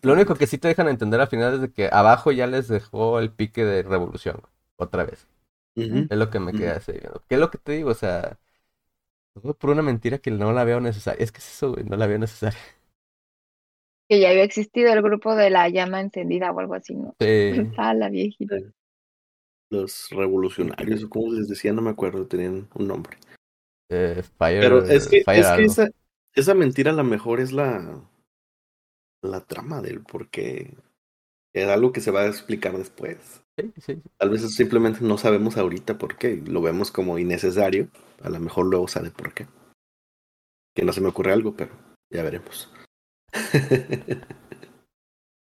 [0.03, 2.68] Lo único que sí te dejan entender al final es de que abajo ya les
[2.68, 4.41] dejó el pique de revolución.
[4.76, 5.27] Otra vez.
[5.76, 7.22] Es lo que me queda así, ¿no?
[7.27, 7.91] ¿Qué es lo que te digo?
[7.91, 8.38] O sea,
[9.34, 11.23] todo por una mentira que no la veo necesaria.
[11.23, 12.60] Es que es eso, güey, no la veo necesaria.
[14.10, 17.15] Que ya había existido el grupo de la llama encendida o algo así, ¿no?
[17.19, 17.69] Sí.
[17.77, 18.57] Ah, la viejita.
[19.71, 23.17] Los revolucionarios, o como les decía, no me acuerdo, tenían un nombre.
[23.89, 25.65] Eh, Fire, Pero es que, Fire es que algo.
[25.65, 25.89] esa,
[26.33, 28.01] esa mentira a lo mejor es la,
[29.21, 30.75] la trama del por qué.
[31.53, 33.43] Es algo que se va a explicar después.
[33.57, 34.01] Sí, sí.
[34.17, 36.41] Tal vez simplemente no sabemos ahorita por qué.
[36.45, 37.89] Lo vemos como innecesario.
[38.21, 39.47] A lo mejor luego sale por qué.
[40.75, 41.71] Que no se me ocurre algo, pero
[42.11, 42.71] ya veremos.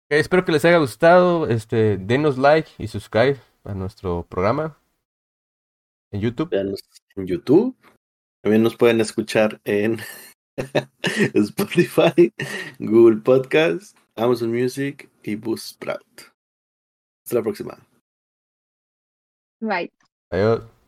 [0.10, 1.48] Espero que les haya gustado.
[1.48, 4.78] Este, denos like y subscribe a nuestro programa
[6.12, 6.50] en YouTube.
[6.50, 6.82] Véanos
[7.16, 7.76] en YouTube.
[8.42, 9.98] También nos pueden escuchar en
[11.34, 12.34] Spotify,
[12.80, 16.22] Google Podcast, Amazon Music y Buzzsprout.
[17.24, 17.78] Hasta la próxima.
[19.62, 19.92] Bye.
[20.32, 20.79] Adiós.